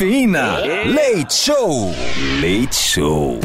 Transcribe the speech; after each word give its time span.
Cafeína. 0.00 0.56
Leite 0.86 1.34
Show. 1.34 1.92
Leite 2.40 2.74
Show. 2.74 3.38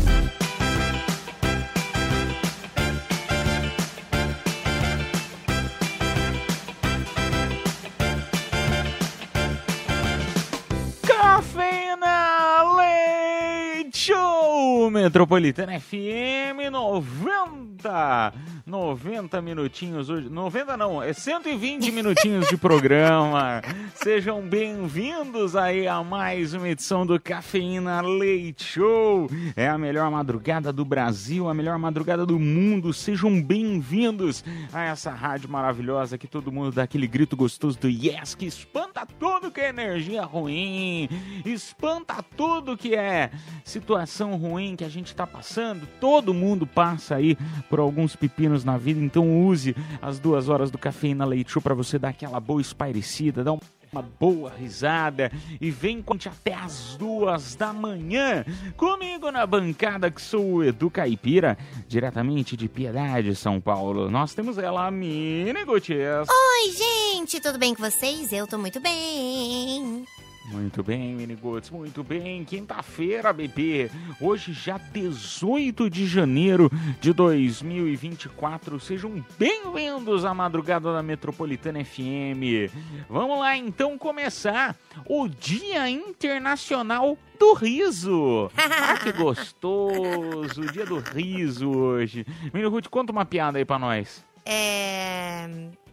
Cafeína 11.04 12.64
Leite 12.78 13.98
Show 13.98 14.90
Metropolitana 14.90 15.76
FM 15.76 16.70
90 16.72 18.34
90 18.66 19.40
minutinhos 19.44 20.10
hoje. 20.10 20.28
90 20.28 20.76
não, 20.76 21.02
é 21.02 21.14
120 21.14 21.92
minutinhos 21.92 22.48
de 22.48 22.58
programa. 22.58 23.62
Sejam 23.94 24.42
bem-vindos 24.42 25.56
aí 25.56 25.88
a 25.88 26.04
mais 26.04 26.56
uma 26.56 26.68
edição 26.68 27.06
do 27.06 27.20
Cafeína 27.20 28.02
Leite 28.02 28.64
Show. 28.64 29.30
É 29.56 29.68
a 29.70 29.78
melhor 29.78 30.10
madrugada 30.10 30.74
do 30.74 30.84
Brasil, 30.84 31.48
a 31.48 31.54
melhor 31.54 31.78
madrugada 31.78 32.26
do 32.26 32.40
mundo. 32.40 32.92
Sejam 32.92 33.40
bem-vindos 33.40 34.44
a 34.74 34.86
essa 34.86 35.12
rádio 35.12 35.48
maravilhosa 35.48 36.18
que 36.18 36.28
todo 36.28 36.52
mundo 36.52 36.72
dá 36.72 36.84
aquele 36.84 37.06
grito 37.06 37.38
gostoso 37.38 37.78
do 37.78 37.88
yes 37.88 38.34
Que 38.34 38.48
espanta 38.48 39.06
tudo 39.20 39.52
que 39.52 39.62
é 39.62 39.70
energia 39.70 40.24
ruim 40.24 41.08
espanta 41.46 42.24
tudo 42.36 42.76
que 42.76 42.96
é 42.96 43.30
situação 43.64 44.36
ruim 44.36 44.76
que 44.76 44.84
a 44.84 44.90
gente 44.90 45.08
está 45.08 45.28
passando. 45.28 45.88
Todo 46.00 46.34
mundo 46.34 46.66
passa 46.66 47.16
aí 47.16 47.38
por 47.70 47.80
alguns 47.80 48.16
pepinos 48.16 48.55
na 48.64 48.78
vida, 48.78 49.00
então 49.00 49.46
use 49.46 49.76
as 50.02 50.20
duas 50.20 50.50
horas 50.50 50.72
do 50.72 50.78
Cafeína 50.78 51.26
Leite 51.26 51.60
para 51.62 51.74
você 51.74 51.98
dar 51.98 52.10
aquela 52.10 52.40
boa 52.40 52.62
espairecida, 52.62 53.44
dar 53.44 53.54
um 53.54 53.60
uma 53.96 54.02
boa 54.02 54.52
risada 54.52 55.32
e 55.62 55.72
vem 55.72 56.02
gente 56.02 56.28
até 56.28 56.54
as 56.54 56.98
duas 56.98 57.56
da 57.56 57.72
manhã 57.72 58.44
comigo 58.76 59.32
na 59.32 59.46
bancada 59.46 60.12
que 60.12 60.22
sou 60.22 60.56
o 60.56 60.64
Edu 60.64 60.90
Caipira, 60.90 61.58
diretamente 61.88 62.58
de 62.58 62.68
Piedade, 62.68 63.36
São 63.36 63.62
Paulo. 63.62 64.12
Nós 64.12 64.34
temos 64.34 64.58
ela, 64.58 64.86
a 64.86 64.92
Mini 64.92 65.64
Gutiérrez. 65.64 66.28
Oi, 66.30 66.72
gente, 66.72 67.40
tudo 67.40 67.58
bem 67.58 67.74
com 67.74 67.82
vocês? 67.82 68.34
Eu 68.34 68.46
tô 68.46 68.58
muito 68.58 68.82
bem. 68.82 70.06
Muito 70.52 70.84
bem, 70.84 71.16
Minigotes, 71.16 71.72
muito 71.72 72.04
bem. 72.04 72.44
Quinta-feira, 72.46 73.34
bebê. 73.34 73.90
Hoje, 74.22 74.54
já 74.54 74.78
18 74.78 75.90
de 75.90 76.06
janeiro 76.06 76.72
de 77.02 77.12
2024. 77.14 78.80
Sejam 78.80 79.26
bem-vindos 79.40 80.24
à 80.24 80.34
madrugada 80.34 80.94
da 80.94 81.02
Metropolitana 81.02 81.84
FM. 81.84 82.72
Vamos 83.10 83.40
lá, 83.40 83.58
então, 83.58 83.98
começar 83.98 84.76
o 85.08 85.28
Dia 85.28 85.90
Internacional 85.90 87.18
do 87.40 87.54
Riso. 87.54 88.52
Ah, 88.56 88.98
que 89.00 89.12
gostoso! 89.12 90.62
O 90.62 90.72
Dia 90.72 90.86
do 90.86 91.00
Riso 91.00 91.70
hoje. 91.72 92.26
Minigotes, 92.54 92.90
conta 92.90 93.12
uma 93.12 93.26
piada 93.26 93.58
aí 93.58 93.66
pra 93.66 93.80
nós. 93.80 94.24
É. 94.46 95.48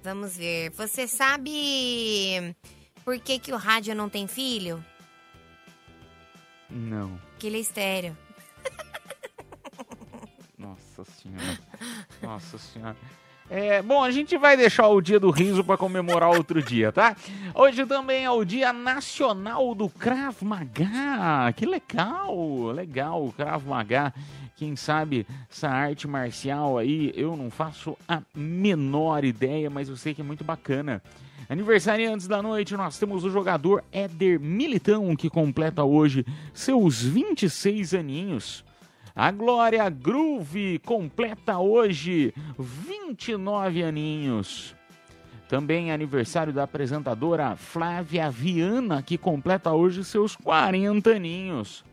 Vamos 0.04 0.36
ver. 0.36 0.70
Você 0.72 1.06
sabe 1.08 2.54
por 3.04 3.18
que, 3.18 3.38
que 3.38 3.52
o 3.52 3.56
rádio 3.56 3.94
não 3.94 4.08
tem 4.08 4.26
filho? 4.26 4.84
Não. 6.70 7.18
Que 7.38 7.46
ele 7.46 7.58
é 7.58 7.60
estéreo. 7.60 8.16
Nossa 10.58 11.04
senhora. 11.04 11.58
Nossa 12.22 12.58
senhora. 12.58 12.96
É, 13.50 13.82
bom, 13.82 14.02
a 14.02 14.10
gente 14.10 14.38
vai 14.38 14.56
deixar 14.56 14.88
o 14.88 15.00
dia 15.02 15.20
do 15.20 15.30
riso 15.30 15.62
para 15.62 15.76
comemorar 15.76 16.30
outro 16.30 16.62
dia, 16.62 16.90
tá? 16.90 17.14
Hoje 17.54 17.84
também 17.84 18.24
é 18.24 18.30
o 18.30 18.44
dia 18.44 18.72
nacional 18.72 19.74
do 19.74 19.90
Krav 19.90 20.42
Maga. 20.42 21.52
Que 21.54 21.66
legal, 21.66 22.70
legal, 22.72 23.26
o 23.26 23.32
Krav 23.32 23.66
Maga. 23.66 24.14
Quem 24.56 24.74
sabe 24.74 25.26
essa 25.50 25.68
arte 25.68 26.08
marcial 26.08 26.78
aí, 26.78 27.12
eu 27.14 27.36
não 27.36 27.50
faço 27.50 27.98
a 28.08 28.22
menor 28.34 29.22
ideia, 29.24 29.68
mas 29.68 29.88
eu 29.88 29.96
sei 29.98 30.14
que 30.14 30.22
é 30.22 30.24
muito 30.24 30.44
bacana. 30.44 31.02
Aniversário 31.48 32.12
antes 32.12 32.26
da 32.28 32.42
noite, 32.42 32.76
nós 32.76 32.98
temos 32.98 33.24
o 33.24 33.30
jogador 33.30 33.82
Éder 33.92 34.38
Militão, 34.40 35.16
que 35.16 35.28
completa 35.28 35.82
hoje 35.84 36.24
seus 36.54 37.02
26 37.02 37.94
aninhos. 37.94 38.64
A 39.14 39.30
Glória 39.30 39.86
Groove 39.90 40.78
completa 40.78 41.58
hoje 41.58 42.32
29 42.58 43.82
aninhos. 43.82 44.74
Também 45.48 45.90
é 45.90 45.94
aniversário 45.94 46.52
da 46.52 46.62
apresentadora 46.62 47.56
Flávia 47.56 48.30
Viana, 48.30 49.02
que 49.02 49.18
completa 49.18 49.70
hoje 49.72 50.02
seus 50.02 50.34
40 50.34 51.10
aninhos. 51.10 51.84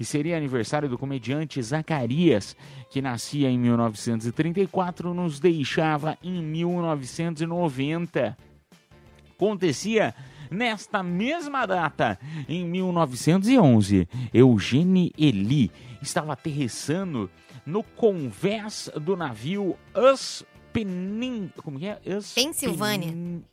E 0.00 0.04
seria 0.04 0.38
aniversário 0.38 0.88
do 0.88 0.96
comediante 0.96 1.62
Zacarias, 1.62 2.56
que 2.90 3.02
nascia 3.02 3.50
em 3.50 3.58
1934 3.58 5.12
nos 5.12 5.38
deixava 5.38 6.16
em 6.22 6.42
1990 6.42 8.34
acontecia 9.46 10.14
nesta 10.50 11.02
mesma 11.02 11.66
data, 11.66 12.18
em 12.48 12.64
1911. 12.64 14.08
Eugene 14.32 15.12
Eli 15.18 15.70
estava 16.00 16.32
aterrissando 16.34 17.28
no 17.66 17.82
convés 17.82 18.90
do 19.00 19.16
navio 19.16 19.76
Us 19.94 20.44
Penin... 20.72 21.50
Como 21.62 21.78
é? 21.84 21.98
Us 22.16 22.34
Pensilvânia. 22.34 23.08
Penin- 23.08 23.44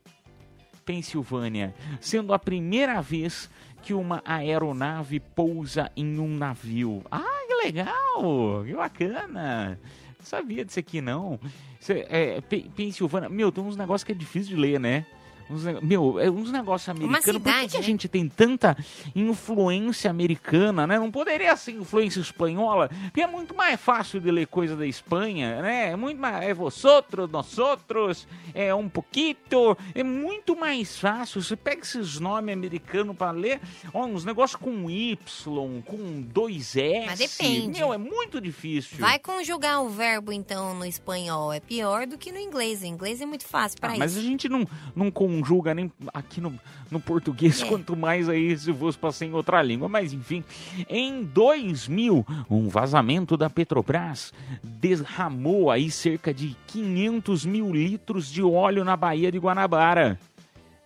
Pensilvânia, 0.85 1.75
sendo 2.01 2.33
a 2.33 2.39
primeira 2.39 2.99
vez 3.01 3.47
que 3.83 3.93
uma 3.93 4.21
aeronave 4.25 5.19
pousa 5.19 5.91
em 5.95 6.17
um 6.19 6.35
navio. 6.35 7.03
Ah, 7.11 7.23
que 7.47 7.53
legal! 7.67 8.63
Que 8.65 8.73
bacana! 8.73 9.79
Não 10.17 10.25
sabia 10.25 10.65
disso 10.65 10.79
aqui, 10.79 10.99
não. 10.99 11.39
Isso 11.79 11.91
é, 11.93 12.41
Pe- 12.41 12.69
Pensilvânia. 12.75 13.29
Meu, 13.29 13.51
tem 13.51 13.63
uns 13.63 13.77
negócios 13.77 14.03
que 14.03 14.11
é 14.11 14.15
difícil 14.15 14.55
de 14.55 14.61
ler, 14.61 14.79
né? 14.79 15.05
Uns, 15.49 15.63
meu, 15.81 16.19
é 16.19 16.29
uns 16.29 16.51
negócios 16.51 16.87
americanos. 16.89 17.25
Por 17.25 17.33
que, 17.33 17.39
cidade, 17.39 17.71
que 17.71 17.77
a 17.77 17.79
né? 17.79 17.85
gente 17.85 18.07
tem 18.07 18.27
tanta 18.29 18.77
influência 19.15 20.09
americana, 20.09 20.85
né? 20.85 20.99
Não 20.99 21.11
poderia 21.11 21.55
ser 21.55 21.71
influência 21.71 22.19
espanhola, 22.19 22.89
porque 23.05 23.21
é 23.21 23.27
muito 23.27 23.55
mais 23.55 23.79
fácil 23.79 24.19
de 24.19 24.29
ler 24.31 24.47
coisa 24.47 24.75
da 24.75 24.85
Espanha, 24.85 25.61
né? 25.61 25.91
É 25.91 25.95
muito 25.95 26.19
mais. 26.19 26.43
É 26.43 26.53
vosotros, 26.53 27.29
nós 27.29 27.57
outros, 27.57 28.27
é 28.53 28.73
um 28.73 28.87
pouquito. 28.87 29.77
É 29.95 30.03
muito 30.03 30.55
mais 30.55 30.97
fácil. 30.97 31.41
Você 31.41 31.55
pega 31.55 31.81
esses 31.81 32.19
nomes 32.19 32.53
americanos 32.53 33.15
para 33.15 33.31
ler, 33.31 33.59
ó, 33.93 34.05
uns 34.05 34.23
negócios 34.23 34.59
com 34.59 34.89
Y, 34.89 35.81
com 35.85 36.21
dois 36.21 36.75
S. 36.75 37.05
Mas 37.05 37.19
depende. 37.19 37.79
Meu, 37.79 37.93
é 37.93 37.97
muito 37.97 38.39
difícil. 38.39 38.97
Vai 38.99 39.19
conjugar 39.19 39.81
o 39.81 39.89
verbo, 39.89 40.31
então, 40.31 40.73
no 40.75 40.85
espanhol. 40.85 41.51
É 41.51 41.59
pior 41.59 42.05
do 42.05 42.17
que 42.17 42.31
no 42.31 42.39
inglês. 42.39 42.81
O 42.81 42.85
inglês 42.85 43.21
é 43.21 43.25
muito 43.25 43.45
fácil 43.45 43.79
pra 43.79 43.93
Ah, 43.93 43.97
mas 43.97 44.15
a 44.15 44.19
isso. 44.19 44.27
gente 44.27 44.47
não, 44.47 44.67
não 44.95 45.09
conjuga 45.11 45.38
nem 45.75 45.91
aqui 46.13 46.39
no, 46.41 46.53
no 46.91 46.99
português, 46.99 47.61
É. 47.61 47.65
quanto 47.65 47.95
mais 47.95 48.27
aí 48.29 48.57
se 48.57 48.73
fosse 48.73 48.97
para 48.97 49.11
ser 49.11 49.25
em 49.25 49.33
outra 49.33 49.61
língua. 49.61 49.87
Mas 49.89 50.13
enfim, 50.13 50.43
em 50.89 51.23
2000, 51.23 52.25
um 52.49 52.67
vazamento 52.69 53.35
da 53.37 53.49
Petrobras 53.49 54.33
derramou 54.63 55.69
aí 55.69 55.91
cerca 55.91 56.33
de 56.33 56.55
500 56.67 57.45
mil 57.45 57.71
litros 57.71 58.31
de 58.31 58.41
óleo 58.41 58.83
na 58.83 58.95
Baía 58.95 59.31
de 59.31 59.37
Guanabara. 59.37 60.19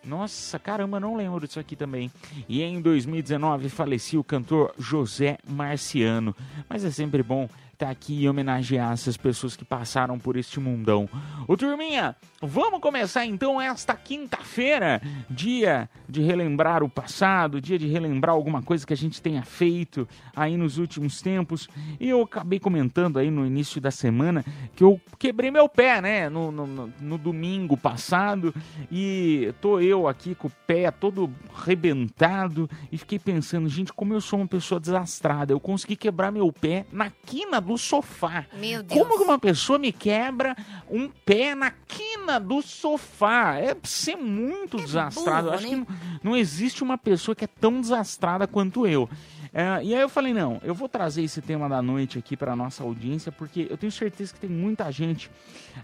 Nossa, 0.04 0.58
caramba, 0.58 1.00
não 1.00 1.16
lembro 1.16 1.46
disso 1.46 1.58
aqui 1.58 1.74
também. 1.74 2.10
E 2.46 2.62
em 2.62 2.78
2019 2.80 3.70
falecia 3.70 4.20
o 4.20 4.24
cantor 4.24 4.74
José 4.78 5.38
Marciano. 5.48 6.36
Mas 6.68 6.84
é 6.84 6.90
sempre 6.90 7.22
bom 7.22 7.48
estar 7.72 7.88
aqui 7.88 8.20
e 8.22 8.28
homenagear 8.28 8.92
essas 8.92 9.16
pessoas 9.16 9.56
que 9.56 9.64
passaram 9.64 10.18
por 10.18 10.36
este 10.36 10.60
mundão. 10.60 11.08
Ô 11.48 11.56
turminha, 11.56 12.14
vamos 12.46 12.80
começar 12.80 13.24
então 13.26 13.60
esta 13.60 13.94
quinta-feira, 13.94 15.00
dia 15.28 15.88
de 16.08 16.20
relembrar 16.22 16.82
o 16.82 16.88
passado, 16.88 17.60
dia 17.60 17.78
de 17.78 17.86
relembrar 17.86 18.34
alguma 18.34 18.62
coisa 18.62 18.86
que 18.86 18.92
a 18.92 18.96
gente 18.96 19.20
tenha 19.20 19.42
feito 19.42 20.08
aí 20.34 20.56
nos 20.56 20.78
últimos 20.78 21.20
tempos. 21.22 21.68
E 21.98 22.08
eu 22.08 22.22
acabei 22.22 22.58
comentando 22.58 23.18
aí 23.18 23.30
no 23.30 23.46
início 23.46 23.80
da 23.80 23.90
semana 23.90 24.44
que 24.74 24.84
eu 24.84 25.00
quebrei 25.18 25.50
meu 25.50 25.68
pé, 25.68 26.00
né, 26.00 26.28
no, 26.28 26.50
no, 26.52 26.66
no- 27.00 27.18
domingo 27.18 27.76
passado 27.76 28.54
e 28.92 29.52
tô 29.60 29.80
eu 29.80 30.06
aqui 30.08 30.34
com 30.34 30.48
o 30.48 30.52
pé 30.66 30.90
todo 30.90 31.32
rebentado 31.54 32.68
e 32.90 32.98
fiquei 32.98 33.18
pensando, 33.18 33.68
gente, 33.68 33.92
como 33.92 34.12
eu 34.12 34.20
sou 34.20 34.38
uma 34.40 34.48
pessoa 34.48 34.80
desastrada, 34.80 35.52
eu 35.52 35.60
consegui 35.60 35.96
quebrar 35.96 36.30
meu 36.32 36.52
pé 36.52 36.84
na 36.92 37.10
quina 37.24 37.60
do 37.60 37.78
sofá. 37.78 38.44
Meu 38.54 38.82
Deus. 38.82 39.00
Como 39.00 39.16
que 39.16 39.24
uma 39.24 39.38
pessoa 39.38 39.78
me 39.78 39.92
quebra 39.92 40.56
um 40.90 41.08
pé 41.08 41.54
na 41.54 41.70
quina 41.70 42.13
do 42.40 42.62
sofá? 42.62 43.58
É 43.58 43.76
ser 43.82 44.16
muito 44.16 44.76
desastrado. 44.76 45.44
burro, 45.44 45.54
Acho 45.54 45.76
né? 45.76 45.86
que 45.86 45.92
não, 46.22 46.36
existe 46.36 46.82
uma 46.82 46.98
pessoa 46.98 47.34
que 47.34 47.44
é 47.44 47.48
tão 47.48 47.80
desastrada 47.80 48.46
quanto 48.46 48.86
eu. 48.86 49.08
É, 49.52 49.84
e 49.84 49.94
aí 49.94 50.00
eu 50.00 50.08
falei, 50.08 50.34
não, 50.34 50.60
eu 50.64 50.74
vou 50.74 50.88
trazer 50.88 51.22
esse 51.22 51.40
tema 51.40 51.68
da 51.68 51.80
noite 51.80 52.18
aqui 52.18 52.36
para 52.36 52.56
nossa 52.56 52.82
audiência, 52.82 53.30
porque 53.30 53.68
eu 53.70 53.76
tenho 53.76 53.92
certeza 53.92 54.34
que 54.34 54.40
tem 54.40 54.50
muita 54.50 54.90
gente. 54.90 55.30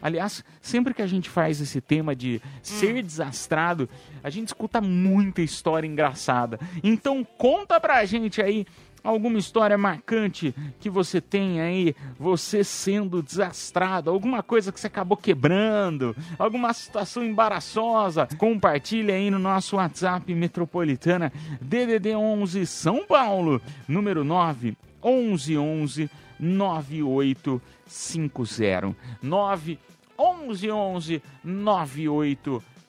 Aliás, 0.03 0.45
sempre 0.61 0.93
que 0.93 1.01
a 1.01 1.07
gente 1.07 1.31
faz 1.31 1.61
esse 1.61 1.81
tema 1.81 2.17
de 2.17 2.43
ser 2.63 3.01
desastrado, 3.01 3.89
a 4.25 4.29
gente 4.29 4.49
escuta 4.49 4.81
muita 4.81 5.41
história 5.41 5.87
engraçada. 5.87 6.59
Então 6.83 7.25
conta 7.25 7.79
pra 7.79 8.05
gente 8.05 8.43
aí 8.43 8.67
alguma 9.03 9.39
história 9.39 9.79
marcante 9.79 10.55
que 10.79 10.91
você 10.91 11.21
tem 11.21 11.61
aí, 11.61 11.95
você 12.19 12.65
sendo 12.65 13.23
desastrado, 13.23 14.11
alguma 14.11 14.43
coisa 14.43 14.73
que 14.73 14.81
você 14.81 14.87
acabou 14.87 15.17
quebrando, 15.17 16.15
alguma 16.39 16.73
situação 16.73 17.25
embaraçosa, 17.25 18.29
compartilha 18.39 19.15
aí 19.15 19.31
no 19.31 19.39
nosso 19.39 19.77
WhatsApp 19.77 20.35
Metropolitana 20.35 21.33
DDD 21.61 22.15
11 22.15 22.67
São 22.67 23.07
Paulo, 23.07 23.61
número 23.87 24.25
9 24.25 24.77
11 25.03 25.59
11 25.59 26.11
9850 26.39 28.97
9 29.23 29.79
11 30.19 30.71
11 30.71 31.23
9850 31.45 32.80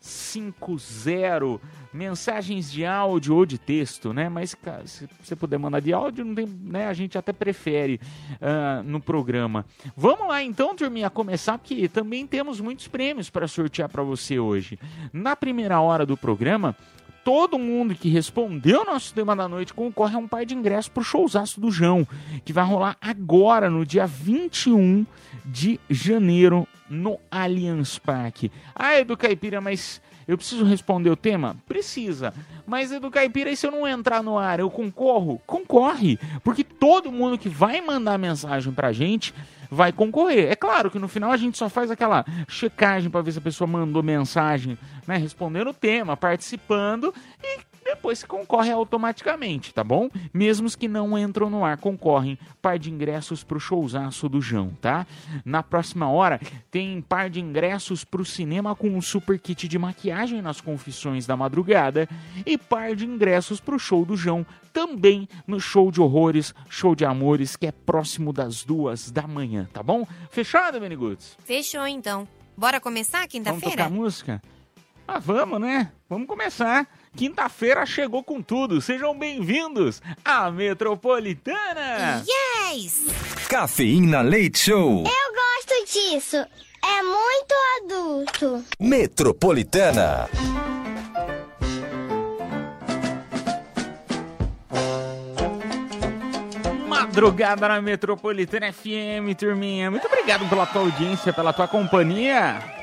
mensagens 1.93 2.71
de 2.71 2.85
áudio 2.85 3.35
ou 3.35 3.45
de 3.45 3.57
texto, 3.57 4.11
né? 4.11 4.27
Mas 4.27 4.55
se 4.85 5.07
você 5.21 5.35
puder 5.35 5.59
mandar 5.59 5.79
de 5.79 5.93
áudio, 5.93 6.25
não 6.25 6.33
tem, 6.33 6.47
né? 6.47 6.87
A 6.87 6.93
gente 6.93 7.17
até 7.17 7.31
prefere 7.31 7.99
ah, 8.41 8.81
no 8.83 8.99
programa. 8.99 9.65
Vamos 9.95 10.27
lá 10.27 10.41
então, 10.41 10.75
turminha, 10.75 11.09
começar 11.09 11.57
porque 11.57 11.87
também 11.87 12.25
temos 12.25 12.59
muitos 12.59 12.87
prêmios 12.87 13.29
para 13.29 13.47
sortear 13.47 13.89
para 13.89 14.01
você 14.01 14.39
hoje. 14.39 14.79
Na 15.13 15.35
primeira 15.35 15.79
hora 15.79 16.05
do 16.05 16.17
programa, 16.17 16.75
todo 17.23 17.59
mundo 17.59 17.93
que 17.93 18.09
respondeu 18.09 18.85
nosso 18.85 19.13
tema 19.13 19.35
da 19.35 19.47
noite 19.47 19.73
concorre 19.73 20.15
a 20.15 20.19
um 20.19 20.27
par 20.27 20.45
de 20.45 20.55
ingressos 20.55 20.89
pro 20.89 21.03
showzaço 21.03 21.61
do 21.61 21.69
João, 21.71 22.07
que 22.43 22.53
vai 22.53 22.65
rolar 22.65 22.97
agora, 22.99 23.69
no 23.69 23.85
dia 23.85 24.07
21 24.07 25.05
de 25.45 25.79
janeiro, 25.89 26.67
no 26.91 27.19
Allianz 27.31 27.97
Parque. 27.97 28.51
Ah, 28.75 28.99
Edu 28.99 29.15
Caipira, 29.15 29.61
mas 29.61 30.01
eu 30.27 30.37
preciso 30.37 30.65
responder 30.65 31.09
o 31.09 31.15
tema? 31.15 31.55
Precisa. 31.67 32.33
Mas, 32.67 32.91
Edu 32.91 33.09
Caipira, 33.09 33.49
e 33.49 33.55
se 33.55 33.65
eu 33.65 33.71
não 33.71 33.87
entrar 33.87 34.21
no 34.21 34.37
ar, 34.37 34.59
eu 34.59 34.69
concorro? 34.69 35.41
Concorre. 35.47 36.19
Porque 36.43 36.63
todo 36.63 37.11
mundo 37.11 37.37
que 37.37 37.49
vai 37.49 37.81
mandar 37.81 38.17
mensagem 38.17 38.71
pra 38.73 38.91
gente 38.91 39.33
vai 39.69 39.91
concorrer. 39.91 40.51
É 40.51 40.55
claro 40.55 40.91
que 40.91 40.99
no 40.99 41.07
final 41.07 41.31
a 41.31 41.37
gente 41.37 41.57
só 41.57 41.69
faz 41.69 41.89
aquela 41.89 42.25
checagem 42.47 43.09
para 43.09 43.21
ver 43.21 43.31
se 43.31 43.39
a 43.39 43.41
pessoa 43.41 43.65
mandou 43.65 44.03
mensagem, 44.03 44.77
né, 45.07 45.15
respondendo 45.15 45.69
o 45.69 45.73
tema, 45.73 46.17
participando 46.17 47.13
e 47.41 47.70
depois 47.91 48.19
se 48.19 48.25
concorre 48.25 48.71
automaticamente, 48.71 49.73
tá 49.73 49.83
bom? 49.83 50.09
Mesmo 50.33 50.65
os 50.65 50.75
que 50.75 50.87
não 50.87 51.17
entram 51.17 51.49
no 51.49 51.65
ar 51.65 51.77
concorrem 51.77 52.39
par 52.61 52.79
de 52.79 52.89
ingressos 52.89 53.43
pro 53.43 53.59
showzaço 53.59 54.29
do 54.29 54.41
João, 54.41 54.69
tá? 54.81 55.05
Na 55.43 55.61
próxima 55.61 56.09
hora 56.09 56.39
tem 56.69 57.01
par 57.01 57.29
de 57.29 57.41
ingressos 57.41 58.05
pro 58.05 58.23
cinema 58.23 58.75
com 58.75 58.87
um 58.89 59.01
super 59.01 59.37
kit 59.37 59.67
de 59.67 59.77
maquiagem 59.77 60.41
nas 60.41 60.61
confissões 60.61 61.25
da 61.27 61.35
madrugada 61.35 62.07
e 62.45 62.57
par 62.57 62.95
de 62.95 63.05
ingressos 63.05 63.59
pro 63.59 63.77
show 63.77 64.05
do 64.05 64.15
João 64.15 64.45
também 64.71 65.27
no 65.45 65.59
show 65.59 65.91
de 65.91 65.99
horrores, 65.99 66.55
show 66.69 66.95
de 66.95 67.03
amores 67.03 67.57
que 67.57 67.67
é 67.67 67.73
próximo 67.73 68.31
das 68.31 68.63
duas 68.63 69.11
da 69.11 69.27
manhã, 69.27 69.67
tá 69.73 69.83
bom? 69.83 70.07
Fechado, 70.29 70.79
Beniguts? 70.79 71.35
Fechou 71.43 71.85
então. 71.85 72.25
Bora 72.55 72.79
começar 72.79 73.27
Vamos 73.27 73.33
tocar 73.43 73.53
quinta-feira? 73.53 73.89
música? 73.89 74.41
Ah, 75.05 75.19
vamos, 75.19 75.59
né? 75.59 75.91
Vamos 76.07 76.25
começar. 76.25 76.87
Quinta-feira 77.15 77.85
chegou 77.85 78.23
com 78.23 78.41
tudo. 78.41 78.79
Sejam 78.81 79.17
bem-vindos 79.17 80.01
à 80.23 80.49
Metropolitana. 80.49 82.23
Yes! 82.73 83.05
Cafeína 83.49 84.21
Leite 84.21 84.59
Show. 84.59 85.03
Eu 85.03 85.33
gosto 85.33 85.93
disso. 85.93 86.37
É 86.37 87.03
muito 87.03 87.53
adulto. 87.83 88.65
Metropolitana. 88.79 90.29
Madrugada 96.87 97.67
na 97.67 97.81
Metropolitana 97.81 98.71
FM, 98.71 99.35
turminha. 99.37 99.91
Muito 99.91 100.07
obrigado 100.07 100.47
pela 100.47 100.65
tua 100.65 100.81
audiência, 100.81 101.33
pela 101.33 101.51
tua 101.51 101.67
companhia. 101.67 102.80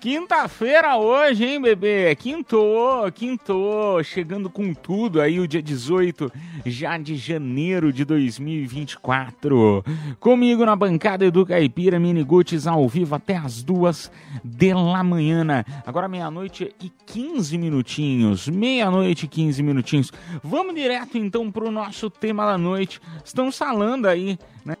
Quinta-feira 0.00 0.96
hoje, 0.96 1.44
hein, 1.44 1.60
bebê? 1.60 2.14
Quintou, 2.14 3.10
quintou, 3.10 4.04
chegando 4.04 4.50
com 4.50 4.74
tudo 4.74 5.20
aí 5.20 5.40
o 5.40 5.48
dia 5.48 5.62
18 5.62 6.30
já 6.66 6.98
de 6.98 7.16
janeiro 7.16 7.92
de 7.92 8.04
2024. 8.04 9.84
Comigo 10.20 10.64
na 10.64 10.76
bancada 10.76 11.24
Edu 11.24 11.46
Caipira, 11.46 11.98
Mini 11.98 12.22
Guts 12.22 12.66
ao 12.66 12.86
vivo 12.88 13.14
até 13.14 13.36
as 13.36 13.62
duas 13.62 14.10
da 14.44 15.02
manhã. 15.02 15.64
Agora 15.86 16.08
meia-noite 16.08 16.74
e 16.80 16.92
15 17.06 17.56
minutinhos. 17.58 18.48
Meia-noite 18.48 19.24
e 19.24 19.28
15 19.28 19.62
minutinhos. 19.62 20.12
Vamos 20.42 20.74
direto 20.74 21.16
então 21.16 21.50
pro 21.50 21.70
nosso 21.70 22.10
tema 22.10 22.46
da 22.46 22.58
noite. 22.58 23.00
Estamos 23.24 23.56
falando 23.56 24.06
aí, 24.06 24.38
né? 24.64 24.76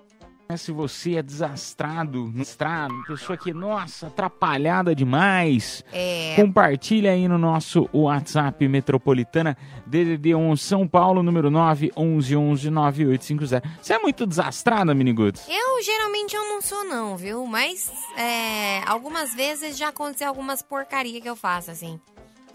Se 0.54 0.70
você 0.70 1.16
é 1.16 1.22
desastrado, 1.22 2.30
desastrado, 2.30 2.94
pessoa 3.06 3.36
que, 3.36 3.52
nossa, 3.52 4.06
atrapalhada 4.06 4.94
demais, 4.94 5.82
É, 5.92 6.34
compartilha 6.36 7.10
aí 7.10 7.26
no 7.26 7.36
nosso 7.36 7.88
WhatsApp 7.92 8.66
Metropolitana 8.68 9.56
DDD 9.86 10.34
11 10.36 10.62
São 10.62 10.86
Paulo, 10.86 11.20
número 11.22 11.50
9 11.50 11.90
11 11.96 12.36
11 12.36 12.70
9850. 12.70 13.62
Você 13.82 13.92
é 13.94 13.98
muito 13.98 14.24
desastrada, 14.24 14.94
Miniguts? 14.94 15.46
eu 15.48 15.82
geralmente 15.82 16.34
eu 16.36 16.44
não 16.44 16.62
sou 16.62 16.84
não, 16.84 17.16
viu? 17.16 17.44
Mas 17.46 17.90
é, 18.16 18.82
algumas 18.86 19.34
vezes 19.34 19.76
já 19.76 19.88
aconteceu 19.88 20.28
algumas 20.28 20.62
porcaria 20.62 21.20
que 21.20 21.28
eu 21.28 21.36
faço, 21.36 21.70
assim. 21.72 21.98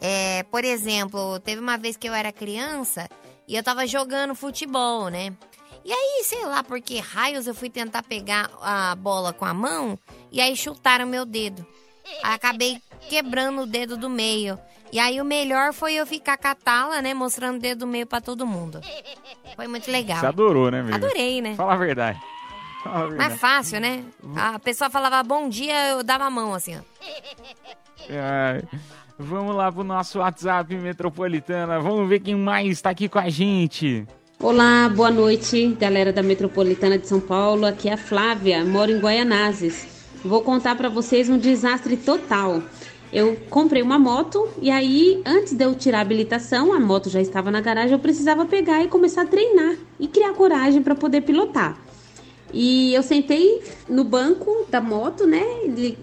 É, 0.02 0.44
por 0.44 0.64
exemplo, 0.64 1.40
teve 1.42 1.62
uma 1.62 1.78
vez 1.78 1.98
que 1.98 2.08
eu 2.08 2.14
era 2.14 2.32
criança 2.32 3.08
e 3.48 3.56
eu 3.56 3.64
tava 3.64 3.86
jogando 3.86 4.34
futebol, 4.34 5.10
né? 5.10 5.34
E 5.84 5.92
aí, 5.92 6.24
sei 6.26 6.46
lá 6.46 6.64
por 6.64 6.80
que 6.80 7.00
raios 7.00 7.48
eu 7.48 7.56
fui 7.56 7.70
tentar 7.70 8.04
pegar 8.04 8.50
a 8.62 8.96
bola 8.96 9.34
com 9.34 9.46
a 9.46 9.54
mão 9.54 9.98
e 10.32 10.40
aí 10.40 10.56
chutaram 10.56 11.08
meu 11.08 11.26
dedo. 11.26 11.66
Aí 12.24 12.34
acabei 12.34 12.82
quebrando 13.10 13.64
o 13.64 13.66
dedo 13.66 13.98
do 13.98 14.10
meio. 14.10 14.60
E 14.92 15.00
aí 15.00 15.22
o 15.22 15.26
melhor 15.26 15.74
foi 15.74 15.94
eu 15.94 16.06
ficar 16.06 16.38
com 16.38 16.50
a 16.50 16.56
tala, 16.56 17.02
né? 17.02 17.14
Mostrando 17.14 17.56
o 17.58 17.60
dedo 17.60 17.80
do 17.80 17.88
meio 17.88 18.06
pra 18.06 18.20
todo 18.20 18.46
mundo. 18.46 18.82
Foi 19.56 19.68
muito 19.68 19.90
legal. 19.90 20.20
Você 20.20 20.26
adorou, 20.26 20.70
né, 20.70 20.82
amigo? 20.82 20.96
Adorei, 20.96 21.42
né? 21.42 21.56
Fala 21.56 21.74
a 21.74 21.78
verdade. 21.78 22.20
Fala 22.84 22.96
a 22.96 23.00
Mais 23.00 23.10
verdade. 23.10 23.40
fácil, 23.40 23.80
né? 23.80 24.04
A 24.36 24.60
pessoa 24.60 24.90
falava 24.90 25.24
bom 25.24 25.48
dia, 25.48 25.88
eu 25.90 26.04
dava 26.04 26.26
a 26.26 26.30
mão 26.30 26.54
assim, 26.54 26.78
ó. 26.78 26.82
Ai, 28.10 28.64
vamos 29.18 29.56
lá 29.56 29.72
pro 29.72 29.84
nosso 29.84 30.20
WhatsApp 30.20 30.76
Metropolitana. 30.76 31.80
Vamos 31.80 32.10
ver 32.10 32.20
quem 32.20 32.36
mais 32.36 32.72
está 32.72 32.90
aqui 32.90 33.08
com 33.08 33.20
a 33.20 33.30
gente. 33.30 34.06
Olá, 34.44 34.90
boa 34.90 35.12
noite, 35.12 35.68
galera 35.80 36.12
da 36.12 36.24
Metropolitana 36.24 36.98
de 36.98 37.08
São 37.08 37.20
Paulo. 37.20 37.64
Aqui 37.64 37.88
é 37.88 37.94
a 37.94 37.98
Flávia, 37.98 38.66
moro 38.66 38.92
em 38.92 38.98
Guaianazes. 38.98 39.86
Vou 40.26 40.42
contar 40.42 40.76
para 40.76 40.90
vocês 40.90 41.30
um 41.30 41.38
desastre 41.38 41.96
total. 41.96 42.64
Eu 43.14 43.38
comprei 43.52 43.84
uma 43.84 44.00
moto 44.00 44.50
e 44.60 44.72
aí, 44.72 45.22
antes 45.28 45.54
de 45.54 45.64
eu 45.64 45.76
tirar 45.76 46.00
a 46.00 46.02
habilitação, 46.02 46.74
a 46.74 46.80
moto 46.80 47.08
já 47.08 47.22
estava 47.22 47.52
na 47.52 47.62
garagem, 47.62 47.92
eu 47.92 48.00
precisava 48.00 48.44
pegar 48.44 48.84
e 48.84 48.88
começar 48.88 49.22
a 49.22 49.28
treinar 49.28 49.76
e 50.00 50.08
criar 50.08 50.34
coragem 50.34 50.82
para 50.82 50.96
poder 50.96 51.22
pilotar. 51.22 51.78
E 52.54 52.94
eu 52.94 53.02
sentei 53.04 53.62
no 53.88 54.04
banco 54.04 54.66
da 54.70 54.82
moto, 54.82 55.26
né? 55.26 55.42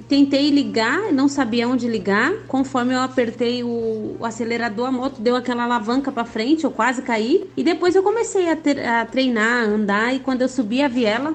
Tentei 0.09 0.51
ligar, 0.51 1.13
não 1.13 1.29
sabia 1.29 1.69
onde 1.69 1.87
ligar. 1.89 2.33
Conforme 2.47 2.95
eu 2.95 3.01
apertei 3.01 3.63
o, 3.63 4.17
o 4.19 4.25
acelerador, 4.25 4.87
a 4.89 4.93
moto 4.93 5.21
deu 5.21 5.37
aquela 5.37 5.65
alavanca 5.65 6.11
para 6.11 6.25
frente, 6.25 6.65
eu 6.65 6.71
quase 6.71 7.03
caí. 7.03 7.49
E 7.57 7.63
depois 7.63 7.95
eu 7.95 8.03
comecei 8.03 8.51
a, 8.51 8.57
ter- 8.57 8.85
a 8.85 9.05
treinar, 9.05 9.65
a 9.65 9.67
andar. 9.67 10.15
E 10.15 10.21
quando 10.21 10.43
eu 10.43 10.49
subi 10.49 10.83
a 10.83 10.89
viela, 10.89 11.35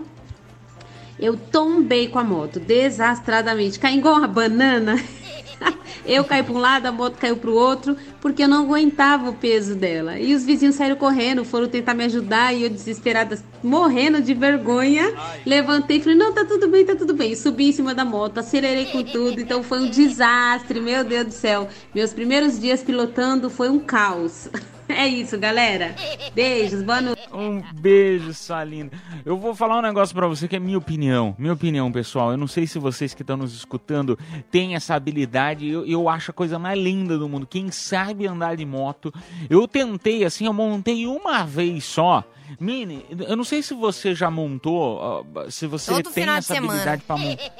Eu 1.19 1.37
tombei 1.37 2.07
com 2.07 2.19
a 2.19 2.23
moto, 2.23 2.59
desastradamente. 2.59 3.79
Caí 3.79 3.97
igual 3.97 4.15
uma 4.17 4.27
banana. 4.27 4.95
Eu 6.05 6.23
caí 6.23 6.43
para 6.43 6.53
um 6.53 6.57
lado, 6.57 6.85
a 6.85 6.91
moto 6.91 7.17
caiu 7.17 7.37
para 7.37 7.49
o 7.49 7.55
outro, 7.55 7.95
porque 8.19 8.43
eu 8.43 8.47
não 8.47 8.63
aguentava 8.65 9.29
o 9.29 9.33
peso 9.33 9.75
dela. 9.75 10.19
E 10.19 10.33
os 10.33 10.43
vizinhos 10.43 10.75
saíram 10.75 10.95
correndo, 10.95 11.45
foram 11.45 11.67
tentar 11.67 11.93
me 11.93 12.03
ajudar 12.03 12.53
e 12.53 12.63
eu 12.63 12.69
desesperada, 12.69 13.41
morrendo 13.63 14.21
de 14.21 14.33
vergonha, 14.33 15.13
levantei 15.45 15.97
e 15.97 16.01
falei: 16.01 16.17
"Não, 16.17 16.33
tá 16.33 16.43
tudo 16.45 16.67
bem, 16.67 16.85
tá 16.85 16.95
tudo 16.95 17.13
bem". 17.13 17.35
Subi 17.35 17.69
em 17.69 17.71
cima 17.71 17.93
da 17.95 18.03
moto, 18.03 18.39
acelerei 18.39 18.85
com 18.85 19.03
tudo, 19.03 19.39
então 19.39 19.63
foi 19.63 19.79
um 19.79 19.89
desastre, 19.89 20.79
meu 20.79 21.03
Deus 21.03 21.27
do 21.27 21.33
céu. 21.33 21.67
Meus 21.93 22.13
primeiros 22.13 22.59
dias 22.59 22.83
pilotando 22.83 23.49
foi 23.49 23.69
um 23.69 23.79
caos. 23.79 24.49
É 24.87 25.07
isso, 25.07 25.37
galera. 25.39 25.95
Beijos, 26.35 26.83
boa 26.83 27.01
noite. 27.01 27.21
Um 27.33 27.63
beijo, 27.79 28.33
Salina. 28.33 28.91
Eu 29.25 29.37
vou 29.37 29.55
falar 29.55 29.79
um 29.79 29.81
negócio 29.81 30.13
pra 30.13 30.27
você 30.27 30.47
que 30.47 30.55
é 30.55 30.59
minha 30.59 30.77
opinião. 30.77 31.35
Minha 31.39 31.53
opinião, 31.53 31.91
pessoal. 31.91 32.31
Eu 32.31 32.37
não 32.37 32.47
sei 32.47 32.67
se 32.67 32.77
vocês 32.77 33.13
que 33.13 33.23
estão 33.23 33.37
nos 33.37 33.55
escutando 33.55 34.19
têm 34.51 34.75
essa 34.75 34.93
habilidade. 34.93 35.67
Eu, 35.67 35.85
eu 35.93 36.09
acho 36.09 36.31
a 36.31 36.33
coisa 36.33 36.59
mais 36.59 36.77
linda 36.77 37.17
do 37.17 37.29
mundo. 37.29 37.47
Quem 37.47 37.71
sabe 37.71 38.27
andar 38.27 38.55
de 38.55 38.65
moto. 38.65 39.13
Eu 39.49 39.67
tentei, 39.67 40.23
assim, 40.25 40.45
eu 40.45 40.53
montei 40.53 41.07
uma 41.07 41.43
vez 41.45 41.83
só. 41.85 42.23
Mini, 42.59 43.05
eu 43.27 43.35
não 43.35 43.43
sei 43.43 43.63
se 43.63 43.73
você 43.73 44.13
já 44.13 44.29
montou, 44.29 44.97
ó, 44.97 45.23
se 45.49 45.65
você 45.65 45.91
Todo 45.91 46.11
tem 46.11 46.29
essa 46.29 46.57
habilidade 46.57 47.03
pra 47.03 47.17
montar. 47.17 47.51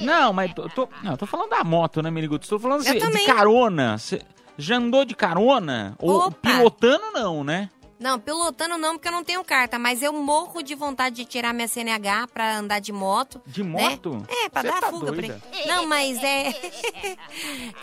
Não, 0.00 0.32
mas 0.32 0.52
tô, 0.54 0.68
tô, 0.68 0.88
não, 1.02 1.12
eu 1.12 1.16
tô 1.16 1.26
falando 1.26 1.50
da 1.50 1.64
moto, 1.64 2.02
né, 2.02 2.10
Miniguts? 2.10 2.48
Tô 2.48 2.58
falando 2.58 2.80
assim, 2.80 2.98
de 2.98 3.26
carona. 3.26 3.98
Você 3.98 4.22
já 4.56 4.76
andou 4.76 5.04
de 5.04 5.14
carona? 5.14 5.96
Ou 5.98 6.26
Opa. 6.26 6.36
pilotando, 6.40 7.12
não, 7.12 7.42
né? 7.42 7.70
Não, 7.98 8.18
pilotando 8.18 8.78
não, 8.78 8.94
porque 8.94 9.08
eu 9.08 9.12
não 9.12 9.24
tenho 9.24 9.42
carta, 9.44 9.78
mas 9.78 10.02
eu 10.02 10.12
morro 10.12 10.62
de 10.62 10.74
vontade 10.74 11.16
de 11.16 11.24
tirar 11.24 11.52
minha 11.52 11.66
CNH 11.66 12.28
pra 12.28 12.56
andar 12.56 12.78
de 12.78 12.92
moto. 12.92 13.42
De 13.44 13.64
né? 13.64 13.90
moto? 13.90 14.24
É, 14.28 14.48
pra 14.48 14.62
Cê 14.62 14.68
dar 14.68 14.80
tá 14.80 14.90
fuga. 14.90 15.06
pra- 15.12 15.14
doida? 15.16 15.42
Não, 15.66 15.86
mas 15.86 16.22
é... 16.22 16.54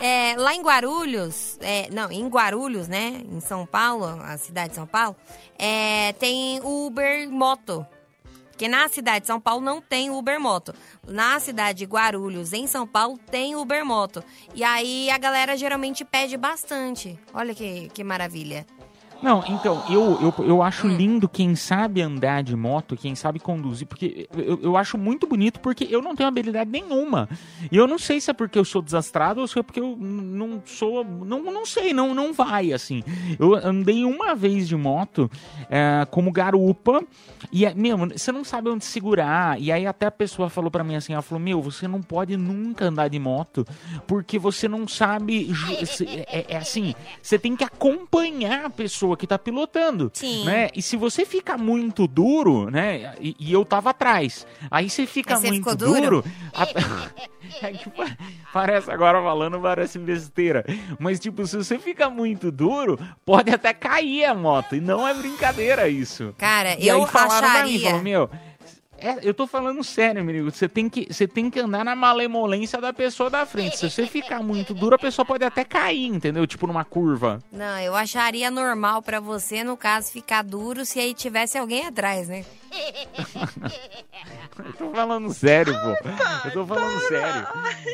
é, 0.00 0.34
Lá 0.38 0.54
em 0.54 0.62
Guarulhos, 0.62 1.58
é, 1.60 1.88
não, 1.90 2.10
em 2.10 2.26
Guarulhos, 2.28 2.88
né, 2.88 3.22
em 3.30 3.40
São 3.40 3.66
Paulo, 3.66 4.06
a 4.06 4.38
cidade 4.38 4.70
de 4.70 4.76
São 4.76 4.86
Paulo, 4.86 5.14
é, 5.58 6.12
tem 6.14 6.60
Uber 6.64 7.28
Moto. 7.30 7.86
Porque 8.50 8.68
na 8.68 8.88
cidade 8.88 9.20
de 9.20 9.26
São 9.26 9.38
Paulo 9.38 9.60
não 9.62 9.82
tem 9.82 10.08
Uber 10.08 10.40
Moto. 10.40 10.74
Na 11.06 11.38
cidade 11.38 11.80
de 11.80 11.84
Guarulhos, 11.84 12.54
em 12.54 12.66
São 12.66 12.86
Paulo, 12.86 13.18
tem 13.30 13.54
Uber 13.54 13.84
Moto. 13.84 14.24
E 14.54 14.64
aí 14.64 15.10
a 15.10 15.18
galera 15.18 15.58
geralmente 15.58 16.06
pede 16.06 16.38
bastante. 16.38 17.18
Olha 17.34 17.54
que, 17.54 17.90
que 17.90 18.02
maravilha. 18.02 18.66
Não, 19.22 19.42
então, 19.48 19.82
eu, 19.88 20.18
eu, 20.20 20.44
eu 20.44 20.58
Hum. 20.58 20.62
acho 20.62 20.86
lindo 20.86 21.28
quem 21.28 21.54
sabe 21.56 22.02
andar 22.02 22.42
de 22.42 22.54
moto, 22.54 22.96
quem 22.96 23.14
sabe 23.14 23.38
conduzir, 23.40 23.86
porque 23.86 24.28
eu, 24.36 24.60
eu 24.62 24.76
acho 24.76 24.96
muito 24.98 25.26
bonito 25.26 25.58
porque 25.60 25.86
eu 25.90 26.02
não 26.02 26.14
tenho 26.14 26.28
habilidade 26.28 26.70
nenhuma. 26.70 27.28
E 27.72 27.76
eu 27.76 27.86
não 27.86 27.98
sei 27.98 28.20
se 28.20 28.30
é 28.30 28.34
porque 28.34 28.58
eu 28.58 28.64
sou 28.64 28.82
desastrado 28.82 29.40
ou 29.40 29.48
se 29.48 29.58
é 29.58 29.62
porque 29.62 29.80
eu 29.80 29.96
não 29.96 30.62
sou. 30.64 31.04
Não, 31.04 31.42
não 31.42 31.64
sei, 31.64 31.92
não, 31.92 32.14
não 32.14 32.32
vai, 32.32 32.72
assim. 32.72 33.02
Eu 33.38 33.54
andei 33.54 34.04
uma 34.04 34.34
vez 34.34 34.68
de 34.68 34.76
moto 34.76 35.30
é, 35.70 36.06
como 36.10 36.30
garupa, 36.30 37.02
e, 37.50 37.64
é- 37.64 37.74
meu, 37.74 37.96
você 37.96 38.30
não 38.30 38.44
sabe 38.44 38.68
onde 38.70 38.84
segurar. 38.84 39.60
E 39.60 39.72
aí 39.72 39.86
até 39.86 40.06
a 40.06 40.10
pessoa 40.10 40.48
falou 40.50 40.70
pra 40.70 40.84
mim 40.84 40.94
assim: 40.96 41.12
ela 41.14 41.22
falou, 41.22 41.42
meu, 41.42 41.60
você 41.62 41.88
não 41.88 42.02
pode 42.02 42.36
nunca 42.36 42.84
andar 42.86 43.08
de 43.08 43.18
moto, 43.18 43.66
porque 44.06 44.38
você 44.38 44.68
não 44.68 44.86
sabe. 44.86 45.50
se- 45.86 46.06
É, 46.28 46.46
é 46.48 46.56
assim, 46.56 46.94
você 47.22 47.38
tem 47.38 47.56
que 47.56 47.64
acompanhar 47.64 48.66
a 48.66 48.70
pessoa 48.70 49.05
que 49.14 49.26
tá 49.26 49.38
pilotando. 49.38 50.10
Sim. 50.14 50.46
Né? 50.46 50.70
E 50.74 50.80
se 50.80 50.96
você 50.96 51.26
fica 51.26 51.58
muito 51.58 52.06
duro, 52.06 52.70
né? 52.70 53.14
E, 53.20 53.36
e 53.38 53.52
eu 53.52 53.62
tava 53.62 53.90
atrás. 53.90 54.46
Aí 54.70 54.88
você 54.88 55.04
fica 55.04 55.36
você 55.36 55.48
muito 55.48 55.76
duro? 55.76 56.00
duro. 56.00 56.24
a- 56.54 56.66
É 57.62 57.72
parece 58.52 58.90
agora 58.90 59.22
falando, 59.22 59.60
parece 59.60 59.98
besteira. 59.98 60.64
Mas, 60.98 61.20
tipo, 61.20 61.46
se 61.46 61.56
você 61.56 61.78
fica 61.78 62.10
muito 62.10 62.50
duro, 62.50 62.98
pode 63.24 63.50
até 63.50 63.72
cair 63.72 64.24
a 64.24 64.34
moto. 64.34 64.74
E 64.74 64.80
não 64.80 65.06
é 65.06 65.14
brincadeira 65.14 65.88
isso. 65.88 66.34
Cara, 66.36 66.76
E 66.78 66.88
eu 66.88 67.04
aí 67.04 67.10
falaram 67.10 67.50
pra 67.50 67.64
mim, 67.64 67.76
acharia. 67.76 68.02
meu, 68.02 68.28
é, 68.98 69.18
eu 69.22 69.34
tô 69.34 69.46
falando 69.46 69.82
sério, 69.84 70.24
menino. 70.24 70.50
Você 70.50 70.68
tem, 70.68 70.88
que, 70.88 71.06
você 71.10 71.26
tem 71.26 71.50
que 71.50 71.60
andar 71.60 71.84
na 71.84 71.94
malemolência 71.94 72.80
da 72.80 72.92
pessoa 72.92 73.28
da 73.28 73.44
frente. 73.44 73.78
Se 73.78 73.90
você 73.90 74.06
ficar 74.06 74.42
muito 74.42 74.74
duro, 74.74 74.94
a 74.94 74.98
pessoa 74.98 75.24
pode 75.24 75.44
até 75.44 75.64
cair, 75.64 76.06
entendeu? 76.06 76.46
Tipo 76.46 76.66
numa 76.66 76.84
curva. 76.84 77.42
Não, 77.52 77.78
eu 77.80 77.94
acharia 77.94 78.50
normal 78.50 79.02
pra 79.02 79.20
você, 79.20 79.62
no 79.62 79.76
caso, 79.76 80.12
ficar 80.12 80.42
duro 80.42 80.84
se 80.84 80.98
aí 80.98 81.14
tivesse 81.14 81.58
alguém 81.58 81.86
atrás, 81.86 82.28
né? 82.28 82.44
Eu 84.58 84.72
tô 84.72 84.90
falando 84.92 85.32
sério, 85.34 85.74
pô. 85.74 86.08
Eu 86.48 86.52
tô 86.52 86.66
falando 86.66 87.00
sério. 87.08 87.46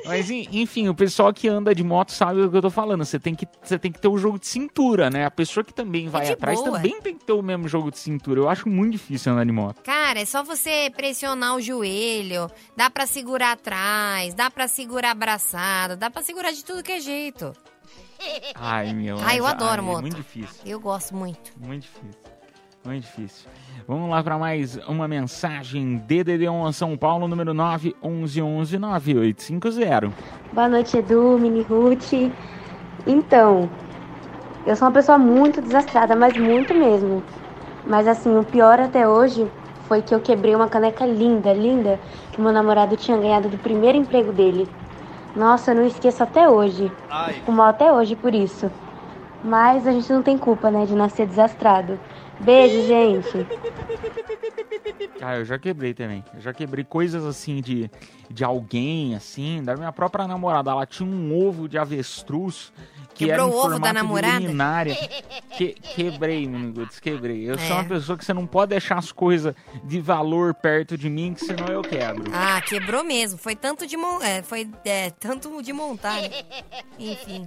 Mas 0.07 0.31
en- 0.31 0.49
enfim, 0.53 0.89
o 0.89 0.95
pessoal 0.95 1.33
que 1.33 1.49
anda 1.49 1.75
de 1.75 1.83
moto 1.83 2.11
sabe 2.13 2.41
o 2.41 2.51
que 2.51 2.57
eu 2.57 2.63
tô 2.63 2.71
falando. 2.71 3.05
Você 3.05 3.19
tem 3.19 3.35
que, 3.35 3.47
você 3.63 3.79
tem 3.79 3.91
que 3.91 4.01
ter 4.01 4.09
o 4.09 4.17
jogo 4.19 4.39
de 4.39 4.47
cintura, 4.47 5.11
né? 5.11 5.25
A 5.27 5.31
pessoa 5.31 5.65
que 5.65 5.73
também 5.75 6.09
vai 6.09 6.27
de 6.27 6.33
atrás 6.33 6.59
boa. 6.59 6.73
também 6.73 7.01
tem 7.01 7.17
que 7.17 7.25
ter 7.25 7.33
o 7.33 7.43
mesmo 7.43 7.69
jogo 7.69 7.91
de 7.91 7.99
cintura. 7.99 8.41
Eu 8.41 8.49
acho 8.49 8.69
muito 8.69 8.93
difícil 8.93 9.33
andar 9.33 9.45
de 9.45 9.53
moto. 9.53 9.83
Cara, 9.83 10.21
é 10.21 10.25
só 10.25 10.43
você 10.43 10.91
pressionar 10.97 11.57
o 11.57 11.61
joelho, 11.61 12.49
dá 12.77 12.89
pra 12.91 13.07
segurar 13.07 13.53
atrás, 13.53 14.33
dá 14.35 14.51
pra 14.51 14.69
segurar 14.69 15.11
abraçado, 15.11 15.97
dá 15.97 16.11
pra 16.11 16.23
segurar 16.23 16.53
de 16.53 16.65
tudo 16.65 16.83
que 16.83 16.93
é 16.93 17.01
jeito. 17.01 17.53
Ai, 18.55 18.93
meu. 18.93 19.19
Ai, 19.21 19.41
eu 19.41 19.43
mas- 19.45 19.53
adoro 19.55 19.83
ai, 19.83 19.87
moto. 19.89 19.99
É 19.99 20.01
muito 20.03 20.17
difícil. 20.17 20.61
Eu 20.65 20.79
gosto 20.79 21.15
muito. 21.17 21.53
Muito 21.59 21.83
difícil. 21.83 22.22
Muito 22.85 23.03
difícil. 23.03 23.49
Vamos 23.87 24.11
lá 24.11 24.21
para 24.25 24.37
mais 24.37 24.77
uma 24.89 25.07
mensagem. 25.07 26.03
DDD1 26.09 26.73
São 26.73 26.97
Paulo, 26.97 27.29
número 27.29 27.55
911-9850. 27.55 30.11
Boa 30.53 30.69
noite, 30.69 30.97
Edu, 30.97 31.39
Mini 31.39 31.63
Ruth. 31.63 32.13
Então, 33.07 33.71
eu 34.67 34.75
sou 34.75 34.89
uma 34.89 34.95
pessoa 34.95 35.17
muito 35.17 35.63
desastrada, 35.63 36.17
mas 36.17 36.37
muito 36.37 36.75
mesmo. 36.75 37.23
Mas 37.87 38.09
assim, 38.09 38.37
o 38.37 38.43
pior 38.43 38.81
até 38.81 39.07
hoje 39.07 39.47
foi 39.87 40.03
que 40.03 40.13
eu 40.13 40.19
quebrei 40.19 40.57
uma 40.57 40.69
caneca 40.69 41.07
linda, 41.07 41.53
linda, 41.53 42.01
que 42.33 42.41
meu 42.41 42.51
namorado 42.51 42.97
tinha 42.97 43.17
ganhado 43.17 43.49
do 43.49 43.59
primeiro 43.59 43.97
emprego 43.97 44.33
dele. 44.33 44.69
Nossa, 45.37 45.71
eu 45.71 45.77
não 45.77 45.87
esqueço 45.87 46.25
até 46.25 46.49
hoje. 46.49 46.91
Eu 47.29 47.35
fico 47.35 47.53
mal 47.53 47.69
até 47.69 47.93
hoje 47.93 48.17
por 48.17 48.35
isso. 48.35 48.69
Mas 49.45 49.87
a 49.87 49.93
gente 49.93 50.13
não 50.13 50.23
tem 50.23 50.37
culpa, 50.37 50.69
né, 50.69 50.85
de 50.85 50.97
nascer 50.97 51.29
desastrado. 51.29 51.97
Beijo, 52.45 52.87
gente. 52.87 53.47
Ah, 55.21 55.37
eu 55.37 55.45
já 55.45 55.59
quebrei 55.59 55.95
também. 55.95 56.25
Eu 56.35 56.41
já 56.41 56.53
quebrei 56.53 56.85
coisas 56.85 57.25
assim 57.25 57.61
de, 57.61 57.89
de 58.29 58.43
alguém, 58.43 59.15
assim, 59.15 59.63
da 59.63 59.77
minha 59.77 59.93
própria 59.93 60.27
namorada. 60.27 60.71
Ela 60.73 60.85
tinha 60.85 61.09
um 61.09 61.47
ovo 61.47 61.69
de 61.69 61.79
avestruz 61.79 62.73
que 63.15 63.27
Quebrou 63.27 63.47
era 63.49 63.55
em 63.55 63.57
o 63.57 63.59
ovo 63.67 63.79
da 63.79 63.93
namorada? 63.93 64.41
luminária. 64.41 64.97
Que, 65.57 65.75
quebrei, 65.75 66.47
menino, 66.49 66.89
quebrei. 67.01 67.49
Eu 67.49 67.55
É. 67.55 67.59
sou 67.59 67.77
uma 67.77 67.85
pessoa 67.85 68.19
que 68.19 68.25
você 68.25 68.33
não 68.35 68.47
pode 68.47 68.71
deixar 68.71 68.99
as 68.99 69.13
coisas 69.13 69.55
de 69.85 70.01
valor 70.01 70.55
perto 70.55 70.97
de 70.99 71.09
mim, 71.09 71.35
que 71.35 71.45
senão 71.45 71.67
eu 71.69 71.83
quebro. 71.83 72.25
Ah, 72.35 72.61
quebrou 72.63 73.05
mesmo. 73.05 73.39
Foi 73.39 73.55
tanto 73.55 73.87
de 73.87 73.97
mon... 73.97 74.21
é, 74.21 74.43
foi 74.43 74.69
é, 74.85 75.11
tanto 75.11 75.63
de 75.63 75.73
montar. 75.73 76.19
Enfim. 76.99 77.47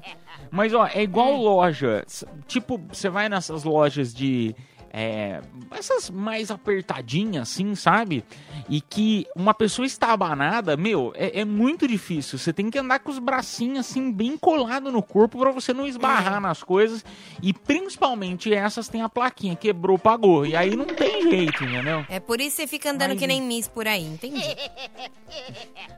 Mas, 0.52 0.74
ó, 0.74 0.86
é 0.88 1.02
igual 1.04 1.36
loja. 1.36 2.06
Tipo, 2.48 2.80
você 2.92 3.10
vai 3.10 3.28
nessas 3.28 3.64
lojas 3.66 4.14
de. 4.14 4.56
É, 4.98 5.42
essas 5.72 6.10
mais 6.10 6.50
apertadinhas, 6.50 7.52
assim, 7.52 7.76
sabe? 7.76 8.24
E 8.70 8.80
que 8.80 9.28
uma 9.36 9.54
pessoa 9.54 9.86
está 9.86 10.14
abanada, 10.14 10.78
meu, 10.78 11.12
é, 11.18 11.42
é 11.42 11.44
muito 11.44 11.86
difícil. 11.86 12.40
Você 12.40 12.54
tem 12.54 12.72
que 12.72 12.80
andar 12.80 13.00
com 13.00 13.12
os 13.12 13.20
bracinhos, 13.20 13.80
assim, 13.80 14.10
bem 14.10 14.38
colado 14.38 14.90
no 14.94 15.04
corpo 15.04 15.38
pra 15.38 15.52
você 15.52 15.74
não 15.74 15.86
esbarrar 15.86 16.40
nas 16.40 16.64
coisas. 16.64 17.04
E 17.44 17.52
principalmente 17.52 18.54
essas 18.54 18.88
tem 18.88 19.02
a 19.02 19.10
plaquinha, 19.10 19.54
quebrou, 19.54 20.00
pagou. 20.00 20.46
E 20.46 20.56
aí 20.56 20.78
não 20.78 20.86
tem 20.86 21.15
jeito, 21.30 21.64
entendeu? 21.64 22.06
É 22.10 22.20
por 22.20 22.40
isso 22.40 22.56
que 22.58 22.62
você 22.64 22.68
fica 22.68 22.92
andando 22.92 23.12
Mas- 23.12 23.20
que 23.20 23.28
nem 23.28 23.42
Miss 23.42 23.68
por 23.68 23.88
aí, 23.88 24.04
entendi. 24.06 24.42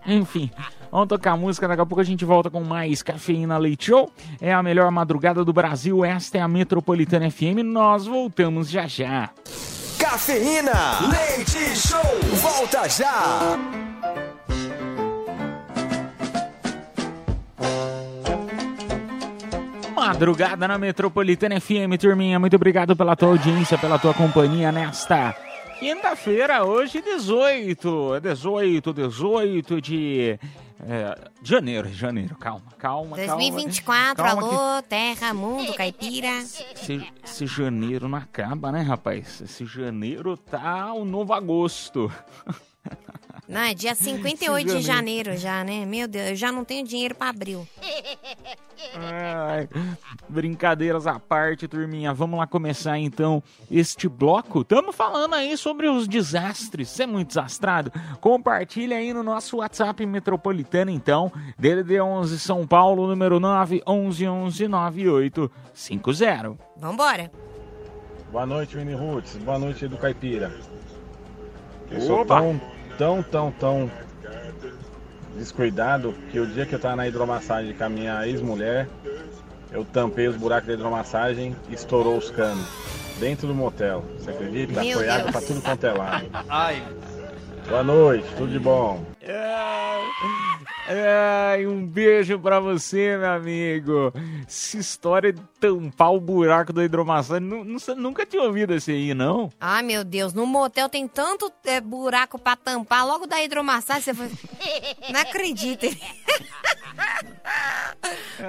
Enfim, 0.06 0.50
vamos 0.92 1.08
tocar 1.08 1.36
música, 1.38 1.68
daqui 1.68 1.82
a 1.82 1.86
pouco 1.86 2.02
a 2.02 2.04
gente 2.04 2.24
volta 2.26 2.50
com 2.50 2.64
mais 2.64 3.04
Cafeína 3.04 3.58
Leite 3.58 3.86
Show. 3.88 4.12
É 4.42 4.54
a 4.54 4.64
melhor 4.64 4.90
madrugada 4.92 5.44
do 5.44 5.52
Brasil, 5.54 6.04
esta 6.06 6.38
é 6.38 6.42
a 6.42 6.48
Metropolitana 6.48 7.30
FM, 7.30 7.64
nós 7.64 8.06
voltamos 8.06 8.70
já 8.70 8.88
já. 8.88 9.30
Cafeína. 10.00 11.00
Leite 11.10 11.76
Show. 11.76 12.02
Volta 12.42 12.88
já. 12.88 13.58
Madrugada 20.08 20.66
na 20.70 20.78
Metropolitana 20.78 21.60
FM, 21.60 22.00
turminha, 22.00 22.40
muito 22.40 22.56
obrigado 22.56 22.96
pela 22.96 23.14
tua 23.14 23.28
audiência, 23.28 23.78
pela 23.78 24.00
tua 24.00 24.14
companhia 24.14 24.72
nesta 24.72 25.36
quinta-feira, 25.80 26.64
hoje 26.64 27.02
18, 27.02 28.22
18, 28.22 28.94
18 28.94 29.82
de 29.82 30.40
é, 30.88 31.18
janeiro, 31.44 31.90
janeiro, 31.90 32.38
calma, 32.38 32.64
calma, 32.78 33.18
calma. 33.18 33.36
2024, 33.36 34.24
Calma 34.24 34.48
que- 34.48 34.56
alô, 34.56 34.82
terra, 34.84 35.34
mundo, 35.34 35.74
caipira. 35.74 36.30
Esse, 36.40 37.06
esse 37.22 37.46
janeiro 37.46 38.08
não 38.08 38.18
acaba, 38.18 38.72
né, 38.72 38.82
rapaz? 38.84 39.42
Esse 39.42 39.66
janeiro 39.66 40.38
tá 40.38 40.94
o 40.94 41.04
novo 41.04 41.34
agosto. 41.34 42.10
Não, 43.48 43.62
é 43.62 43.74
dia 43.74 43.96
58 43.96 44.76
de 44.78 44.82
janeiro 44.82 45.38
já, 45.38 45.64
né? 45.64 45.86
Meu 45.86 46.08
Deus, 46.08 46.30
eu 46.30 46.36
já 46.36 46.52
não 46.52 46.64
tenho 46.64 46.86
dinheiro 46.86 47.16
pra 47.16 47.30
abril. 47.30 47.68
Ai, 48.96 49.68
brincadeiras 50.30 51.08
à 51.08 51.20
parte, 51.20 51.68
turminha. 51.68 52.14
Vamos 52.14 52.40
lá 52.40 52.48
começar 52.48 52.98
então 52.98 53.42
este 53.70 54.08
bloco. 54.08 54.62
Estamos 54.62 54.96
falando 54.96 55.34
aí 55.36 55.58
sobre 55.58 55.88
os 55.88 56.08
desastres. 56.08 56.90
Você 56.90 57.04
é 57.04 57.08
muito 57.08 57.30
desastrado? 57.30 57.92
Compartilha 58.22 58.98
aí 58.98 59.14
no 59.14 59.24
nosso 59.24 59.58
WhatsApp 59.58 60.06
metropolitano, 60.06 60.92
então. 60.92 61.32
DDD 61.58 62.00
11 62.00 62.40
São 62.40 62.66
Paulo, 62.68 63.08
número 63.08 63.40
9 63.40 63.82
11 63.86 64.28
11 64.28 64.68
9850. 64.68 66.58
Vambora. 66.78 67.32
Boa 68.32 68.46
noite, 68.46 68.76
Mini 68.76 68.94
Roots. 68.94 69.38
Boa 69.38 69.58
noite, 69.58 69.88
do 69.88 69.98
Caipira. 69.98 70.54
Eu 71.90 72.02
sou 72.02 72.22
Opa! 72.22 72.42
tão, 72.42 72.60
tão, 72.98 73.24
tão, 73.24 73.52
tão 73.52 73.92
descuidado 75.38 76.14
que 76.32 76.40
o 76.40 76.48
dia 76.48 76.66
que 76.66 76.74
eu 76.74 76.80
tava 76.80 76.96
na 76.96 77.08
hidromassagem 77.08 77.74
com 77.74 77.84
a 77.84 77.90
minha 77.90 78.28
ex-mulher, 78.28 78.88
eu 79.72 79.86
tampei 79.86 80.28
os 80.28 80.36
buracos 80.36 80.68
da 80.68 80.74
hidromassagem 80.74 81.56
e 81.70 81.74
estourou 81.74 82.18
os 82.18 82.30
canos. 82.32 82.66
Dentro 83.20 83.48
do 83.48 83.56
motel. 83.56 84.06
Você 84.20 84.30
acredita? 84.30 84.84
Meu 84.84 85.00
Foi 85.00 85.10
água 85.10 85.32
pra 85.32 85.42
tudo 85.42 85.60
quanto 85.60 85.88
é 85.88 85.92
lado. 85.92 86.28
Ai, 86.48 86.84
Boa 87.68 87.84
noite, 87.84 88.26
tudo 88.38 88.50
de 88.50 88.60
bom. 88.60 89.04
Ai, 90.90 91.68
um 91.68 91.86
beijo 91.86 92.40
pra 92.40 92.62
você, 92.62 93.18
meu 93.18 93.30
amigo. 93.30 94.14
Essa 94.48 94.78
história 94.78 95.34
de 95.34 95.42
tampar 95.60 96.14
o 96.14 96.20
buraco 96.20 96.72
da 96.72 96.86
hidromassagem, 96.86 97.46
nunca 97.98 98.26
tinha 98.26 98.42
ouvido 98.42 98.74
esse 98.74 98.92
aí, 98.92 99.14
não? 99.14 99.50
Ai, 99.60 99.84
meu 99.84 100.06
Deus, 100.06 100.34
no 100.34 100.46
motel 100.46 100.88
tem 100.88 101.06
tanto 101.06 101.52
é, 101.66 101.82
buraco 101.82 102.40
pra 102.40 102.56
tampar. 102.56 103.06
Logo 103.06 103.28
da 103.28 103.44
hidromassagem, 103.44 104.02
você 104.02 104.14
foi... 104.14 104.32
Não 105.12 105.20
acredito. 105.20 105.86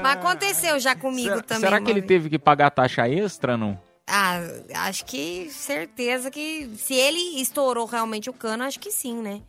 Mas 0.00 0.16
aconteceu 0.16 0.78
já 0.78 0.95
comigo 0.95 1.28
será 1.30 1.42
também. 1.42 1.61
será 1.61 1.80
que 1.80 1.90
ele 1.90 2.02
teve 2.02 2.30
que 2.30 2.38
pagar 2.38 2.71
taxa 2.71 3.09
extra, 3.09 3.57
não? 3.57 3.80
Ah, 4.07 4.38
acho 4.87 5.04
que 5.04 5.50
certeza 5.50 6.30
que 6.30 6.71
se 6.76 6.95
ele 6.95 7.40
estourou 7.40 7.85
realmente 7.85 8.30
o 8.30 8.33
cano, 8.33 8.64
acho 8.64 8.78
que 8.78 8.90
sim, 8.90 9.21
né? 9.21 9.42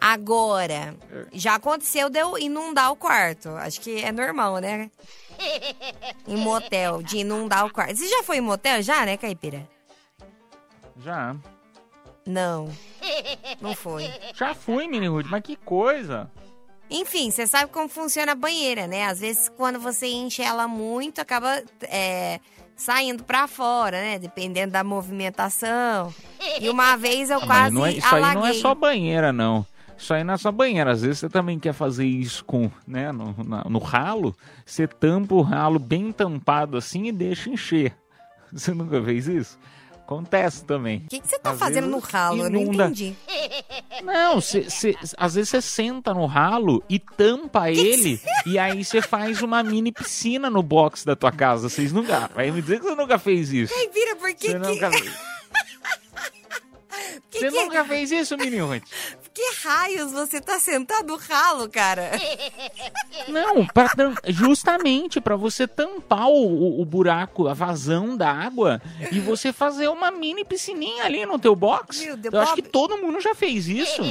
Agora, 0.00 0.94
já 1.32 1.56
aconteceu 1.56 2.08
de 2.08 2.18
eu 2.20 2.38
inundar 2.38 2.92
o 2.92 2.96
quarto. 2.96 3.48
Acho 3.50 3.80
que 3.80 4.02
é 4.02 4.12
normal, 4.12 4.58
né? 4.58 4.90
Em 6.26 6.36
motel, 6.36 7.02
de 7.02 7.18
inundar 7.18 7.66
o 7.66 7.72
quarto. 7.72 7.96
Você 7.96 8.08
já 8.08 8.22
foi 8.22 8.38
em 8.38 8.40
motel 8.40 8.82
já, 8.82 9.04
né, 9.06 9.16
Caipira? 9.16 9.68
Já. 11.02 11.34
Não. 12.26 12.70
Não 13.60 13.74
foi. 13.74 14.10
Já 14.34 14.54
fui, 14.54 14.86
Mini 14.86 15.06
Ruth, 15.08 15.26
mas 15.30 15.42
que 15.42 15.56
coisa. 15.56 16.30
Enfim, 16.90 17.30
você 17.30 17.46
sabe 17.46 17.70
como 17.72 17.88
funciona 17.88 18.32
a 18.32 18.34
banheira, 18.34 18.86
né? 18.86 19.04
Às 19.06 19.20
vezes, 19.20 19.48
quando 19.56 19.78
você 19.78 20.06
enche 20.06 20.42
ela 20.42 20.66
muito, 20.66 21.20
acaba 21.20 21.62
é, 21.82 22.40
saindo 22.76 23.22
pra 23.24 23.46
fora, 23.46 24.00
né? 24.00 24.18
Dependendo 24.18 24.72
da 24.72 24.82
movimentação. 24.84 26.12
E 26.60 26.68
uma 26.68 26.96
vez 26.96 27.30
eu 27.30 27.38
Ah, 27.38 27.46
mas 27.46 27.48
quase 27.48 27.74
não 27.74 27.86
é- 27.86 27.92
isso 27.92 28.06
aí 28.06 28.22
alaguei. 28.22 28.40
não 28.40 28.46
é 28.46 28.54
só 28.54 28.74
banheira, 28.74 29.32
não. 29.32 29.66
Isso 29.98 30.14
aí 30.14 30.22
não 30.22 30.34
é 30.34 30.38
só 30.38 30.52
banheira. 30.52 30.92
Às 30.92 31.02
vezes 31.02 31.18
você 31.18 31.28
também 31.28 31.58
quer 31.58 31.72
fazer 31.72 32.06
isso 32.06 32.44
com, 32.44 32.70
né, 32.86 33.10
no, 33.10 33.34
na- 33.44 33.64
no 33.64 33.78
ralo. 33.80 34.34
Você 34.64 34.86
tampa 34.86 35.34
o 35.34 35.42
ralo 35.42 35.78
bem 35.78 36.12
tampado 36.12 36.76
assim 36.76 37.06
e 37.06 37.12
deixa 37.12 37.50
encher. 37.50 37.94
Você 38.52 38.72
nunca 38.72 39.02
fez 39.02 39.26
isso? 39.28 39.58
Acontece 39.98 40.64
também. 40.64 41.02
O 41.04 41.08
que, 41.10 41.20
que 41.20 41.28
você 41.28 41.38
tá 41.38 41.50
Às 41.50 41.58
fazendo 41.58 41.86
no 41.86 41.98
ralo? 41.98 42.44
Eu 42.44 42.48
não 42.50 42.60
inunda. 42.60 42.84
entendi. 42.86 43.14
Não, 44.02 44.40
cê, 44.40 44.70
cê- 44.70 44.96
às 45.18 45.34
vezes 45.34 45.50
você 45.50 45.60
senta 45.60 46.14
no 46.14 46.24
ralo 46.24 46.82
e 46.88 46.98
tampa 47.00 47.68
ele 47.70 48.18
e 48.46 48.56
aí 48.58 48.82
você 48.84 49.02
faz 49.02 49.42
uma 49.42 49.60
mini 49.62 49.90
piscina 49.92 50.48
no 50.48 50.62
box 50.62 51.04
da 51.04 51.14
tua 51.16 51.32
casa. 51.32 51.68
Vocês 51.68 51.92
nunca. 51.92 52.30
Vai 52.34 52.50
me 52.52 52.62
dizer 52.62 52.78
que 52.78 52.84
você 52.86 52.94
nunca 52.94 53.18
fez 53.18 53.52
isso. 53.52 53.74
Ai, 53.76 53.88
vira, 53.92 54.14
por 54.16 54.32
que 54.34 54.50
Você 54.52 54.60
que... 54.60 54.66
nunca, 54.66 54.90
que, 57.30 57.38
você 57.40 57.50
que- 57.50 57.64
nunca 57.64 57.84
fez 57.84 58.12
isso, 58.12 58.36
menino? 58.36 58.80
Que 59.38 59.54
raios 59.68 60.10
você 60.10 60.40
tá 60.40 60.58
sentado 60.58 61.06
no 61.06 61.16
ralo, 61.16 61.68
cara? 61.68 62.10
Não, 63.28 63.64
pra 63.68 63.88
tam- 63.90 64.14
justamente 64.26 65.20
para 65.20 65.36
você 65.36 65.66
tampar 65.68 66.26
o, 66.28 66.80
o- 66.80 66.84
buraco, 66.84 67.46
a 67.46 67.54
vazão 67.54 68.16
da 68.16 68.32
água 68.32 68.82
e 69.12 69.20
você 69.20 69.52
fazer 69.52 69.86
uma 69.88 70.10
mini 70.10 70.44
piscininha 70.44 71.04
ali 71.04 71.24
no 71.24 71.38
teu 71.38 71.54
box. 71.54 72.00
Meu 72.04 72.16
Deus, 72.16 72.34
Eu 72.34 72.40
acho 72.40 72.56
Bob. 72.56 72.62
que 72.62 72.68
todo 72.68 72.96
mundo 72.98 73.20
já 73.20 73.32
fez 73.32 73.68
isso. 73.68 74.02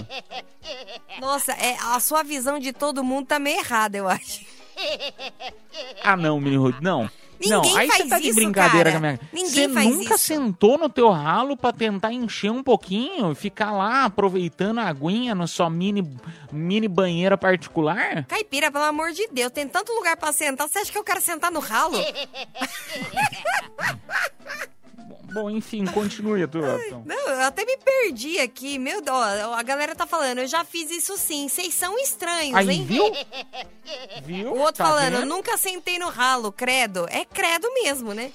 Nossa, 1.19 1.51
é, 1.53 1.75
a 1.81 1.99
sua 1.99 2.23
visão 2.23 2.57
de 2.57 2.71
todo 2.71 3.03
mundo 3.03 3.27
tá 3.27 3.37
meio 3.37 3.59
errada, 3.59 3.97
eu 3.97 4.07
acho. 4.07 4.45
Ah, 6.03 6.15
não, 6.15 6.39
menino 6.39 6.61
Ruth, 6.63 6.79
não. 7.45 7.49
não, 7.49 7.61
Ninguém 7.61 7.77
aí 7.79 7.87
você 7.87 7.97
faz 7.97 8.09
tá 8.09 8.19
de 8.19 8.27
isso, 8.29 8.35
brincadeira 8.35 8.91
cara. 8.91 8.91
com 8.91 8.97
a 8.97 8.99
minha. 9.09 9.19
Ninguém 9.33 9.67
Você 9.67 9.73
faz 9.73 9.87
nunca 9.95 10.15
isso. 10.15 10.23
sentou 10.23 10.77
no 10.77 10.89
teu 10.89 11.09
ralo 11.09 11.55
pra 11.57 11.71
tentar 11.73 12.11
encher 12.13 12.51
um 12.51 12.63
pouquinho 12.63 13.31
e 13.31 13.35
ficar 13.35 13.71
lá 13.71 14.05
aproveitando 14.05 14.79
a 14.79 14.87
aguinha 14.87 15.35
na 15.35 15.47
sua 15.47 15.69
mini, 15.69 16.07
mini 16.51 16.87
banheira 16.87 17.37
particular? 17.37 18.25
Caipira, 18.25 18.71
pelo 18.71 18.85
amor 18.85 19.11
de 19.11 19.27
Deus, 19.31 19.51
tem 19.51 19.67
tanto 19.67 19.91
lugar 19.93 20.17
pra 20.17 20.31
sentar. 20.31 20.67
Você 20.67 20.79
acha 20.79 20.91
que 20.91 20.97
eu 20.97 21.03
quero 21.03 21.21
sentar 21.21 21.51
no 21.51 21.59
ralo? 21.59 21.97
Bom, 25.41 25.49
enfim, 25.49 25.85
continue 25.85 26.43
a 26.43 26.47
tua. 26.47 26.79
então. 26.85 27.03
Não, 27.05 27.29
eu 27.29 27.41
até 27.41 27.63
me 27.65 27.77
perdi 27.77 28.39
aqui. 28.39 28.77
Meu 28.79 29.01
Deus, 29.01 29.17
ó, 29.17 29.53
a 29.53 29.63
galera 29.63 29.95
tá 29.95 30.05
falando, 30.07 30.39
eu 30.39 30.47
já 30.47 30.63
fiz 30.63 30.89
isso 30.91 31.17
sim. 31.17 31.47
Vocês 31.47 31.73
são 31.73 31.97
estranhos, 31.99 32.55
Aí, 32.55 32.69
hein? 32.69 32.85
viu? 32.85 33.03
Viu? 34.25 34.51
O 34.51 34.59
outro 34.59 34.75
Tá 34.83 34.85
falando, 34.85 35.13
eu 35.13 35.19
vendo? 35.21 35.29
nunca 35.29 35.55
sentei 35.57 35.97
no 35.97 36.09
ralo, 36.09 36.51
credo. 36.51 37.05
É 37.09 37.23
credo 37.23 37.67
mesmo, 37.73 38.13
né? 38.13 38.31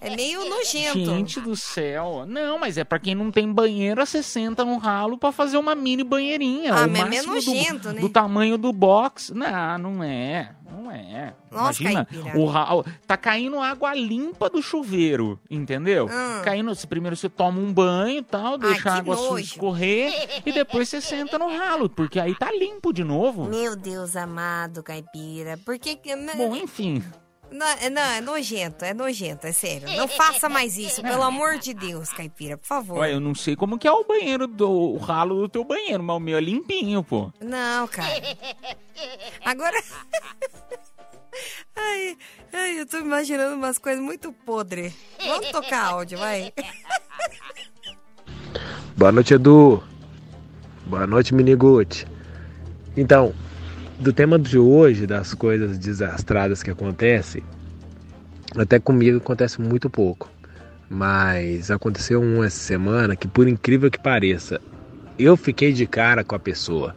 É 0.00 0.14
meio 0.16 0.48
nojento. 0.48 0.98
Gente 0.98 1.40
do 1.40 1.54
céu. 1.54 2.24
Não, 2.26 2.58
mas 2.58 2.78
é 2.78 2.84
pra 2.84 2.98
quem 2.98 3.14
não 3.14 3.30
tem 3.30 3.52
banheira, 3.52 4.06
você 4.06 4.22
senta 4.22 4.64
no 4.64 4.78
ralo 4.78 5.18
pra 5.18 5.30
fazer 5.30 5.58
uma 5.58 5.74
mini 5.74 6.02
banheirinha. 6.02 6.72
Ah, 6.74 6.86
o 6.86 6.90
mas 6.90 7.16
é 7.16 7.22
nojento, 7.22 7.88
do, 7.88 7.92
né? 7.92 8.00
do 8.00 8.08
tamanho 8.08 8.56
do 8.56 8.72
box. 8.72 9.30
Não, 9.34 9.78
não 9.78 10.02
é. 10.02 10.54
Não 10.70 10.90
é. 10.90 11.34
Nossa, 11.50 11.80
Imagina, 11.82 12.04
caipira. 12.04 12.38
o 12.38 12.46
ralo, 12.46 12.84
tá 13.06 13.16
caindo 13.16 13.58
água 13.60 13.94
limpa 13.94 14.50
do 14.50 14.60
chuveiro, 14.62 15.38
entendeu? 15.50 16.06
Hum. 16.06 16.42
Caindo, 16.44 16.72
primeiro 16.86 17.16
você 17.16 17.28
toma 17.28 17.58
um 17.58 17.72
banho 17.72 18.18
e 18.18 18.22
tal, 18.22 18.58
deixa 18.58 18.82
que 18.82 18.88
a 18.88 18.94
água 18.94 19.16
nojo. 19.16 19.38
escorrer 19.38 20.12
e 20.44 20.52
depois 20.52 20.88
você 20.88 21.00
senta 21.00 21.38
no 21.38 21.48
ralo, 21.48 21.88
porque 21.88 22.20
aí 22.20 22.34
tá 22.34 22.52
limpo 22.52 22.92
de 22.92 23.02
novo. 23.02 23.44
Meu 23.46 23.74
Deus 23.74 24.14
amado, 24.16 24.82
caipira. 24.82 25.56
Por 25.64 25.78
que. 25.78 25.96
que- 25.96 26.14
Bom, 26.36 26.54
enfim. 26.54 27.02
Não, 27.50 27.66
é- 27.66 27.90
não, 27.90 28.02
é 28.02 28.20
nojento, 28.20 28.84
é 28.84 28.92
nojento, 28.92 29.46
é 29.46 29.52
sério. 29.52 29.88
Não 29.96 30.06
faça 30.06 30.48
mais 30.48 30.76
isso, 30.76 31.00
pelo 31.02 31.22
amor 31.22 31.58
de 31.58 31.72
Deus, 31.74 32.10
caipira, 32.10 32.56
por 32.58 32.66
favor. 32.66 32.98
Ué, 32.98 33.12
eu 33.14 33.20
não 33.20 33.34
sei 33.34 33.56
como 33.56 33.78
que 33.78 33.88
é 33.88 33.92
o 33.92 34.04
banheiro 34.04 34.46
do 34.46 34.68
o 34.70 34.96
ralo 34.98 35.40
do 35.42 35.48
teu 35.48 35.64
banheiro, 35.64 36.02
mas 36.02 36.16
o 36.16 36.20
meu 36.20 36.36
é 36.36 36.40
limpinho, 36.40 37.02
pô. 37.02 37.32
Não, 37.40 37.88
cara. 37.88 38.12
Agora. 39.44 39.76
Ai, 41.76 42.16
ai, 42.52 42.80
eu 42.80 42.86
tô 42.86 42.98
imaginando 42.98 43.54
umas 43.54 43.78
coisas 43.78 44.02
muito 44.02 44.32
podres. 44.32 44.92
Vamos 45.24 45.48
tocar 45.50 45.84
áudio, 45.92 46.18
vai. 46.18 46.52
Boa 48.96 49.12
noite, 49.12 49.34
Edu. 49.34 49.82
Boa 50.86 51.06
noite, 51.06 51.32
Miniguti. 51.32 52.04
Então, 52.96 53.32
do 53.98 54.12
tema 54.12 54.38
de 54.38 54.58
hoje, 54.58 55.06
das 55.06 55.34
coisas 55.34 55.76
desastradas 55.78 56.62
que 56.62 56.70
acontecem, 56.70 57.42
até 58.56 58.78
comigo 58.78 59.18
acontece 59.18 59.60
muito 59.60 59.90
pouco. 59.90 60.30
Mas 60.88 61.70
aconteceu 61.70 62.22
uma 62.22 62.46
essa 62.46 62.60
semana 62.60 63.16
que, 63.16 63.28
por 63.28 63.46
incrível 63.46 63.90
que 63.90 63.98
pareça, 63.98 64.60
eu 65.18 65.36
fiquei 65.36 65.72
de 65.72 65.86
cara 65.86 66.24
com 66.24 66.34
a 66.34 66.38
pessoa. 66.38 66.94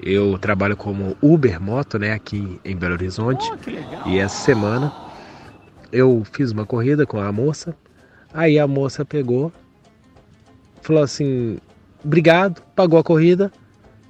Eu 0.00 0.38
trabalho 0.38 0.76
como 0.76 1.16
Uber 1.22 1.60
Moto, 1.60 1.98
né, 1.98 2.12
aqui 2.12 2.60
em 2.64 2.76
Belo 2.76 2.94
Horizonte. 2.94 3.50
Oh. 3.50 4.08
E 4.08 4.18
essa 4.18 4.44
semana 4.44 4.92
eu 5.90 6.22
fiz 6.32 6.52
uma 6.52 6.66
corrida 6.66 7.06
com 7.06 7.18
a 7.18 7.32
moça. 7.32 7.74
Aí 8.32 8.58
a 8.58 8.66
moça 8.66 9.04
pegou, 9.04 9.52
falou 10.82 11.02
assim: 11.02 11.58
obrigado, 12.04 12.62
pagou 12.76 12.98
a 12.98 13.04
corrida 13.04 13.50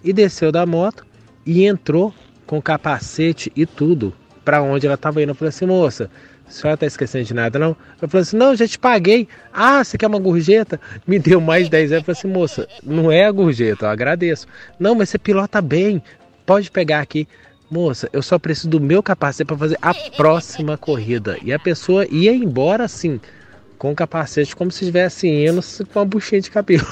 e 0.02 0.12
desceu 0.12 0.50
da 0.52 0.66
moto 0.66 1.07
e 1.46 1.64
entrou 1.64 2.12
com 2.52 2.60
capacete 2.60 3.50
e 3.56 3.64
tudo 3.64 4.12
para 4.44 4.60
onde 4.60 4.84
ela 4.84 4.96
estava 4.96 5.22
indo. 5.22 5.30
Eu 5.30 5.34
falei 5.34 5.48
assim: 5.48 5.64
moça, 5.64 6.10
a 6.46 6.50
senhora 6.50 6.76
tá 6.76 6.84
esquecendo 6.84 7.24
de 7.24 7.32
nada 7.32 7.58
não? 7.58 7.74
Eu 8.00 8.06
falei 8.06 8.20
assim: 8.20 8.36
não, 8.36 8.54
já 8.54 8.68
te 8.68 8.78
paguei. 8.78 9.26
Ah, 9.50 9.82
você 9.82 9.96
quer 9.96 10.06
uma 10.06 10.18
gorjeta? 10.18 10.78
Me 11.06 11.18
deu 11.18 11.40
mais 11.40 11.70
10 11.70 11.90
reais. 11.90 12.02
Eu 12.02 12.04
falei 12.04 12.18
assim: 12.18 12.28
moça, 12.28 12.68
não 12.84 13.10
é 13.10 13.24
a 13.24 13.32
gorjeta, 13.32 13.86
eu 13.86 13.88
agradeço. 13.88 14.46
Não, 14.78 14.94
mas 14.94 15.08
você 15.08 15.16
pilota 15.16 15.62
bem, 15.62 16.02
pode 16.44 16.70
pegar 16.70 17.00
aqui. 17.00 17.26
Moça, 17.70 18.10
eu 18.12 18.20
só 18.20 18.38
preciso 18.38 18.68
do 18.68 18.78
meu 18.78 19.02
capacete 19.02 19.46
para 19.46 19.56
fazer 19.56 19.78
a 19.80 19.94
próxima 19.94 20.76
corrida. 20.76 21.38
E 21.42 21.54
a 21.54 21.58
pessoa 21.58 22.06
ia 22.10 22.34
embora 22.34 22.84
assim, 22.84 23.18
com 23.78 23.92
o 23.92 23.94
capacete, 23.94 24.54
como 24.54 24.70
se 24.70 24.84
estivesse 24.84 25.26
indo 25.26 25.62
com 25.90 26.00
uma 26.00 26.04
buchinha 26.04 26.42
de 26.42 26.50
cabelo. 26.50 26.86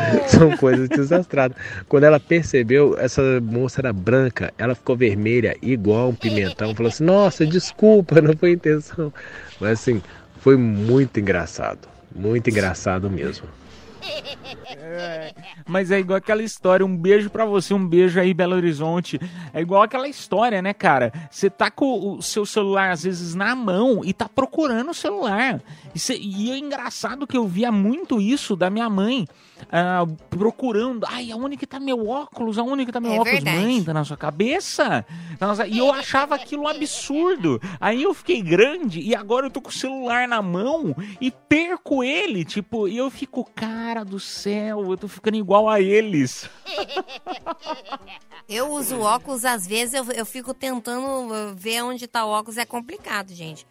São 0.28 0.56
coisas 0.56 0.88
desastradas. 0.88 1.56
Quando 1.88 2.04
ela 2.04 2.20
percebeu, 2.20 2.96
essa 2.98 3.22
moça 3.40 3.80
era 3.80 3.92
branca, 3.92 4.52
ela 4.58 4.74
ficou 4.74 4.96
vermelha, 4.96 5.56
igual 5.62 6.10
um 6.10 6.14
pimentão. 6.14 6.74
Falou 6.74 6.88
assim: 6.88 7.04
Nossa, 7.04 7.46
desculpa, 7.46 8.20
não 8.20 8.36
foi 8.36 8.52
intenção. 8.52 9.12
Mas 9.60 9.72
assim, 9.80 10.02
foi 10.40 10.56
muito 10.56 11.18
engraçado. 11.20 11.88
Muito 12.14 12.48
engraçado 12.48 13.10
mesmo. 13.10 13.46
É, 14.68 15.34
mas 15.66 15.90
é 15.90 15.98
igual 15.98 16.16
aquela 16.16 16.42
história, 16.42 16.86
um 16.86 16.96
beijo 16.96 17.28
pra 17.28 17.44
você, 17.44 17.74
um 17.74 17.86
beijo 17.86 18.20
aí, 18.20 18.32
Belo 18.32 18.54
Horizonte. 18.54 19.18
É 19.52 19.60
igual 19.60 19.82
aquela 19.82 20.08
história, 20.08 20.62
né, 20.62 20.72
cara? 20.72 21.12
Você 21.30 21.50
tá 21.50 21.70
com 21.70 22.16
o 22.16 22.22
seu 22.22 22.46
celular, 22.46 22.90
às 22.90 23.02
vezes, 23.02 23.34
na 23.34 23.54
mão 23.56 24.02
e 24.04 24.12
tá 24.12 24.28
procurando 24.28 24.90
o 24.90 24.94
celular. 24.94 25.60
E, 25.94 25.98
cê- 25.98 26.16
e 26.20 26.50
é 26.52 26.58
engraçado 26.58 27.26
que 27.26 27.36
eu 27.36 27.46
via 27.48 27.72
muito 27.72 28.20
isso 28.20 28.54
da 28.54 28.70
minha 28.70 28.88
mãe. 28.88 29.26
Ah, 29.70 30.04
procurando, 30.30 31.04
ai, 31.08 31.30
aonde 31.32 31.56
que 31.56 31.66
tá 31.66 31.80
meu 31.80 32.08
óculos? 32.08 32.58
Aonde 32.58 32.86
que 32.86 32.92
tá 32.92 33.00
meu 33.00 33.12
É 33.12 33.14
óculos? 33.14 33.32
verdade. 33.32 33.56
Mãe, 33.58 33.82
tá 33.84 33.94
na 33.94 34.04
sua 34.04 34.16
cabeça? 34.16 35.04
Nossa, 35.40 35.66
e 35.66 35.78
eu 35.78 35.92
achava 35.92 36.34
aquilo 36.34 36.64
um 36.64 36.68
absurdo. 36.68 37.60
Aí 37.80 38.02
eu 38.02 38.14
fiquei 38.14 38.42
grande 38.42 39.00
e 39.00 39.14
agora 39.14 39.46
eu 39.46 39.50
tô 39.50 39.60
com 39.60 39.68
o 39.70 39.72
celular 39.72 40.26
na 40.28 40.40
mão 40.42 40.94
e 41.20 41.30
perco 41.30 42.02
ele. 42.04 42.44
Tipo, 42.44 42.86
e 42.88 42.96
eu 42.96 43.10
fico, 43.10 43.44
cara 43.54 44.04
do 44.04 44.20
céu, 44.20 44.90
eu 44.90 44.96
tô 44.96 45.08
ficando 45.08 45.36
igual 45.36 45.68
a 45.68 45.80
eles. 45.80 46.48
Eu 48.48 48.70
uso 48.72 49.00
óculos, 49.00 49.44
às 49.44 49.66
vezes 49.66 49.94
eu, 49.94 50.04
eu 50.12 50.24
fico 50.24 50.54
tentando 50.54 51.54
ver 51.56 51.82
onde 51.82 52.06
tá 52.06 52.24
o 52.24 52.28
óculos, 52.30 52.56
é 52.56 52.64
complicado, 52.64 53.34
gente. 53.34 53.66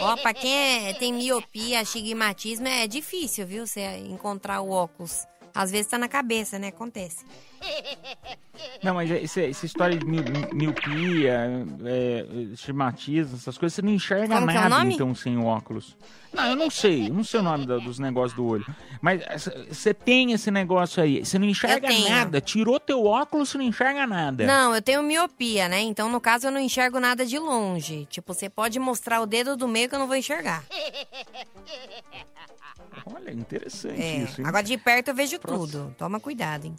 Ó, 0.00 0.16
pra 0.16 0.32
quem 0.34 0.52
é- 0.88 0.94
tem 0.94 1.12
miopia, 1.12 1.80
astigmatismo, 1.80 2.66
é 2.66 2.86
difícil, 2.86 3.46
viu? 3.46 3.66
Você 3.66 3.80
encontrar 3.98 4.60
o 4.60 4.70
óculos. 4.70 5.26
Às 5.54 5.70
vezes 5.70 5.86
tá 5.86 5.98
na 5.98 6.08
cabeça, 6.08 6.58
né? 6.58 6.68
Acontece. 6.68 7.24
Não, 8.82 8.94
mas 8.94 9.10
esse- 9.10 9.44
essa 9.46 9.66
história 9.66 9.96
de 9.96 10.04
mi- 10.04 10.22
mi- 10.22 10.48
miopia, 10.52 11.64
é, 11.84 12.26
estigmatismo, 12.52 13.36
essas 13.36 13.56
coisas, 13.56 13.74
você 13.74 13.82
não 13.82 13.92
enxerga 13.92 14.36
Como 14.38 14.50
é 14.50 14.54
nada, 14.54 14.68
nome? 14.68 14.94
então, 14.94 15.14
sem 15.14 15.36
o 15.36 15.44
óculos. 15.46 15.96
Não, 16.32 16.44
eu 16.46 16.56
não 16.56 16.70
sei, 16.70 17.08
eu 17.08 17.12
não 17.14 17.24
sei 17.24 17.40
o 17.40 17.42
nome 17.42 17.66
da- 17.66 17.78
dos 17.78 17.98
negócios 17.98 18.34
do 18.34 18.44
olho. 18.46 18.64
Mas 19.00 19.22
essa- 19.26 19.66
você 19.68 19.92
tem 19.94 20.32
esse 20.32 20.50
negócio 20.50 21.02
aí, 21.02 21.24
você 21.24 21.38
não 21.38 21.46
enxerga 21.46 21.88
nada, 22.08 22.40
tirou 22.40 22.78
teu 22.80 23.04
óculos, 23.04 23.48
você 23.50 23.58
não 23.58 23.64
enxerga 23.64 24.06
nada. 24.06 24.44
Não, 24.46 24.74
eu 24.74 24.82
tenho 24.82 25.02
miopia, 25.02 25.68
né? 25.68 25.80
Então, 25.80 26.08
no 26.10 26.20
caso, 26.20 26.46
eu 26.48 26.50
não 26.52 26.60
enxergo 26.60 26.98
nada 27.00 27.24
de 27.26 27.38
longe. 27.38 28.06
Tipo, 28.10 28.34
você 28.34 28.48
pode 28.48 28.78
mostrar 28.78 29.20
o 29.20 29.26
dedo 29.26 29.56
do 29.56 29.66
meio 29.68 29.88
que 29.88 29.94
eu 29.94 29.98
não 29.98 30.06
vou 30.06 30.16
enxergar. 30.16 30.62
Olha, 33.06 33.30
interessante 33.32 34.00
É. 34.00 34.16
isso, 34.24 34.40
hein? 34.40 34.46
Agora, 34.46 34.62
de 34.62 34.76
perto 34.78 35.08
eu 35.08 35.14
vejo 35.14 35.38
Próximo. 35.38 35.66
tudo. 35.66 35.94
Toma 35.98 36.20
cuidado, 36.20 36.66
hein? 36.66 36.76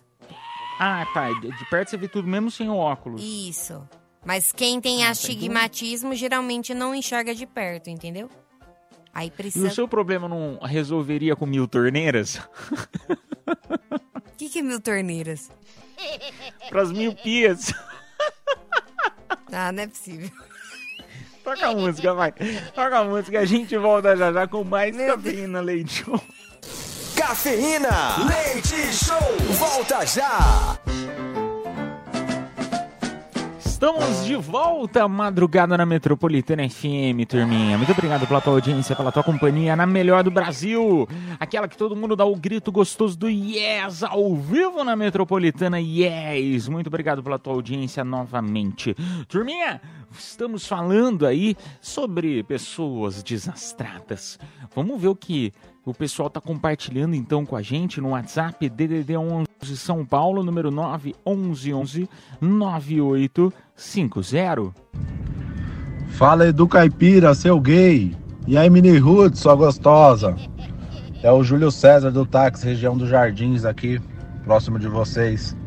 Ah, 0.80 1.06
tá, 1.13 1.30
de 1.32 1.69
perto 1.69 1.89
você 1.89 1.97
vê 1.97 2.08
tudo 2.08 2.28
mesmo 2.28 2.49
sem 2.49 2.69
o 2.69 2.76
óculos. 2.76 3.21
Isso. 3.23 3.88
Mas 4.26 4.52
quem 4.52 4.78
Ah, 4.78 4.82
tem 4.82 4.99
tá, 5.04 5.10
astigmatismo 5.10 6.15
geralmente 6.15 6.73
não 6.73 6.95
enxerga 6.95 7.36
de 7.36 7.45
perto, 7.45 7.89
entendeu? 7.89 8.30
Aí 9.13 9.28
E 9.28 9.32
precisa. 9.32 9.67
o 9.67 9.71
seu 9.71 9.88
problema 9.88 10.28
não 10.28 10.58
resolveria 10.62 11.36
com 11.36 11.45
mil 11.45 11.67
torneiras? 11.67 12.38
O 12.38 14.36
que, 14.38 14.49
que 14.49 14.60
é 14.60 14.62
mil 14.62 14.82
torneiras? 14.82 15.52
Pras 16.69 16.91
miopias. 16.91 17.73
Ah, 19.52 19.71
não 19.71 19.84
é 19.84 19.88
possível. 19.88 20.32
Toca 21.43 21.67
a 21.67 21.73
música, 21.73 22.13
vai. 22.13 22.32
Toca 22.73 22.99
a 22.99 23.03
música, 23.03 23.39
a 23.39 23.45
gente 23.45 23.77
volta 23.77 24.15
já 24.15 24.32
já 24.32 24.47
com 24.47 24.63
mais 24.63 24.95
cafeína 24.95 25.60
leite 25.60 26.03
show. 26.03 26.21
Cafeína, 27.15 27.89
leite 28.27 28.93
show, 28.93 29.38
volta 29.58 30.06
já. 30.06 30.79
Estamos 33.84 34.23
de 34.23 34.38
volta, 34.38 35.06
madrugada 35.10 35.77
na 35.77 35.86
Metropolitana 35.86 36.69
FM, 36.69 37.27
turminha. 37.27 37.77
Muito 37.77 37.91
obrigado 37.91 38.25
pela 38.25 38.39
tua 38.39 38.53
audiência, 38.53 38.95
pela 38.95 39.12
tua 39.12 39.23
companhia 39.23 39.75
na 39.75 39.86
melhor 39.86 40.23
do 40.23 40.32
Brasil. 40.32 41.06
Aquela 41.38 41.67
que 41.67 41.75
todo 41.75 41.93
mundo 41.93 42.15
dá 42.15 42.23
o 42.23 42.34
grito 42.34 42.71
gostoso 42.71 43.17
do 43.19 43.29
yes 43.29 44.01
ao 44.01 44.38
vivo 44.38 44.86
na 44.86 44.95
Metropolitana 44.95 45.82
Yes. 45.82 46.69
Muito 46.69 46.88
obrigado 46.88 47.21
pela 47.21 47.38
tua 47.38 47.51
audiência 47.56 48.06
novamente. 48.06 48.95
Turminha, 49.27 49.82
estamos 50.17 50.67
falando 50.67 51.26
aí 51.26 51.56
sobre 51.82 52.43
pessoas 52.43 53.23
desastradas. 53.23 54.38
Vamos 54.76 55.02
ver 55.02 55.10
o 55.10 55.15
que 55.15 55.52
o 55.86 55.93
pessoal 55.93 56.30
tá 56.30 56.39
compartilhando 56.39 57.13
então 57.15 57.45
com 57.45 57.56
a 57.56 57.62
gente 57.62 57.99
no 57.99 58.10
WhatsApp 58.10 58.69
DDD 58.69 59.17
11 59.17 59.47
São 59.76 60.06
Paulo, 60.06 60.43
número 60.43 60.71
911 60.71 62.08
9850. 62.39 64.73
Fala 66.12 66.47
Edu 66.47 66.67
Caipira, 66.67 67.34
seu 67.34 67.60
gay. 67.60 68.15
E 68.45 68.58
aí, 68.58 68.69
Mini 68.69 68.97
Ruth, 68.97 69.36
sua 69.36 69.56
gostosa. 69.56 70.36
É 71.23 71.32
o 71.32 71.43
Júlio 71.43 71.71
César 71.71 72.12
do 72.12 72.26
táxi, 72.26 72.65
região 72.65 72.97
dos 72.97 73.10
Jardins 73.10 73.65
aqui, 73.65 73.99
próximo 74.43 74.78
de 74.78 74.88
vocês. 74.88 75.58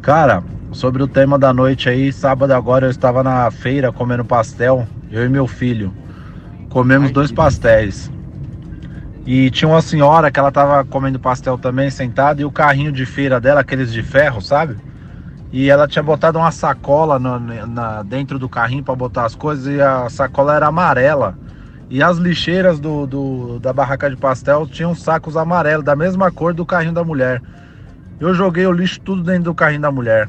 Cara, 0.00 0.42
sobre 0.72 1.02
o 1.02 1.08
tema 1.08 1.38
da 1.38 1.52
noite 1.52 1.88
aí, 1.88 2.12
sábado 2.12 2.52
agora 2.52 2.86
eu 2.86 2.90
estava 2.90 3.22
na 3.22 3.50
feira 3.50 3.92
comendo 3.92 4.24
pastel, 4.24 4.86
eu 5.10 5.24
e 5.24 5.28
meu 5.28 5.46
filho. 5.46 5.94
Comemos 6.68 7.10
dois 7.10 7.32
pastéis. 7.32 8.10
E 9.26 9.50
tinha 9.50 9.68
uma 9.68 9.82
senhora 9.82 10.30
que 10.30 10.38
ela 10.38 10.50
tava 10.50 10.84
comendo 10.84 11.18
pastel 11.18 11.58
também, 11.58 11.90
sentada, 11.90 12.40
e 12.40 12.44
o 12.44 12.50
carrinho 12.50 12.90
de 12.92 13.04
feira 13.04 13.40
dela, 13.40 13.60
aqueles 13.60 13.92
de 13.92 14.02
ferro, 14.02 14.40
sabe? 14.40 14.76
E 15.52 15.68
ela 15.68 15.86
tinha 15.88 16.02
botado 16.02 16.38
uma 16.38 16.50
sacola 16.50 17.18
no- 17.18 17.38
na- 17.66 18.02
dentro 18.02 18.38
do 18.38 18.48
carrinho 18.48 18.84
para 18.84 18.94
botar 18.94 19.24
as 19.24 19.34
coisas 19.34 19.66
e 19.66 19.80
a 19.80 20.08
sacola 20.08 20.54
era 20.54 20.68
amarela. 20.68 21.36
E 21.90 22.02
as 22.02 22.18
lixeiras 22.18 22.78
do, 22.78 23.04
do- 23.06 23.58
da 23.58 23.72
barraca 23.72 24.08
de 24.08 24.16
pastel 24.16 24.66
tinham 24.66 24.94
sacos 24.94 25.36
amarelos, 25.36 25.84
da 25.84 25.96
mesma 25.96 26.30
cor 26.30 26.54
do 26.54 26.64
carrinho 26.64 26.92
da 26.94 27.02
mulher. 27.04 27.42
Eu 28.20 28.32
joguei 28.32 28.64
o 28.66 28.72
lixo 28.72 29.00
tudo 29.00 29.22
dentro 29.22 29.44
do 29.44 29.54
carrinho 29.54 29.82
da 29.82 29.90
mulher. 29.90 30.28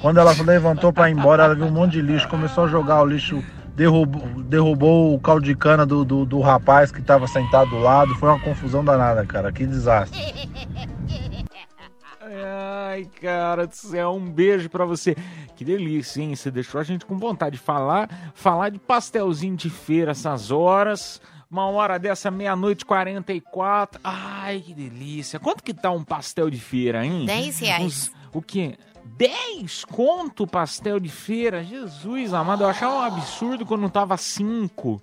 Quando 0.00 0.18
ela 0.18 0.32
levantou 0.32 0.92
para 0.92 1.10
ir 1.10 1.12
embora, 1.14 1.44
ela 1.44 1.54
viu 1.54 1.66
um 1.66 1.70
monte 1.70 1.92
de 1.92 2.02
lixo, 2.02 2.28
começou 2.28 2.64
a 2.64 2.68
jogar 2.68 3.02
o 3.02 3.06
lixo, 3.06 3.42
derrubou, 3.74 4.22
derrubou 4.44 5.14
o 5.14 5.20
caldo 5.20 5.44
de 5.44 5.54
cana 5.56 5.84
do, 5.84 6.04
do, 6.04 6.24
do 6.24 6.40
rapaz 6.40 6.92
que 6.92 7.00
estava 7.00 7.26
sentado 7.26 7.70
do 7.70 7.78
lado. 7.78 8.14
Foi 8.16 8.28
uma 8.28 8.40
confusão 8.40 8.84
danada, 8.84 9.24
cara. 9.26 9.50
Que 9.52 9.66
desastre. 9.66 10.18
Ai, 12.20 13.06
cara 13.20 13.66
do 13.66 13.74
céu, 13.74 14.12
um 14.14 14.30
beijo 14.30 14.68
pra 14.68 14.84
você. 14.84 15.16
Que 15.56 15.64
delícia, 15.64 16.20
hein? 16.22 16.34
Você 16.36 16.50
deixou 16.50 16.80
a 16.80 16.84
gente 16.84 17.04
com 17.06 17.16
vontade 17.18 17.56
de 17.56 17.62
falar, 17.62 18.08
falar 18.34 18.68
de 18.70 18.78
pastelzinho 18.78 19.56
de 19.56 19.70
feira 19.70 20.10
essas 20.12 20.50
horas. 20.50 21.20
Uma 21.50 21.66
hora 21.70 21.98
dessa, 21.98 22.30
meia-noite, 22.30 22.84
44. 22.84 23.98
Ai, 24.04 24.60
que 24.60 24.74
delícia. 24.74 25.40
Quanto 25.40 25.62
que 25.62 25.72
tá 25.72 25.90
um 25.90 26.04
pastel 26.04 26.50
de 26.50 26.60
feira, 26.60 27.04
hein? 27.04 27.24
10 27.24 27.58
reais. 27.60 27.84
Uns- 27.84 28.12
o 28.34 28.42
quê? 28.42 28.76
10 29.16 29.84
conto 29.86 30.46
pastel 30.46 31.00
de 31.00 31.08
feira? 31.08 31.64
Jesus 31.64 32.32
amado, 32.34 32.62
eu 32.62 32.68
achava 32.68 32.94
um 32.96 33.02
absurdo 33.02 33.64
quando 33.66 33.88
tava 33.90 34.16
5. 34.16 35.00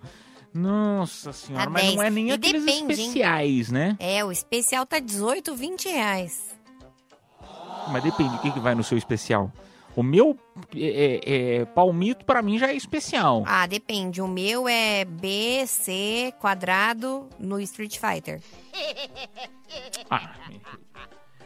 Nossa 0.53 1.33
senhora, 1.33 1.65
Tá 1.65 1.69
mas 1.69 1.83
não 1.83 1.95
10. 1.97 2.07
é 2.07 2.09
nem 2.09 2.29
E 2.29 2.31
aqueles 2.31 2.63
depende, 2.63 2.93
hein? 2.93 3.07
especiais, 3.07 3.71
né? 3.71 3.97
É, 3.99 4.23
o 4.23 4.31
especial 4.31 4.85
tá 4.85 4.99
18, 4.99 5.53
20 5.55 5.89
reais. 5.89 6.55
Mas 7.89 8.01
depende, 8.03 8.35
o 8.35 8.39
que, 8.39 8.51
que 8.51 8.59
vai 8.59 8.73
no 8.73 8.83
seu 8.83 8.97
especial? 8.97 9.51
O 9.95 10.01
meu 10.03 10.37
é, 10.75 10.79
é, 11.25 11.55
é, 11.61 11.65
palmito 11.65 12.25
pra 12.25 12.41
mim 12.41 12.57
já 12.57 12.67
é 12.67 12.75
especial. 12.75 13.43
Ah, 13.45 13.65
depende. 13.67 14.21
O 14.21 14.27
meu 14.27 14.67
é 14.67 15.05
B, 15.05 15.65
C, 15.67 16.33
quadrado 16.39 17.29
no 17.39 17.59
Street 17.59 17.97
Fighter. 17.99 18.41
Ah, 20.09 20.29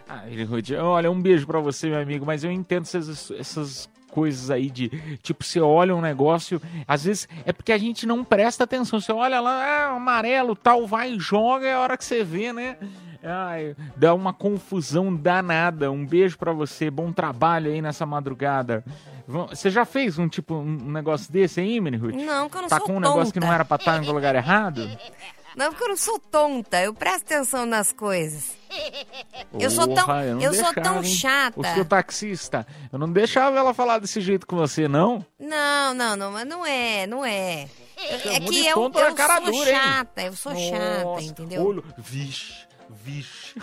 ah, 0.09 0.83
olha, 0.83 1.11
um 1.11 1.21
beijo 1.21 1.45
pra 1.45 1.59
você, 1.59 1.89
meu 1.89 2.01
amigo, 2.01 2.25
mas 2.25 2.43
eu 2.43 2.51
entendo 2.51 2.81
essas, 2.81 3.31
essas 3.31 3.89
coisas 4.09 4.49
aí 4.49 4.69
de, 4.69 4.89
tipo, 5.21 5.43
você 5.43 5.59
olha 5.61 5.95
um 5.95 6.01
negócio, 6.01 6.59
às 6.87 7.05
vezes 7.05 7.27
é 7.45 7.53
porque 7.53 7.71
a 7.71 7.77
gente 7.77 8.07
não 8.07 8.23
presta 8.23 8.63
atenção, 8.63 8.99
você 8.99 9.11
olha 9.11 9.39
lá, 9.39 9.51
ah, 9.51 9.95
amarelo, 9.95 10.55
tal, 10.55 10.87
vai 10.87 11.13
e 11.13 11.19
joga, 11.19 11.67
é 11.67 11.73
a 11.73 11.79
hora 11.79 11.95
que 11.95 12.03
você 12.03 12.23
vê, 12.23 12.51
né? 12.51 12.75
Ai, 13.23 13.75
dá 13.97 14.13
uma 14.13 14.31
confusão 14.31 15.13
danada. 15.13 15.91
Um 15.91 16.05
beijo 16.05 16.37
pra 16.37 16.53
você, 16.53 16.89
bom 16.89 17.11
trabalho 17.11 17.69
aí 17.69 17.81
nessa 17.81 18.05
madrugada. 18.05 18.83
Você 19.27 19.69
já 19.69 19.83
fez 19.85 20.17
um 20.17 20.27
tipo 20.27 20.55
um 20.55 20.89
negócio 20.89 21.31
desse 21.31 21.59
aí, 21.59 21.79
Mini 21.81 21.97
Ruth? 21.97 22.15
Não, 22.15 22.49
que 22.49 22.57
eu 22.57 22.61
não 22.61 22.69
tá 22.69 22.77
sou 22.77 22.87
com 22.87 22.95
um 22.95 22.99
negócio 22.99 23.33
que 23.33 23.39
não 23.39 23.47
tonta. 23.47 23.55
era 23.55 23.65
pra 23.65 23.75
estar 23.75 24.01
no 24.01 24.11
lugar 24.11 24.35
errado? 24.35 24.89
Não, 25.55 25.69
porque 25.69 25.83
eu 25.83 25.89
não 25.89 25.97
sou 25.97 26.19
tonta. 26.19 26.81
Eu 26.81 26.93
presto 26.93 27.23
atenção 27.23 27.65
nas 27.65 27.91
coisas. 27.91 28.57
Eu 29.59 29.71
sou 29.71 29.87
tão- 29.87 30.05
não 30.07 30.41
eu 30.41 30.53
sou 30.53 30.71
tão 30.73 31.01
deixava, 31.01 31.05
hein? 31.07 31.15
chata. 31.15 31.59
O 31.59 31.73
seu 31.73 31.83
taxista, 31.83 32.67
eu 32.93 32.99
não 32.99 33.11
deixava 33.11 33.57
ela 33.57 33.73
falar 33.73 33.97
desse 33.97 34.21
jeito 34.21 34.45
com 34.45 34.55
você, 34.55 34.87
não. 34.87 35.25
Não, 35.39 35.93
não, 35.93 36.15
não, 36.15 36.31
mas 36.31 36.47
não 36.47 36.63
é, 36.65 37.07
não 37.07 37.25
é. 37.25 37.67
É 37.97 38.39
que 38.39 38.67
eu, 38.67 38.75
tonto 38.75 38.99
eu 38.99 39.15
cara 39.15 39.41
sou 39.41 39.51
dura, 39.51 39.69
hein? 39.71 39.75
chata, 39.75 40.21
eu 40.21 40.33
sou 40.33 40.55
chata, 40.55 41.03
Nossa, 41.03 41.23
entendeu? 41.25 41.65
Olho, 41.65 41.83
vixe, 41.97 42.67
Vixe. 42.89 43.55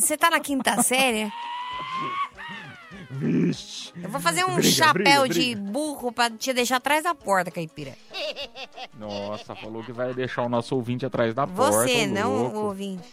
Você 0.00 0.16
tá 0.16 0.30
na 0.30 0.40
quinta 0.40 0.82
série? 0.82 1.30
Vixe. 3.18 3.92
Eu 4.02 4.08
vou 4.08 4.20
fazer 4.20 4.44
um 4.44 4.56
Briga, 4.56 4.62
chapéu 4.70 5.22
briga, 5.22 5.34
de 5.34 5.54
burro 5.54 6.10
pra 6.10 6.30
te 6.30 6.52
deixar 6.52 6.76
atrás 6.76 7.04
da 7.04 7.14
porta, 7.14 7.50
caipira. 7.50 7.92
Nossa, 8.98 9.54
falou 9.54 9.82
que 9.84 9.92
vai 9.92 10.12
deixar 10.12 10.42
o 10.42 10.48
nosso 10.48 10.74
ouvinte 10.74 11.06
atrás 11.06 11.34
da 11.34 11.46
porta. 11.46 11.72
Você, 11.72 12.06
não 12.06 12.36
louco. 12.36 12.56
o 12.56 12.64
ouvinte. 12.66 13.04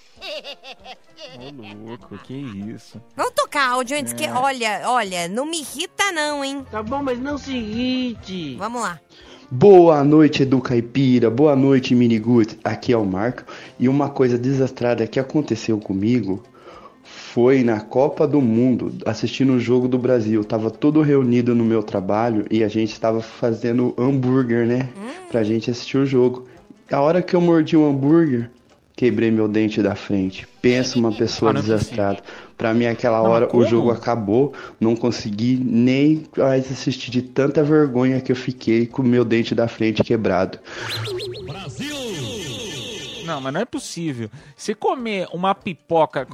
Ô, 1.38 1.88
louco, 1.88 2.18
que 2.20 2.34
isso. 2.34 3.02
Vamos 3.16 3.34
tocar 3.36 3.70
áudio 3.70 3.98
antes 3.98 4.14
que. 4.14 4.26
É. 4.26 4.34
Olha, 4.34 4.82
olha, 4.86 5.28
não 5.28 5.46
me 5.46 5.60
irrita, 5.60 6.12
não, 6.12 6.44
hein? 6.44 6.66
Tá 6.72 6.82
bom, 6.82 7.04
mas 7.04 7.20
não 7.20 7.38
se 7.38 7.52
irrite. 7.56 8.56
Vamos 8.56 8.82
lá. 8.82 9.00
Boa 9.50 10.04
noite, 10.04 10.44
Edu 10.44 10.62
Caipira. 10.62 11.30
Boa 11.30 11.56
noite, 11.56 11.94
Miniguts. 11.94 12.58
Aqui 12.64 12.94
é 12.94 12.98
o 12.98 13.06
Marco. 13.06 13.44
E 13.78 13.90
uma 13.90 14.10
coisa 14.10 14.38
desastrada 14.38 15.06
que 15.06 15.20
aconteceu 15.20 15.78
comigo 15.78 16.42
foi 17.34 17.64
na 17.64 17.80
Copa 17.80 18.28
do 18.28 18.42
Mundo, 18.42 18.94
assistindo 19.06 19.54
o 19.54 19.60
jogo 19.60 19.88
do 19.88 19.98
Brasil. 19.98 20.44
Tava 20.44 20.70
todo 20.70 21.02
reunido 21.02 21.56
no 21.56 21.64
meu 21.64 21.82
trabalho 21.82 22.46
e 22.52 22.62
a 22.64 22.68
gente 22.68 22.92
estava 22.92 23.22
fazendo 23.22 23.94
hambúrguer, 23.98 24.68
né? 24.68 24.90
Pra 25.30 25.42
gente 25.44 25.72
assistir 25.72 25.98
o 25.98 26.06
jogo. 26.06 26.46
A 26.92 27.00
hora 27.00 27.22
que 27.22 27.34
eu 27.34 27.40
mordi 27.40 27.78
o 27.78 27.88
hambúrguer, 27.88 28.50
quebrei 28.98 29.32
meu 29.32 29.48
dente 29.48 29.82
da 29.82 29.96
frente. 29.96 30.46
Pensa 30.62 31.00
uma 31.00 31.12
pessoa 31.12 31.52
Ah, 31.52 31.58
é 31.58 31.62
desastrada. 31.62 32.20
Pra 32.58 32.74
mim, 32.74 32.86
aquela 32.86 33.22
hora, 33.22 33.50
o 33.56 33.66
jogo 33.66 33.92
acabou. 33.92 34.54
Não 34.78 34.94
consegui 34.94 35.58
nem 35.64 36.24
mais 36.38 36.70
assistir 36.70 37.12
de 37.12 37.22
tanta 37.22 37.64
vergonha 37.64 38.20
que 38.20 38.32
eu 38.32 38.36
fiquei 38.36 38.86
com 38.86 39.02
o 39.02 39.06
meu 39.06 39.24
dente 39.24 39.56
da 39.56 39.70
frente 39.70 40.04
quebrado. 40.04 40.60
Não, 43.32 43.42
mas 43.42 43.54
não 43.54 43.62
é 43.62 43.66
possível. 43.66 44.30
Se 44.56 44.76
comer 44.76 45.28
uma 45.34 45.56
pipoca. 45.56 46.28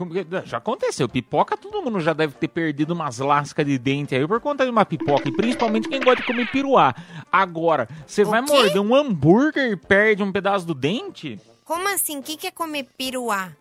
Já 0.46 0.58
aconteceu, 0.58 1.08
pipoca 1.08 1.56
todo 1.56 1.82
mundo 1.82 2.00
já 2.00 2.14
deve 2.14 2.34
ter 2.36 2.48
perdido 2.48 2.92
umas 2.94 3.20
lascas 3.20 3.66
de 3.66 3.78
dente 3.78 4.16
aí 4.16 4.28
por 4.28 4.40
conta 4.42 4.64
de 4.66 4.72
uma 4.72 4.86
pipoca. 4.86 5.30
E 5.30 5.32
principalmente 5.32 5.88
quem 5.88 6.00
gosta 6.00 6.22
de 6.22 6.28
comer 6.28 6.50
piruá. 6.52 6.94
Agora, 7.32 7.88
você 8.06 8.24
vai 8.24 8.42
morder 8.42 8.80
um 8.82 8.96
hambúrguer 8.96 9.72
e 9.72 9.76
perde 9.76 10.24
um 10.24 10.32
pedaço 10.32 10.66
do 10.66 10.74
dente? 10.74 11.40
Como 11.64 11.88
assim? 11.94 12.18
O 12.18 12.24
que, 12.24 12.36
que 12.38 12.48
é 12.48 12.52
comer 12.52 12.88
piruá? 12.98 13.52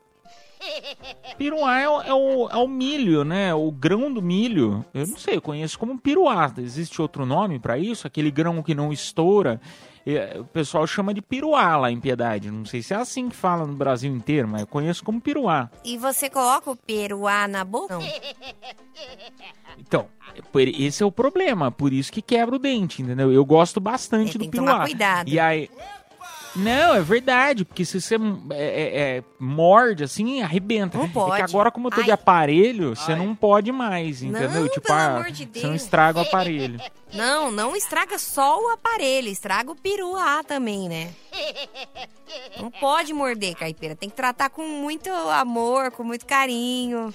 Piruá 1.37 1.79
é 1.79 1.88
o, 1.88 2.01
é 2.03 2.14
o- 2.14 2.49
é 2.51 2.57
o 2.57 2.66
milho, 2.66 3.25
né? 3.25 3.55
O 3.55 3.70
grão 3.70 4.12
do 4.12 4.22
milho. 4.22 4.85
Eu 4.94 5.07
não 5.07 5.16
sei, 5.18 5.37
eu 5.37 5.42
conheço 5.42 5.79
como 5.79 5.99
piruá. 5.99 6.53
Existe 6.59 7.01
outro 7.03 7.27
nome 7.27 7.59
pra 7.59 7.79
isso? 7.79 8.07
Aquele 8.07 8.31
grão 8.31 8.62
que 8.62 8.75
não 8.75 8.92
estoura. 8.92 9.61
É, 10.07 10.38
O 10.38 10.45
pessoal 10.45 10.87
chama 10.87 11.12
de 11.12 11.21
piruá 11.21 11.77
lá 11.77 11.90
em 11.90 11.99
Piedade. 11.99 12.51
Não 12.51 12.64
sei 12.64 12.81
se 12.81 12.95
é 12.95 12.97
assim 12.97 13.29
que 13.29 13.35
fala 13.35 13.66
no 13.66 13.75
Brasil 13.75 14.14
inteiro, 14.14 14.47
mas 14.47 14.61
eu 14.61 14.66
conheço 14.66 15.03
como 15.03 15.21
piruá. 15.21 15.69
E 15.85 15.99
você 15.99 16.31
coloca 16.31 16.71
o 16.71 16.77
peruá 16.77 17.49
na 17.49 17.64
boca? 17.64 17.95
Não. 17.99 18.03
Então, 19.79 20.07
por- 20.53 20.61
esse 20.62 21.03
é 21.03 21.07
o 21.07 21.12
problema. 21.12 21.71
Por 21.71 21.92
isso 21.92 22.11
que 22.12 22.23
quebra 22.23 22.57
o 22.57 22.59
dente, 22.59 23.03
entendeu? 23.03 23.33
Eu 23.33 23.45
gosto 23.45 23.81
bastante 23.81 24.33
do 24.38 24.40
tem 24.40 24.51
que 24.51 24.57
piruá. 24.57 24.73
tomar 24.73 24.85
cuidado. 24.85 25.29
E 25.29 25.38
aí. 25.38 25.69
Não, 26.57 26.95
é 26.95 27.03
verdade, 27.03 27.64
porque 27.64 27.85
se 27.85 28.01
você 28.01 28.16
é, 28.16 28.19
é, 28.55 29.16
é, 29.19 29.25
morde 29.38 30.03
assim, 30.05 30.40
arrebenta. 30.42 30.97
Não 30.97 31.09
pode. 31.09 31.35
É 31.35 31.37
que 31.37 31.42
agora, 31.42 31.71
como 31.71 31.88
eu 31.88 31.92
tô 31.92 32.03
de 32.03 32.11
aparelho, 32.11 32.97
você 32.97 33.14
não 33.14 33.35
pode 33.35 33.71
mais, 33.71 34.23
entendeu? 34.23 34.62
Não, 34.62 34.69
tipo, 34.69 34.87
pelo 34.87 34.99
ah, 34.99 35.07
amor 35.07 35.31
de 35.31 35.45
você 35.45 35.62
não 35.62 35.71
Deus. 35.71 35.83
estraga 35.83 36.19
o 36.21 36.23
aparelho. 36.23 36.81
Não, 37.14 37.53
não 37.53 37.77
estraga 37.77 38.19
só 38.19 38.61
o 38.61 38.69
aparelho, 38.71 39.29
estraga 39.29 39.71
o 39.71 39.77
peruá 39.77 40.42
também, 40.42 40.88
né? 40.88 41.14
Não 42.61 42.69
pode 42.69 43.12
morder, 43.14 43.55
caipira. 43.55 43.95
Tem 43.95 44.11
que 44.11 44.16
tratar 44.16 44.51
com 44.51 44.66
muito 44.66 45.09
amor, 45.09 45.92
com 45.92 46.03
muito 46.03 46.27
carinho. 46.27 47.14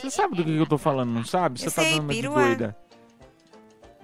Você 0.00 0.10
sabe 0.10 0.36
do 0.36 0.42
que 0.42 0.56
eu 0.56 0.66
tô 0.66 0.78
falando, 0.78 1.10
não 1.10 1.24
sabe? 1.24 1.60
Você 1.60 1.66
Eu 1.66 1.72
tá 1.72 1.82
sei, 1.82 1.92
dando 1.92 2.04
uma 2.04 2.14
de 2.14 2.22
doida. 2.22 2.76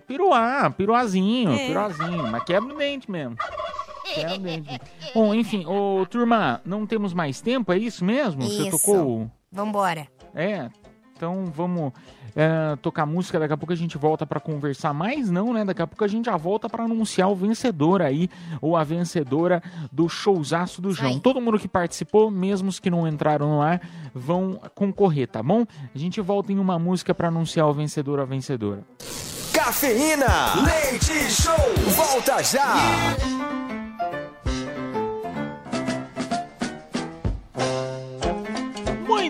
Piruá, 0.07 0.71
piruazinho, 0.71 1.53
É. 1.53 1.67
piruazinho. 1.69 2.27
Mas 2.29 2.45
quebra 2.45 2.75
o 2.75 2.77
dente 2.77 3.11
mesmo. 3.11 3.37
Dente. 4.41 4.81
Bom, 5.15 5.35
enfim, 5.35 5.65
ô 5.67 6.05
turma, 6.07 6.61
não 6.65 6.87
temos 6.87 7.13
mais 7.13 7.41
tempo, 7.41 7.73
é 7.73 7.79
isso 7.79 8.05
mesmo? 8.05 8.43
Você 8.43 8.69
Isso. 8.69 8.71
tocou. 8.71 9.31
Vambora. 9.51 10.07
É, 10.35 10.71
então 11.15 11.45
vamos 11.55 11.93
é, 12.35 12.77
tocar 12.77 13.07
música. 13.07 13.39
Daqui 13.39 13.53
a 13.53 13.57
pouco 13.57 13.73
a 13.73 13.77
gente 13.77 13.97
volta 13.97 14.27
pra 14.27 14.41
conversar 14.41 14.93
mais, 14.93 15.31
não, 15.31 15.53
né? 15.53 15.65
Daqui 15.65 15.83
a 15.83 15.87
pouco 15.87 16.05
a 16.05 16.09
gente 16.09 16.27
já 16.27 16.37
volta 16.37 16.69
pra 16.69 16.85
anunciar 16.85 17.31
o 17.31 17.35
vencedor 17.35 18.03
aí, 18.03 18.29
ou 18.61 18.77
a 18.77 18.85
vencedora 18.85 19.63
do 19.91 20.09
showzaço 20.09 20.81
do 20.81 20.93
João. 20.93 21.19
Todo 21.19 21.41
mundo 21.41 21.59
que 21.59 21.69
participou, 21.69 22.31
mesmo 22.31 22.69
os 22.69 22.81
que 22.81 22.91
não 22.91 23.07
entraram 23.07 23.49
no 23.49 23.63
ar, 23.63 23.81
vão 24.15 24.61
concorrer, 24.75 25.29
tá 25.29 25.43
bom? 25.43 25.65
A 25.95 25.99
gente 25.99 26.21
volta 26.21 26.53
em 26.53 26.59
uma 26.59 26.79
música 26.79 27.15
pra 27.15 27.29
anunciar 27.29 27.69
o 27.69 27.73
vencedor 27.73 28.19
ou 28.19 28.25
a 28.25 28.27
vencedora. 28.27 28.83
Cafeína, 29.53 30.55
leite 30.65 31.31
show, 31.31 31.55
volta 31.95 32.43
já. 32.43 32.75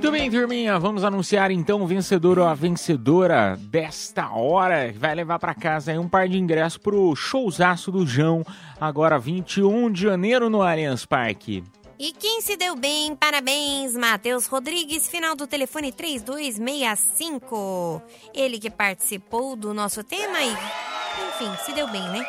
Muito 0.03 0.19
bem, 0.19 0.29
turminha, 0.29 0.81
vamos 0.81 1.05
anunciar 1.05 1.53
então 1.53 1.81
o 1.81 1.87
vencedor 1.87 2.37
ou 2.37 2.45
a 2.45 2.55
vencedora 2.55 3.57
desta 3.57 4.33
hora. 4.33 4.93
Vai 4.93 5.15
levar 5.15 5.39
pra 5.39 5.55
casa 5.55 5.93
um 5.93 6.09
par 6.09 6.29
de 6.29 6.37
ingressos 6.37 6.77
pro 6.77 7.15
showzaço 7.15 7.93
do 7.93 8.05
João, 8.05 8.45
agora 8.81 9.17
21 9.17 9.93
de 9.93 10.03
janeiro 10.03 10.51
no 10.51 10.61
Allianz 10.61 11.07
Parque. 11.07 11.63
E 12.01 12.11
quem 12.11 12.41
se 12.41 12.57
deu 12.57 12.75
bem, 12.75 13.15
parabéns, 13.15 13.97
Matheus 13.97 14.47
Rodrigues, 14.47 15.09
final 15.09 15.37
do 15.37 15.47
telefone 15.47 15.93
3265. 15.93 18.03
Ele 18.35 18.59
que 18.59 18.71
participou 18.71 19.55
do 19.55 19.73
nosso 19.73 20.03
tema 20.03 20.43
e, 20.43 20.51
enfim, 20.51 21.57
se 21.65 21.73
deu 21.73 21.87
bem, 21.87 22.03
né? 22.09 22.27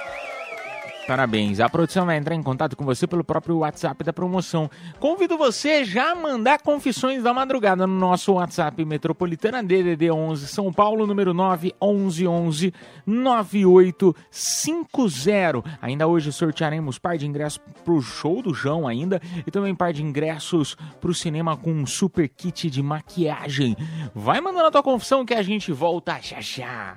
Parabéns. 1.07 1.59
A 1.59 1.67
produção 1.67 2.05
vai 2.05 2.17
entrar 2.17 2.33
em 2.33 2.41
contato 2.41 2.77
com 2.77 2.85
você 2.85 3.05
pelo 3.05 3.25
próprio 3.25 3.57
WhatsApp 3.57 4.01
da 4.03 4.13
promoção. 4.13 4.69
Convido 4.99 5.37
você 5.37 5.83
já 5.83 6.11
a 6.11 6.15
mandar 6.15 6.61
confissões 6.61 7.21
da 7.21 7.33
madrugada 7.33 7.85
no 7.85 7.99
nosso 7.99 8.31
WhatsApp 8.33 8.85
Metropolitana 8.85 9.61
DDD 9.61 10.09
11 10.09 10.47
São 10.47 10.71
Paulo, 10.71 11.05
número 11.05 11.33
9 11.33 11.75
11 11.81 12.25
11 12.25 12.73
9850. 13.05 15.77
Ainda 15.81 16.07
hoje 16.07 16.31
sortearemos 16.31 16.97
par 16.97 17.17
de 17.17 17.27
ingressos 17.27 17.59
pro 17.83 18.01
show 18.01 18.41
do 18.41 18.53
João 18.53 18.87
ainda 18.87 19.21
e 19.45 19.51
também 19.51 19.75
par 19.75 19.91
de 19.91 20.01
ingressos 20.01 20.77
pro 21.01 21.13
cinema 21.13 21.57
com 21.57 21.71
um 21.71 21.85
super 21.85 22.29
kit 22.29 22.69
de 22.69 22.81
maquiagem. 22.81 23.75
Vai 24.15 24.39
mandando 24.39 24.67
a 24.67 24.71
tua 24.71 24.81
confissão 24.81 25.25
que 25.25 25.33
a 25.33 25.43
gente 25.43 25.73
volta 25.73 26.17
já 26.21 26.39
já. 26.39 26.95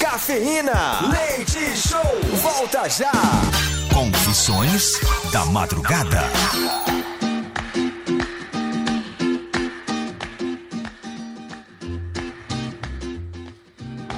Cafeína, 0.00 1.10
leite 1.10 1.76
show, 1.76 2.00
volta 2.40 2.88
já. 2.88 3.12
Confissões 3.92 4.98
da 5.30 5.44
madrugada. 5.44 6.22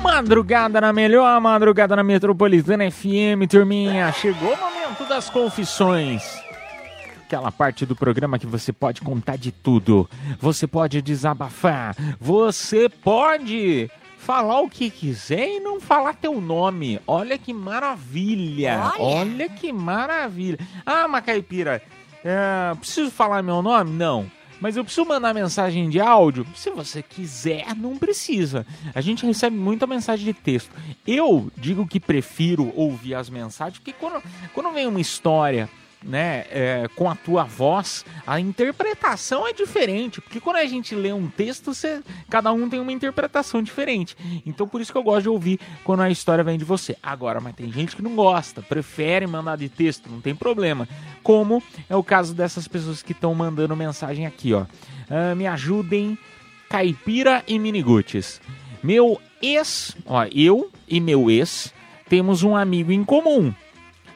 Madrugada 0.01 0.81
na 0.81 0.93
melhor, 0.93 1.41
madrugada 1.41 1.97
na 1.97 2.05
Metropolitana 2.05 2.89
FM, 2.89 3.49
turminha. 3.51 4.13
Chegou 4.13 4.55
o 4.55 4.57
momento 4.57 5.05
das 5.09 5.29
confissões. 5.29 6.23
Aquela 7.27 7.51
parte 7.51 7.85
do 7.85 7.97
programa 7.97 8.39
que 8.39 8.47
você 8.47 8.73
pode 8.73 9.01
contar 9.01 9.37
de 9.37 9.51
tudo. 9.51 10.09
Você 10.39 10.69
pode 10.69 11.03
desabafar. 11.03 11.97
Você 12.21 12.89
pode 12.89 13.91
falar 14.23 14.61
o 14.61 14.71
que 14.71 14.89
quiser 14.89 15.57
e 15.57 15.61
não 15.61 15.81
falar 15.81 16.15
teu 16.15 16.41
nome. 16.41 17.01
Olha 17.07 17.37
que 17.37 17.53
maravilha. 17.53 18.93
Olha. 18.95 19.03
Olha 19.03 19.49
que 19.49 19.73
maravilha. 19.73 20.59
Ah, 20.87 21.09
Macaipira, 21.09 21.83
é, 22.25 22.75
preciso 22.77 23.11
falar 23.11 23.43
meu 23.43 23.61
nome? 23.61 23.91
Não. 23.91 24.31
Mas 24.61 24.77
eu 24.77 24.85
preciso 24.85 25.05
mandar 25.05 25.35
mensagem 25.35 25.91
de 25.91 26.01
áudio? 26.01 26.47
Se 26.55 26.71
você 26.71 27.03
quiser, 27.03 27.75
não 27.75 27.99
precisa. 27.99 28.65
A 28.95 29.01
gente 29.01 29.27
recebe 29.27 29.57
muita 29.57 29.89
mensagem 29.89 30.25
de 30.25 30.33
texto. 30.33 30.71
Eu 31.05 31.51
digo 31.57 31.85
que 31.85 31.99
prefiro 31.99 32.73
ouvir 32.77 33.17
as 33.17 33.29
mensagens, 33.29 33.79
porque 33.79 33.93
quando, 33.93 34.23
quando 34.55 34.73
vem 34.73 34.87
uma 34.87 35.01
história 35.01 35.69
né, 36.03 36.45
é, 36.51 36.89
com 36.97 37.09
a 37.09 37.15
tua 37.15 37.45
voz, 37.45 38.05
a 38.27 38.41
interpretação 38.41 39.47
é 39.47 39.53
diferente. 39.53 40.21
Porque 40.21 40.41
quando 40.41 40.57
a 40.57 40.65
gente 40.65 40.95
lê 40.95 41.13
um 41.13 41.29
texto, 41.29 41.73
cada 42.29 42.53
um 42.53 42.69
tem 42.69 42.81
uma 42.81 42.93
interpretação 42.93 43.63
diferente. 43.63 44.17
Então 44.45 44.67
por 44.67 44.81
isso 44.81 44.93
que 44.93 44.99
eu 44.99 45.03
gosto 45.03 45.23
de 45.23 45.29
ouvir 45.29 45.61
quando 45.85 46.01
a 46.01 46.11
história 46.11 46.45
vem 46.45 46.59
de 46.59 46.65
você. 46.65 46.97
Agora, 47.03 47.41
mas 47.41 47.55
tem 47.55 47.71
gente 47.73 47.97
que 47.97 48.03
não 48.03 48.15
gosta, 48.15 48.63
prefere 48.63 49.27
mandar 49.27 49.57
de 49.57 49.69
texto, 49.69 50.11
não 50.11 50.21
tem 50.21 50.35
problema. 50.35 50.89
Como 51.23 51.63
é 51.89 51.97
o 51.97 52.03
caso 52.03 52.35
dessas 52.35 52.67
pessoas 52.67 53.03
que 53.03 53.13
estão 53.13 53.35
mandando 53.35 53.77
mensagem 53.77 54.27
aqui, 54.27 54.53
ó. 54.53 54.67
Ah, 55.09 55.35
me 55.35 55.47
ajudem, 55.47 56.19
Caipira 56.69 57.45
e 57.47 57.59
Miniguts. 57.59 58.41
Meu 58.83 59.21
ex, 59.41 59.97
ó, 60.07 60.27
eu 60.33 60.71
e 60.89 61.01
meu 61.01 61.31
ex 61.31 61.73
temos 62.09 62.43
um 62.43 62.57
amigo 62.57 62.91
em 62.91 63.05
comum. 63.05 63.55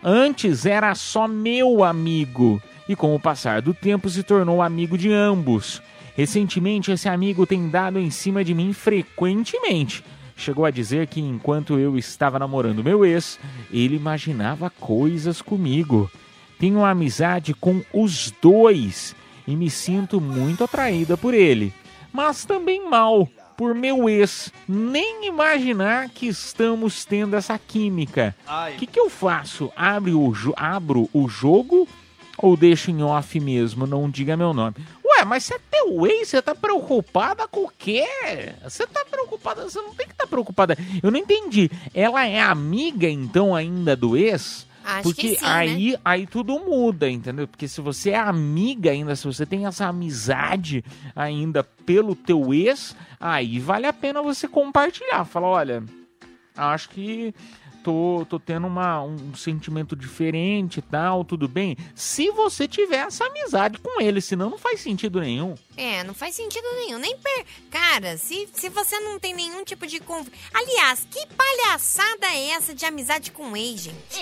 Antes 0.09 0.65
era 0.65 0.95
só 0.95 1.27
meu 1.27 1.83
amigo 1.83 2.63
e, 2.89 2.95
com 2.95 3.13
o 3.13 3.19
passar 3.19 3.61
do 3.61 3.75
tempo, 3.75 4.09
se 4.09 4.23
tornou 4.23 4.63
amigo 4.63 4.97
de 4.97 5.13
ambos. 5.13 5.83
Recentemente, 6.17 6.93
esse 6.93 7.09
amigo 7.09 7.45
tem 7.45 7.69
dado 7.69 7.99
em 7.99 8.09
cima 8.09 8.45
de 8.45 8.55
mim 8.55 8.73
frequentemente. 8.73 10.05
Chegou 10.37 10.65
a 10.65 10.71
dizer 10.71 11.09
que 11.09 11.21
enquanto 11.21 11.77
eu 11.77 11.99
estava 11.99 12.39
namorando 12.39 12.85
meu 12.85 13.05
ex, 13.05 13.37
ele 13.69 13.97
imaginava 13.97 14.71
coisas 14.71 15.43
comigo. 15.43 16.09
Tenho 16.57 16.85
amizade 16.85 17.53
com 17.53 17.83
os 17.93 18.31
dois 18.41 19.13
e 19.45 19.57
me 19.57 19.69
sinto 19.69 20.21
muito 20.21 20.63
atraída 20.63 21.17
por 21.17 21.35
ele, 21.35 21.75
mas 22.13 22.45
também 22.45 22.89
mal 22.89 23.29
por 23.57 23.75
meu 23.75 24.09
ex 24.09 24.53
nem 24.69 25.27
imaginar 25.27 26.09
que 26.11 26.27
estamos 26.27 27.05
tendo 27.05 27.37
essa 27.37 27.59
química. 27.59 28.35
O 28.75 28.79
que, 28.79 28.87
que 28.87 29.01
eu 29.01 29.09
faço? 29.09 29.73
Abre 29.75 30.13
o 30.13 30.33
abro 30.57 31.09
o 31.13 31.29
jogo 31.29 31.89
ou 32.39 32.57
deixo 32.57 32.91
em 32.91 33.03
off 33.03 33.41
mesmo? 33.41 33.87
Não 33.87 34.11
diga 34.11 34.37
meu 34.37 34.53
nome. 34.53 34.77
Ué, 35.05 35.25
mas 35.25 35.45
você 35.45 35.55
é 35.55 35.61
teu 35.71 36.07
ex, 36.07 36.29
você 36.29 36.43
tá 36.43 36.55
preocupada 36.55 37.49
com 37.49 37.65
o 37.65 37.73
quê? 37.77 38.07
Você 38.63 38.87
tá 38.87 39.05
preocupada, 39.11 39.63
você 39.63 39.81
não 39.81 39.95
tem 39.95 40.07
que 40.07 40.13
estar 40.13 40.27
preocupada. 40.27 40.77
Eu 41.03 41.11
não 41.11 41.19
entendi. 41.19 41.71
Ela 41.95 42.27
é 42.27 42.41
amiga, 42.41 43.09
então, 43.09 43.55
ainda 43.55 43.97
do 43.97 44.17
ex? 44.17 44.67
Acho 44.87 45.03
Porque 45.03 45.31
que 45.31 45.37
sim, 45.37 45.45
aí, 45.45 45.93
né? 45.93 45.99
aí 46.05 46.27
tudo 46.29 46.61
muda, 46.61 47.11
entendeu? 47.11 47.49
Porque 47.49 47.67
se 47.67 47.81
você 47.81 48.11
é 48.11 48.19
amiga 48.19 48.93
ainda, 48.93 49.17
se 49.17 49.27
você 49.27 49.45
tem 49.45 49.67
essa 49.67 49.87
amizade 49.87 50.85
ainda 51.15 51.65
pelo 51.65 52.15
teu 52.15 52.55
ex, 52.55 52.95
aí 53.19 53.59
vale 53.59 53.87
a 53.87 53.93
pena 53.93 54.23
você 54.23 54.47
compartilhar. 54.47 55.25
Fala, 55.25 55.49
olha, 55.49 55.85
acho 56.57 56.89
que 56.91 57.35
tô, 57.83 58.25
tô 58.29 58.39
tendo 58.39 58.69
uma, 58.69 59.03
um 59.03 59.35
sentimento 59.35 59.97
diferente 59.97 60.79
e 60.79 60.83
tal, 60.83 61.25
tudo 61.25 61.49
bem? 61.49 61.77
Se 61.93 62.31
você 62.31 62.69
tiver 62.69 63.07
essa 63.07 63.25
amizade 63.25 63.79
com 63.79 64.01
ele, 64.01 64.21
senão 64.21 64.51
não 64.51 64.59
faz 64.59 64.81
sentido 64.81 65.21
nenhum. 65.21 65.57
É, 65.77 66.03
não 66.05 66.15
faz 66.15 66.35
sentido 66.35 66.65
nenhum. 66.77 66.99
Nem 66.99 67.17
per... 67.19 67.45
Cara, 67.71 68.17
se, 68.17 68.49
se 68.55 68.69
você 68.69 68.99
não 69.01 69.19
tem 69.19 69.35
nenhum 69.35 69.63
tipo 69.65 69.87
de. 69.87 70.01
Conv... 70.01 70.27
Aliás, 70.55 71.07
que 71.11 71.27
palhaçada 71.27 72.27
é 72.29 72.49
essa 72.51 72.75
de 72.75 72.85
amizade 72.87 73.31
com 73.31 73.57
ex, 73.57 73.81
gente? 73.83 74.21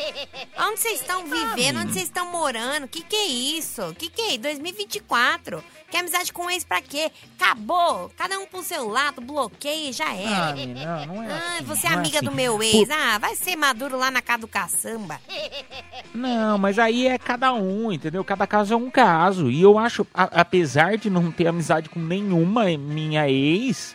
Onde 0.58 0.80
vocês 0.80 1.00
estão 1.00 1.24
vivendo? 1.28 1.78
Onde 1.80 1.92
vocês 1.92 2.04
estão 2.06 2.30
morando? 2.32 2.88
Que 2.88 3.02
que 3.02 3.14
é 3.16 3.26
isso? 3.26 3.94
Que 3.98 4.10
que 4.10 4.20
é? 4.34 4.38
2024. 4.38 5.62
Que 5.90 5.96
amizade 5.98 6.32
com 6.32 6.50
ex 6.50 6.64
pra 6.64 6.80
quê? 6.82 7.10
Acabou. 7.38 8.10
Cada 8.16 8.36
um 8.40 8.46
pro 8.46 8.62
seu 8.64 8.88
lado, 8.88 9.20
bloqueia 9.20 9.90
e 9.90 9.92
já 9.92 10.12
era. 10.12 10.48
Ah, 10.48 10.52
menina, 10.52 11.06
não 11.06 11.22
é 11.22 11.30
Ah, 11.32 11.54
assim, 11.56 11.64
você 11.64 11.86
é 11.86 11.90
não 11.90 11.96
é 11.96 12.00
amiga 12.00 12.16
assim. 12.18 12.26
do 12.26 12.32
meu 12.32 12.60
ex. 12.62 12.90
Ah, 12.90 13.18
vai 13.18 13.36
ser 13.36 13.54
maduro 13.54 13.96
lá 13.96 14.10
na 14.10 14.20
casa 14.20 14.40
do 14.40 14.48
caçamba. 14.48 15.20
Não, 16.12 16.58
mas 16.58 16.78
aí 16.78 17.06
é 17.06 17.16
cada 17.18 17.52
um, 17.52 17.92
entendeu? 17.92 18.24
Cada 18.24 18.46
caso 18.46 18.74
é 18.74 18.76
um 18.76 18.90
caso. 18.90 19.50
E 19.50 19.60
eu 19.62 19.78
acho, 19.78 20.04
a- 20.12 20.40
apesar 20.40 20.96
de 20.96 21.08
não 21.10 21.30
ter 21.30 21.43
amizade 21.46 21.88
com 21.88 22.00
nenhuma 22.00 22.64
minha 22.76 23.28
ex, 23.28 23.94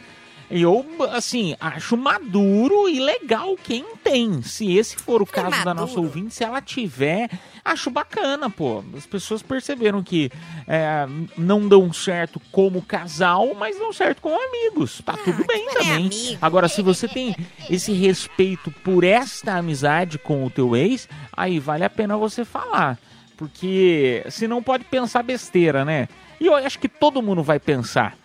eu, 0.51 0.83
assim, 1.11 1.55
acho 1.59 1.95
maduro 1.95 2.89
e 2.89 2.99
legal 2.99 3.55
quem 3.55 3.85
tem. 4.03 4.41
Se 4.41 4.75
esse 4.75 4.95
for 4.95 5.21
o 5.21 5.25
caso 5.25 5.63
da 5.63 5.75
nossa 5.75 5.99
ouvinte, 5.99 6.33
se 6.33 6.43
ela 6.43 6.59
tiver, 6.59 7.29
acho 7.63 7.91
bacana, 7.91 8.49
pô. 8.49 8.83
As 8.97 9.05
pessoas 9.05 9.43
perceberam 9.43 10.01
que 10.01 10.31
é, 10.67 11.05
não 11.37 11.67
dão 11.67 11.93
certo 11.93 12.41
como 12.51 12.81
casal, 12.81 13.53
mas 13.53 13.77
dão 13.77 13.93
certo 13.93 14.23
como 14.23 14.41
amigos. 14.41 15.01
Tá 15.05 15.15
tudo 15.23 15.45
bem 15.45 15.67
também. 15.71 16.37
Agora, 16.41 16.67
se 16.67 16.81
você 16.81 17.07
tem 17.07 17.35
esse 17.69 17.93
respeito 17.93 18.71
por 18.83 19.03
esta 19.03 19.53
amizade 19.55 20.17
com 20.17 20.43
o 20.43 20.49
teu 20.49 20.75
ex, 20.75 21.07
aí 21.31 21.59
vale 21.59 21.83
a 21.83 21.89
pena 21.91 22.17
você 22.17 22.43
falar. 22.43 22.97
Porque 23.37 24.25
senão 24.31 24.63
pode 24.63 24.83
pensar 24.85 25.21
besteira, 25.21 25.85
né? 25.85 26.09
E 26.39 26.45
eu 26.47 26.55
acho 26.55 26.79
que 26.79 26.87
todo 26.87 27.21
mundo 27.21 27.43
vai 27.43 27.59
pensar. 27.59 28.17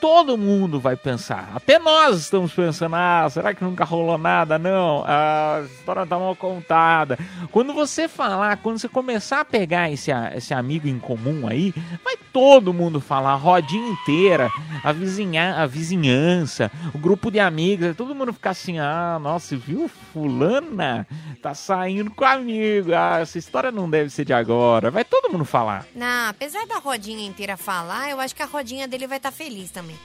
Todo 0.00 0.38
mundo 0.38 0.80
vai 0.80 0.96
pensar. 0.96 1.50
Até 1.54 1.78
nós 1.78 2.18
estamos 2.20 2.52
pensando: 2.52 2.94
ah, 2.94 3.26
será 3.30 3.52
que 3.52 3.62
nunca 3.62 3.84
rolou 3.84 4.16
nada? 4.16 4.58
Não, 4.58 5.04
a 5.06 5.62
história 5.64 6.06
tá 6.06 6.18
mal 6.18 6.34
contada. 6.34 7.18
Quando 7.50 7.74
você 7.74 8.08
falar, 8.08 8.56
quando 8.58 8.78
você 8.78 8.88
começar 8.88 9.40
a 9.40 9.44
pegar 9.44 9.90
esse, 9.90 10.10
esse 10.34 10.54
amigo 10.54 10.88
em 10.88 10.98
comum 10.98 11.46
aí, 11.46 11.74
vai 12.02 12.16
todo 12.32 12.72
mundo 12.72 13.00
falar, 13.00 13.32
a 13.32 13.36
rodinha 13.36 13.88
inteira, 13.88 14.50
a, 14.82 14.92
vizinha, 14.92 15.56
a 15.56 15.66
vizinhança, 15.66 16.70
o 16.94 16.98
grupo 16.98 17.30
de 17.30 17.38
amigos, 17.38 17.96
todo 17.96 18.14
mundo 18.14 18.32
ficar 18.32 18.50
assim: 18.50 18.78
ah, 18.78 19.18
nossa, 19.20 19.56
viu? 19.56 19.90
Fulana 20.12 21.06
tá 21.42 21.54
saindo 21.54 22.10
com 22.10 22.24
amigo. 22.24 22.94
Ah, 22.94 23.18
essa 23.20 23.38
história 23.38 23.70
não 23.70 23.90
deve 23.90 24.10
ser 24.10 24.24
de 24.24 24.32
agora. 24.32 24.90
Vai 24.90 25.04
todo 25.04 25.30
mundo 25.30 25.44
falar. 25.44 25.84
Não, 25.94 26.28
apesar 26.28 26.66
da 26.66 26.78
rodinha 26.78 27.26
inteira 27.26 27.56
falar, 27.56 28.10
eu 28.10 28.20
acho 28.20 28.34
que 28.34 28.42
a 28.42 28.46
rodinha 28.46 28.88
dele 28.88 29.06
vai 29.06 29.18
estar 29.18 29.30
feliz 29.30 29.73
também. 29.74 29.96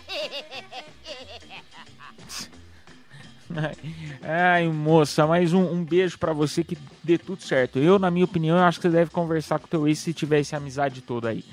Ai, 4.21 4.67
moça, 4.67 5.25
mais 5.25 5.53
um, 5.53 5.62
um 5.62 5.84
beijo 5.84 6.17
pra 6.17 6.34
você 6.34 6.63
que 6.63 6.77
dê 7.03 7.17
tudo 7.17 7.41
certo. 7.41 7.79
Eu, 7.79 7.97
na 7.97 8.12
minha 8.12 8.25
opinião, 8.25 8.58
acho 8.58 8.79
que 8.79 8.88
você 8.88 8.95
deve 8.95 9.12
conversar 9.12 9.60
com 9.60 9.65
o 9.65 9.69
teu 9.69 9.88
ex 9.88 9.99
se 9.99 10.13
tiver 10.13 10.39
essa 10.39 10.58
amizade 10.58 11.01
toda 11.01 11.29
aí. 11.29 11.43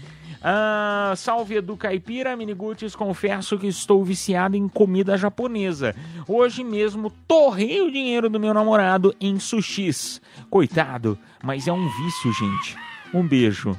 Ah, 0.43 1.15
salve 1.17 1.57
Edu 1.57 1.77
Caipira, 1.77 2.37
Miniguts, 2.37 2.95
confesso 2.95 3.59
que 3.59 3.67
estou 3.67 4.05
viciado 4.05 4.57
em 4.57 4.69
comida 4.69 5.17
japonesa. 5.17 5.95
Hoje 6.29 6.63
mesmo 6.63 7.11
torrei 7.27 7.81
o 7.81 7.91
dinheiro 7.91 8.29
do 8.29 8.41
meu 8.41 8.53
namorado 8.53 9.15
em 9.21 9.39
sushis. 9.39 10.21
Coitado, 10.51 11.19
mas 11.43 11.67
é 11.67 11.73
um 11.73 11.89
vício, 11.89 12.33
gente. 12.33 12.77
Um 13.15 13.27
beijo. 13.27 13.77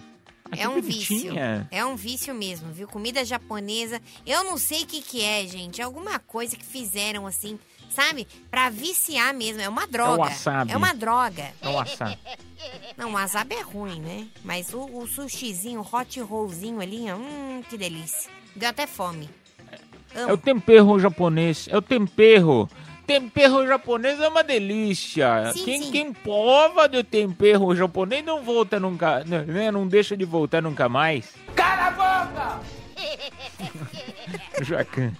Ah, 0.52 0.56
É 0.58 0.68
um 0.70 0.82
vício. 0.82 1.16
bonitinha. 1.18 1.68
É 1.72 1.86
um 1.86 1.96
vício 1.96 2.34
mesmo, 2.34 2.72
viu? 2.72 2.88
Comida 2.88 3.24
japonesa. 3.26 4.02
Eu 4.26 4.44
não 4.44 4.58
sei 4.58 4.84
o 4.84 4.88
que, 4.88 5.02
que 5.02 5.24
é, 5.24 5.46
gente. 5.48 5.82
É 5.82 5.84
alguma 5.84 6.20
coisa 6.20 6.56
que 6.56 6.66
fizeram 6.66 7.26
assim, 7.28 7.60
sabe? 7.90 8.28
Pra 8.50 8.70
viciar 8.70 9.34
mesmo. 9.34 9.62
É 9.62 9.70
uma 9.70 9.86
droga. 9.88 10.24
wasabi. 10.24 10.72
É 10.72 10.78
uma 10.78 10.94
droga. 10.94 11.52
É 11.62 11.68
o 11.70 11.74
wasabi. 11.74 12.18
Não, 12.98 13.10
o 13.10 13.14
wasabi 13.14 13.56
é 13.56 13.62
ruim, 13.62 14.00
né? 14.02 14.28
Mas 14.44 14.74
o, 14.74 14.80
o 14.86 15.08
sushizinho, 15.08 15.82
o 15.82 15.96
hot 15.96 16.20
rollzinho 16.22 16.80
ali, 16.82 17.12
hum, 17.12 17.62
que 17.70 17.78
delícia. 17.78 18.30
Deu 18.56 18.70
até 18.70 18.88
fome. 18.88 19.30
É 20.16 20.26
o 20.34 20.38
tempero 20.38 20.98
japonês, 21.00 21.68
é 21.70 21.78
o 21.78 21.82
tempero. 21.82 22.68
Tempero 23.08 23.66
japonês 23.66 24.20
é 24.20 24.28
uma 24.28 24.44
delícia. 24.44 25.54
Sim, 25.54 25.64
quem, 25.64 25.82
sim. 25.82 25.92
quem 25.92 26.14
prova 26.14 26.90
do 26.90 27.02
tempero 27.02 27.74
japonês 27.74 28.24
não 28.24 28.44
volta 28.44 28.80
nunca, 28.82 29.24
né? 29.24 29.72
Não 29.72 29.88
deixa 29.88 30.18
de 30.18 30.26
voltar 30.26 30.62
nunca 30.62 30.90
mais. 30.90 31.34
Cala 31.56 31.88
a 31.88 31.92
boca! 31.92 32.60
O 34.60 34.64
Jacan 34.64 35.12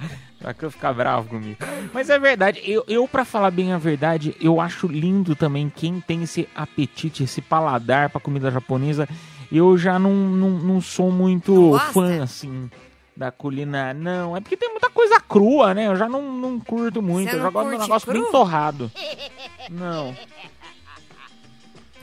fica 0.70 0.94
bravo 0.94 1.30
comigo. 1.30 1.58
Mas 1.94 2.10
é 2.10 2.20
verdade, 2.20 2.62
eu, 2.66 2.84
eu 2.88 3.08
para 3.08 3.24
falar 3.24 3.52
bem 3.52 3.72
a 3.72 3.78
verdade, 3.78 4.36
eu 4.42 4.60
acho 4.60 4.88
lindo 4.88 5.36
também 5.36 5.72
quem 5.74 6.02
tem 6.02 6.24
esse 6.24 6.48
apetite, 6.56 7.24
esse 7.24 7.42
paladar 7.42 8.10
pra 8.10 8.20
comida 8.20 8.52
japonesa. 8.52 9.08
Eu 9.52 9.78
já 9.78 9.98
não, 9.98 10.14
não, 10.14 10.50
não 10.50 10.82
sou 10.82 11.12
muito 11.12 11.80
fã, 11.94 12.24
assim, 12.24 12.70
da 13.18 13.32
culinária. 13.32 14.00
Não, 14.00 14.38
é 14.38 14.40
porque 14.42 14.56
tem 14.56 14.70
muita 14.70 14.90
coisa 14.92 15.20
crua, 15.20 15.74
né? 15.74 15.88
Eu 15.88 15.96
já 15.96 16.08
não, 16.08 16.22
não 16.32 16.60
curto 16.60 17.02
muito. 17.02 17.30
Você 17.32 17.36
eu 17.36 17.40
já 17.40 17.46
não 17.46 17.52
gosto 17.52 17.70
de 17.70 17.76
um 17.76 17.80
negócio 17.80 18.14
bem 18.14 18.22
cru? 18.22 18.32
torrado. 18.32 18.92
Não. 19.70 20.16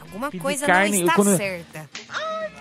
Alguma 0.01 0.31
coisa 0.31 0.67
carne, 0.67 0.99
não 0.99 1.05
está 1.07 1.15
quando- 1.15 1.37
certa. 1.37 1.91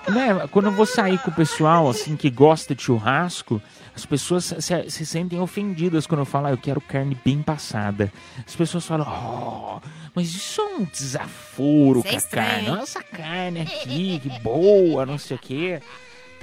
Né, 0.09 0.47
quando 0.51 0.65
eu 0.65 0.71
vou 0.71 0.85
sair 0.85 1.17
com 1.19 1.29
o 1.29 1.33
pessoal, 1.33 1.89
assim, 1.89 2.15
que 2.15 2.29
gosta 2.29 2.73
de 2.73 2.81
churrasco, 2.83 3.61
as 3.95 4.05
pessoas 4.05 4.45
se, 4.45 4.61
se- 4.61 4.89
se 4.89 5.05
sentem 5.05 5.39
ofendidas 5.39 6.07
quando 6.07 6.19
eu 6.21 6.25
falo, 6.25 6.47
ah, 6.47 6.51
eu 6.51 6.57
quero 6.57 6.81
carne 6.81 7.17
bem 7.23 7.41
passada. 7.41 8.11
As 8.45 8.55
pessoas 8.55 8.85
falam, 8.85 9.05
oh, 9.07 9.87
mas 10.15 10.29
isso 10.29 10.61
é 10.61 10.65
um 10.77 10.83
desaforo 10.85 11.99
é 11.99 12.03
com 12.03 12.09
a 12.09 12.13
estranho, 12.13 12.65
carne. 12.65 12.81
essa 12.81 13.03
carne 13.03 13.61
aqui, 13.61 14.19
que 14.19 14.29
boa, 14.39 15.05
não 15.05 15.17
sei 15.17 15.37
o 15.37 15.39
quê. 15.39 15.81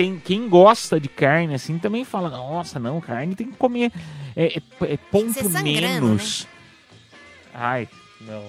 Tem 0.00 0.18
quem 0.18 0.48
gosta 0.48 0.98
de 0.98 1.10
carne, 1.10 1.52
assim, 1.54 1.78
também 1.78 2.06
fala, 2.06 2.30
nossa, 2.30 2.78
não, 2.80 3.02
carne 3.02 3.34
tem 3.36 3.48
que 3.50 3.56
comer 3.58 3.92
é, 4.34 4.56
é- 4.56 4.94
é 4.94 4.96
ponto 4.96 5.50
menos. 5.62 6.46
Ai, 7.52 7.86
não. 8.18 8.44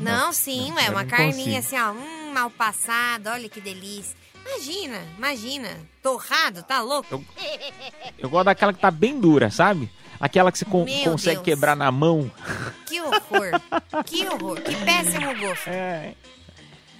Não, 0.00 0.32
sim, 0.32 0.72
ué, 0.72 0.86
eu 0.86 0.92
uma 0.92 1.02
não 1.02 1.10
carninha 1.10 1.60
consigo. 1.60 1.76
assim, 1.76 1.78
ó, 1.78 1.92
hum, 1.92 2.32
mal 2.32 2.48
passada, 2.48 3.32
olha 3.34 3.50
que 3.50 3.60
delícia. 3.60 4.16
Imagina, 4.46 4.98
imagina, 5.18 5.68
torrado, 6.02 6.62
tá 6.62 6.80
louco? 6.80 7.22
Eu 8.18 8.30
gosto 8.30 8.46
daquela 8.46 8.72
que 8.72 8.80
tá 8.80 8.90
bem 8.90 9.20
dura, 9.20 9.50
sabe? 9.50 9.90
Aquela 10.18 10.50
que 10.50 10.56
você 10.58 10.64
con- 10.64 10.86
Meu 10.86 11.04
consegue 11.04 11.34
Deus. 11.36 11.44
quebrar 11.44 11.76
na 11.76 11.92
mão. 11.92 12.30
Que 12.86 12.98
horror, 13.02 13.60
que 14.06 14.26
horror, 14.26 14.58
que 14.62 14.74
péssimo 14.86 15.38
gosto. 15.38 15.68
É. 15.68 16.14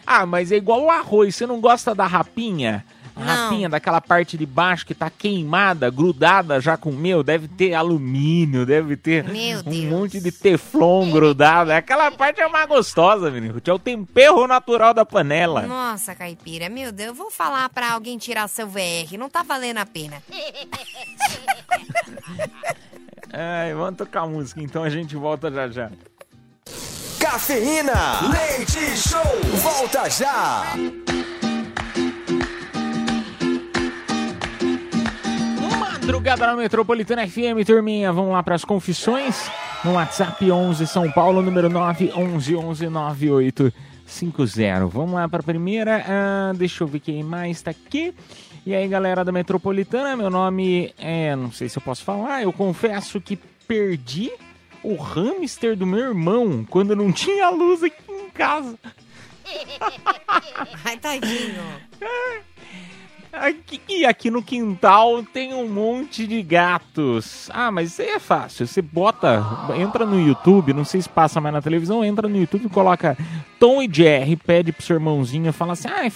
Ah, 0.07 0.27
mas 0.27 0.53
é 0.53 0.57
igual 0.57 0.83
o 0.83 0.91
arroz. 0.91 1.35
Você 1.35 1.47
não 1.47 1.59
gosta 1.59 1.95
da 1.95 2.07
rapinha? 2.07 2.85
A 3.17 3.51
Não, 3.51 3.71
daquela 3.71 4.01
parte 4.01 4.37
de 4.37 4.45
baixo 4.45 4.85
que 4.85 4.95
tá 4.95 5.09
queimada, 5.09 5.89
grudada 5.89 6.61
já 6.61 6.77
com 6.77 6.91
meu, 6.91 7.23
deve 7.23 7.47
ter 7.47 7.73
alumínio, 7.73 8.67
deve 8.67 8.97
ter 8.97 9.25
Meu 9.25 9.61
um 9.61 9.63
Deus. 9.63 9.85
monte 9.85 10.21
de 10.21 10.33
teflon 10.33 11.11
grudado. 11.11 11.71
Aquela 11.73 12.11
parte 12.11 12.41
é 12.41 12.49
mais 12.49 12.67
gostosa, 12.69 13.31
menino. 13.31 13.63
É 13.65 13.73
o 13.73 13.79
tempero 13.79 14.47
natural 14.49 14.93
da 14.93 15.07
panela. 15.07 15.63
Nossa, 15.63 16.15
caipira, 16.15 16.69
meu 16.69 16.91
Deus, 16.91 17.09
eu 17.09 17.15
vou 17.15 17.31
falar 17.31 17.69
pra 17.69 17.93
alguém 17.93 18.19
tirar 18.19 18.49
seu 18.49 18.67
VR, 18.67 19.17
não 19.19 19.31
tá 19.31 19.43
valendo 19.43 19.79
a 19.79 19.87
pena. 19.87 20.21
Ai, 23.33 23.75
vamos 23.75 23.97
tocar 23.97 24.27
música, 24.27 24.61
então 24.63 24.83
a 24.85 24.91
gente 24.91 25.17
volta 25.17 25.51
já 25.51 25.69
já. 25.69 25.91
Cafeína, 27.19 28.21
leite 28.31 28.97
show, 28.97 29.23
volta 29.61 30.09
já. 30.11 30.65
Madrugada 36.05 36.47
na 36.47 36.55
Metropolitana 36.55 37.27
FM, 37.27 37.65
turminha. 37.67 38.13
Vamos 38.13 38.35
lá 38.35 38.43
para 38.43 38.55
as 38.55 38.63
confissões. 38.63 39.51
No 39.83 39.95
WhatsApp 39.95 40.53
11 40.53 40.87
São 40.87 41.11
Paulo, 41.11 41.41
número 41.41 41.71
9 41.71 42.13
11 42.15 42.57
11 42.57 42.89
9850. 42.91 44.87
Vamos 44.87 45.15
lá 45.15 45.27
para 45.27 45.41
a 45.41 45.43
primeira. 45.43 46.05
Ah, 46.07 46.53
deixa 46.55 46.85
eu 46.85 46.89
ver 46.89 47.01
quem 47.01 47.23
mais 47.23 47.57
está 47.57 47.71
aqui. 47.71 48.15
E 48.67 48.75
aí, 48.75 48.87
galera 48.87 49.25
da 49.25 49.33
Metropolitana, 49.33 50.15
meu 50.15 50.29
nome 50.29 50.93
é. 50.99 51.35
Não 51.35 51.51
sei 51.51 51.71
se 51.71 51.79
eu 51.79 51.83
posso 51.83 52.05
falar. 52.05 52.43
Eu 52.43 52.53
confesso 52.53 53.19
que 53.19 53.39
perdi 53.67 54.31
o 54.83 54.97
hamster 54.97 55.75
do 55.75 55.87
meu 55.87 56.01
irmão 56.01 56.67
quando 56.69 56.95
não 56.95 57.11
tinha 57.11 57.49
luz 57.49 57.83
aqui 57.83 57.97
em 58.11 58.29
casa. 58.29 58.79
Ai, 60.85 60.99
tadinho. 60.99 61.65
Aqui, 63.37 63.81
e 63.89 64.05
aqui 64.05 64.31
no 64.31 64.43
quintal 64.43 65.23
tem 65.23 65.53
um 65.53 65.69
monte 65.69 66.27
de 66.27 66.43
gatos. 66.43 67.51
Ah, 67.53 67.71
mas 67.71 67.93
isso 67.93 68.03
aí 68.03 68.09
é 68.09 68.19
fácil. 68.19 68.67
Você 68.67 68.81
bota, 68.81 69.43
entra 69.77 70.07
no 70.07 70.21
YouTube, 70.21 70.73
não 70.73 70.85
sei 70.85 71.03
se 71.03 71.09
passa 71.09 71.41
mais 71.41 71.55
na 71.55 71.61
televisão, 71.61 72.05
entra 72.05 72.29
no 72.29 72.37
YouTube 72.37 72.67
e 72.67 72.69
coloca 72.69 73.17
Tom 73.59 73.83
e 73.83 73.89
Jerry, 73.93 74.37
pede 74.37 74.73
pro 74.73 74.85
seu 74.85 74.95
irmãozinho, 74.95 75.53
fala 75.53 75.73
assim: 75.73 75.89
ah, 75.89 76.07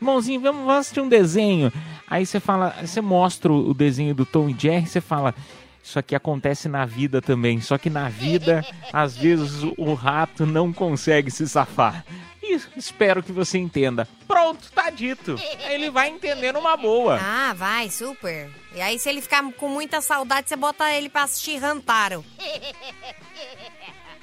irmãozinho, 0.00 0.40
vamos, 0.40 0.60
vamos 0.62 0.76
assistir 0.76 1.00
um 1.00 1.08
desenho. 1.08 1.72
Aí 2.08 2.26
você 2.26 2.38
fala, 2.38 2.74
você 2.82 3.00
mostra 3.00 3.52
o 3.52 3.72
desenho 3.72 4.14
do 4.14 4.26
Tom 4.26 4.48
e 4.48 4.56
Jerry, 4.58 4.86
você 4.86 5.00
fala. 5.00 5.34
Isso 5.82 6.00
aqui 6.00 6.16
acontece 6.16 6.68
na 6.68 6.84
vida 6.84 7.22
também. 7.22 7.60
Só 7.60 7.78
que 7.78 7.88
na 7.88 8.08
vida, 8.08 8.66
às 8.92 9.16
vezes, 9.16 9.62
o 9.78 9.94
rato 9.94 10.44
não 10.44 10.72
consegue 10.72 11.30
se 11.30 11.48
safar. 11.48 12.04
E 12.48 12.60
espero 12.76 13.22
que 13.22 13.32
você 13.32 13.58
entenda. 13.58 14.06
Pronto, 14.26 14.70
tá 14.72 14.88
dito. 14.90 15.36
Ele 15.68 15.90
vai 15.90 16.08
entender 16.08 16.52
numa 16.52 16.76
boa. 16.76 17.18
Ah, 17.20 17.52
vai, 17.54 17.90
super. 17.90 18.48
E 18.74 18.80
aí, 18.80 18.98
se 18.98 19.08
ele 19.08 19.20
ficar 19.20 19.42
com 19.54 19.68
muita 19.68 20.00
saudade, 20.00 20.48
você 20.48 20.56
bota 20.56 20.92
ele 20.92 21.08
pra 21.08 21.24
assistir 21.24 21.56
Rantaro. 21.58 22.24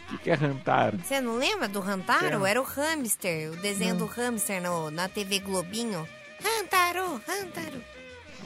O 0.05 0.17
que, 0.17 0.23
que 0.23 0.29
é 0.29 0.35
Rantaro? 0.35 0.99
Você 1.03 1.19
não 1.19 1.35
lembra 1.37 1.67
do 1.67 1.79
Rantaro? 1.79 2.45
É. 2.45 2.51
Era 2.51 2.61
o 2.61 2.63
hamster, 2.63 3.51
o 3.51 3.55
desenho 3.57 3.95
do 3.95 4.05
hamster 4.05 4.61
no, 4.61 4.91
na 4.91 5.09
TV 5.09 5.39
Globinho. 5.39 6.07
Rantaro, 6.41 7.21
Rantaro. 7.27 7.81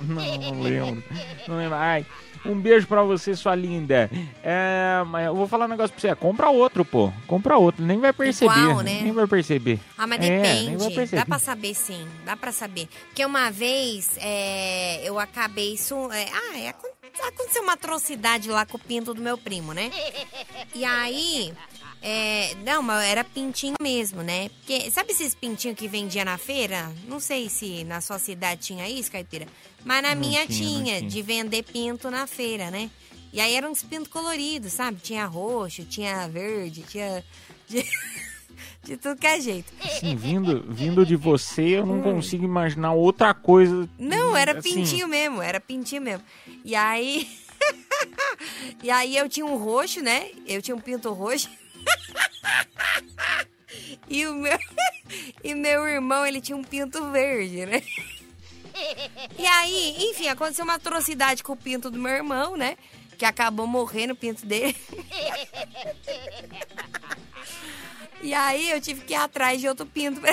Não, 0.01 0.15
não 0.15 0.61
lembro. 0.61 1.03
Não 1.47 1.57
lembro. 1.57 1.75
Ai, 1.75 2.05
um 2.49 2.59
beijo 2.59 2.87
pra 2.87 3.03
você, 3.03 3.35
sua 3.35 3.55
linda. 3.55 4.09
É, 4.43 5.03
mas 5.07 5.25
eu 5.27 5.35
vou 5.35 5.47
falar 5.47 5.65
um 5.65 5.69
negócio 5.69 5.91
pra 5.93 6.01
você. 6.01 6.15
Compra 6.15 6.49
outro, 6.49 6.83
pô. 6.85 7.11
Compra 7.27 7.57
outro. 7.57 7.83
Nem 7.85 7.99
vai 7.99 8.13
perceber. 8.13 8.51
Igual, 8.59 8.81
né? 8.81 8.99
Nem 9.03 9.11
vai 9.11 9.27
perceber. 9.27 9.79
Ah, 9.97 10.07
mas 10.07 10.19
É, 10.21 10.39
depende. 10.39 11.15
dá 11.15 11.25
pra 11.25 11.39
saber 11.39 11.73
sim, 11.73 12.07
dá 12.25 12.35
pra 12.37 12.51
saber. 12.51 12.87
Porque 13.07 13.25
uma 13.25 13.51
vez 13.51 14.17
é, 14.17 15.01
eu 15.07 15.19
acabei 15.19 15.73
isso. 15.73 15.95
É, 16.11 16.27
ah, 16.31 16.57
é, 16.59 16.69
acon- 16.69 16.87
aconteceu 17.27 17.63
uma 17.63 17.73
atrocidade 17.73 18.49
lá 18.49 18.65
com 18.65 18.77
o 18.77 18.79
pinto 18.79 19.13
do 19.13 19.21
meu 19.21 19.37
primo, 19.37 19.73
né? 19.73 19.91
E 20.75 20.83
aí. 20.85 21.53
É, 22.01 22.55
não, 22.63 22.81
mas 22.81 23.05
era 23.05 23.23
pintinho 23.23 23.75
mesmo, 23.81 24.21
né? 24.21 24.49
Porque, 24.49 24.89
sabe 24.91 25.11
esses 25.11 25.33
pintinhos 25.33 25.77
que 25.77 25.87
vendia 25.87 26.23
na 26.23 26.37
feira? 26.37 26.91
Não 27.07 27.19
sei 27.19 27.49
se 27.49 27.83
na 27.83 28.01
sua 28.01 28.19
cidade 28.19 28.61
tinha 28.61 28.87
isso, 28.89 29.11
caipira. 29.11 29.47
Mas 29.83 30.01
na 30.03 30.13
Não 30.13 30.21
minha 30.21 30.45
tinha, 30.45 30.57
tinha, 30.57 30.97
tinha. 30.99 31.09
de 31.09 31.21
vender 31.21 31.63
pinto 31.63 32.11
na 32.11 32.27
feira, 32.27 32.69
né? 32.69 32.89
E 33.33 33.41
aí 33.41 33.55
eram 33.55 33.71
uns 33.71 33.83
pintos 33.83 34.07
coloridos, 34.07 34.73
sabe? 34.73 34.99
Tinha 35.01 35.25
roxo, 35.25 35.83
tinha 35.85 36.27
verde, 36.27 36.83
tinha. 36.83 37.23
De, 37.67 37.83
de 38.83 38.97
tudo 38.97 39.19
que 39.19 39.27
é 39.27 39.41
jeito. 39.41 39.71
Assim, 39.83 40.15
vindo, 40.15 40.65
vindo 40.69 41.05
de 41.05 41.15
você, 41.15 41.77
eu 41.77 41.85
não 41.85 42.01
consigo 42.01 42.45
imaginar 42.45 42.93
outra 42.93 43.33
coisa. 43.33 43.75
Hum. 43.75 43.89
Não, 43.99 44.35
era 44.35 44.57
assim. 44.57 44.75
pintinho 44.75 45.07
mesmo, 45.07 45.41
era 45.41 45.59
pintinho 45.59 46.01
mesmo. 46.01 46.23
E 46.63 46.75
aí. 46.75 47.27
e 48.81 48.89
aí 48.89 49.17
eu 49.17 49.27
tinha 49.27 49.45
um 49.45 49.57
roxo, 49.57 50.01
né? 50.01 50.29
Eu 50.45 50.61
tinha 50.61 50.75
um 50.75 50.79
pinto 50.79 51.11
roxo. 51.11 51.49
e 54.09 54.25
o 54.25 54.33
meu. 54.33 54.59
e 55.43 55.55
meu 55.55 55.87
irmão, 55.87 56.25
ele 56.25 56.41
tinha 56.41 56.57
um 56.57 56.63
pinto 56.63 57.11
verde, 57.11 57.65
né? 57.65 57.81
E 59.37 59.45
aí, 59.45 60.09
enfim, 60.09 60.27
aconteceu 60.27 60.63
uma 60.63 60.75
atrocidade 60.75 61.43
com 61.43 61.53
o 61.53 61.57
pinto 61.57 61.89
do 61.89 61.99
meu 61.99 62.11
irmão, 62.11 62.55
né? 62.55 62.77
Que 63.17 63.25
acabou 63.25 63.65
morrendo 63.65 64.13
o 64.13 64.15
pinto 64.15 64.45
dele. 64.45 64.75
e 68.21 68.33
aí 68.33 68.69
eu 68.69 68.79
tive 68.79 69.01
que 69.01 69.13
ir 69.13 69.17
atrás 69.17 69.59
de 69.59 69.67
outro 69.67 69.85
pinto. 69.85 70.21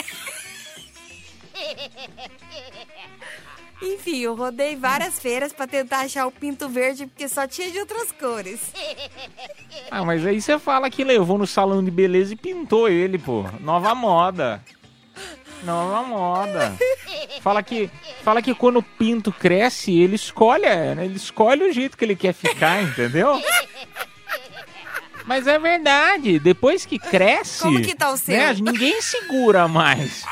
Enfim, 3.82 4.20
eu 4.20 4.34
rodei 4.34 4.76
várias 4.76 5.18
feiras 5.18 5.52
pra 5.52 5.66
tentar 5.66 6.00
achar 6.00 6.26
o 6.26 6.30
pinto 6.32 6.68
verde, 6.68 7.06
porque 7.06 7.28
só 7.28 7.46
tinha 7.46 7.70
de 7.70 7.78
outras 7.78 8.12
cores. 8.12 8.60
Ah, 9.90 10.04
mas 10.04 10.24
aí 10.24 10.40
você 10.40 10.58
fala 10.58 10.88
que 10.88 11.04
levou 11.04 11.36
no 11.36 11.46
salão 11.46 11.82
de 11.84 11.90
beleza 11.90 12.32
e 12.32 12.36
pintou 12.36 12.88
ele, 12.88 13.18
pô. 13.18 13.44
Nova 13.60 13.94
moda. 13.94 14.62
Nova 15.62 16.02
moda. 16.02 16.76
Fala 17.40 17.62
que, 17.62 17.90
fala 18.22 18.40
que 18.40 18.54
quando 18.54 18.78
o 18.78 18.82
pinto 18.82 19.32
cresce, 19.32 19.92
ele 19.92 20.14
escolhe, 20.16 20.62
né? 20.62 21.04
ele 21.04 21.16
escolhe 21.16 21.64
o 21.64 21.72
jeito 21.72 21.96
que 21.96 22.04
ele 22.04 22.16
quer 22.16 22.32
ficar, 22.32 22.82
entendeu? 22.82 23.40
Mas 25.24 25.46
é 25.46 25.58
verdade, 25.58 26.38
depois 26.38 26.84
que 26.84 26.98
cresce. 26.98 27.62
Como 27.62 27.80
que 27.80 27.94
tá 27.94 28.10
o 28.10 28.16
seu? 28.16 28.36
né, 28.36 28.52
ninguém 28.54 29.00
segura 29.00 29.66
mais. 29.66 30.24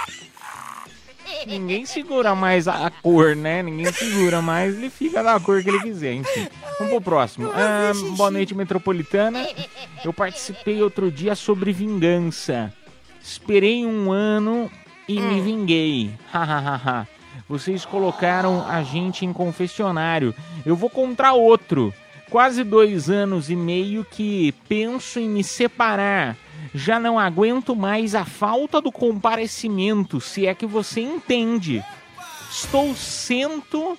Ninguém 1.46 1.84
segura 1.86 2.34
mais 2.34 2.68
a, 2.68 2.86
a 2.86 2.90
cor, 2.90 3.34
né? 3.34 3.62
Ninguém 3.62 3.92
segura 3.92 4.40
mais, 4.40 4.76
ele 4.76 4.90
fica 4.90 5.22
da 5.22 5.38
cor 5.40 5.62
que 5.62 5.68
ele 5.68 5.80
quiser, 5.80 6.14
enfim. 6.14 6.48
Vamos 6.78 6.92
pro 6.92 7.00
próximo. 7.00 7.50
Ah, 7.54 7.92
boa 8.16 8.30
noite, 8.30 8.54
Metropolitana. 8.54 9.46
Eu 10.04 10.12
participei 10.12 10.82
outro 10.82 11.10
dia 11.10 11.34
sobre 11.34 11.72
vingança. 11.72 12.72
Esperei 13.22 13.84
um 13.86 14.10
ano 14.10 14.70
e 15.08 15.20
me 15.20 15.40
vinguei. 15.40 16.10
Hahaha. 16.32 17.06
Vocês 17.48 17.84
colocaram 17.84 18.66
a 18.66 18.82
gente 18.82 19.24
em 19.24 19.32
confessionário. 19.32 20.34
Eu 20.64 20.74
vou 20.74 20.88
contar 20.88 21.32
outro. 21.32 21.92
Quase 22.30 22.64
dois 22.64 23.10
anos 23.10 23.50
e 23.50 23.56
meio 23.56 24.04
que 24.04 24.52
penso 24.68 25.20
em 25.20 25.28
me 25.28 25.44
separar. 25.44 26.36
Já 26.74 26.98
não 26.98 27.18
aguento 27.18 27.76
mais 27.76 28.14
a 28.14 28.24
falta 28.24 28.80
do 28.80 28.90
comparecimento, 28.90 30.20
se 30.20 30.46
é 30.46 30.54
que 30.54 30.66
você 30.66 31.00
entende. 31.00 31.84
Estou 32.50 32.94
sendo. 32.94 33.98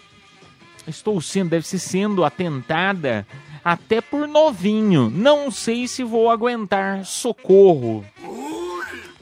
Estou 0.87 1.21
sendo, 1.21 1.51
deve 1.51 1.67
ser 1.67 1.79
sendo 1.79 2.25
atentada 2.25 3.27
até 3.63 4.01
por 4.01 4.27
novinho. 4.27 5.09
Não 5.09 5.49
sei 5.51 5.87
se 5.87 6.03
vou 6.03 6.29
aguentar. 6.29 7.05
Socorro. 7.05 8.03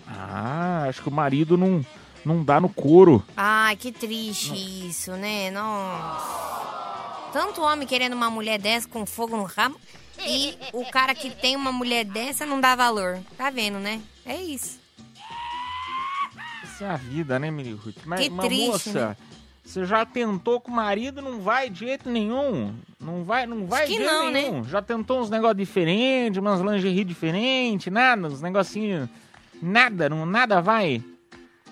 Ah, 0.07 0.85
acho 0.87 1.01
que 1.01 1.09
o 1.09 1.11
marido 1.11 1.57
não, 1.57 1.85
não 2.23 2.43
dá 2.43 2.59
no 2.59 2.69
couro. 2.69 3.23
Ai, 3.35 3.75
que 3.75 3.91
triste 3.91 4.53
isso, 4.87 5.11
né? 5.11 5.51
Nossa. 5.51 7.29
Tanto 7.33 7.61
homem 7.61 7.87
querendo 7.87 8.13
uma 8.13 8.29
mulher 8.29 8.59
dessa 8.59 8.87
com 8.87 9.05
fogo 9.05 9.37
no 9.37 9.43
rabo 9.43 9.79
e 10.27 10.57
o 10.73 10.85
cara 10.85 11.13
que 11.15 11.29
tem 11.29 11.55
uma 11.55 11.71
mulher 11.71 12.05
dessa 12.05 12.45
não 12.45 12.59
dá 12.59 12.75
valor. 12.75 13.19
Tá 13.37 13.49
vendo, 13.49 13.79
né? 13.79 14.01
É 14.25 14.35
isso. 14.35 14.79
Isso 16.63 16.83
é 16.83 16.89
a 16.89 16.97
vida, 16.97 17.37
né, 17.39 17.51
Miri 17.51 17.73
Ruth? 17.73 17.97
Mas, 18.05 18.21
Que 18.21 18.29
mas, 18.29 18.45
triste, 18.47 18.67
moça, 18.67 19.09
né? 19.09 19.17
você 19.63 19.85
já 19.85 20.05
tentou 20.05 20.59
com 20.59 20.71
o 20.71 20.75
marido, 20.75 21.21
não 21.21 21.39
vai 21.39 21.69
de 21.69 21.79
jeito 21.79 22.09
nenhum. 22.09 22.73
Não 22.99 23.23
vai, 23.23 23.45
não 23.45 23.65
vai 23.65 23.85
de 23.87 23.93
jeito 23.93 24.05
não, 24.05 24.31
né? 24.31 24.41
nenhum. 24.41 24.63
Já 24.63 24.81
tentou 24.81 25.21
uns 25.21 25.29
negócios 25.29 25.57
diferentes, 25.57 26.37
umas 26.37 26.59
lingerie 26.59 27.03
diferentes, 27.03 27.91
nada, 27.91 28.27
uns 28.27 28.41
negocinhos. 28.41 29.09
Nada, 29.61 30.09
não, 30.09 30.25
nada 30.25 30.59
vai. 30.61 31.03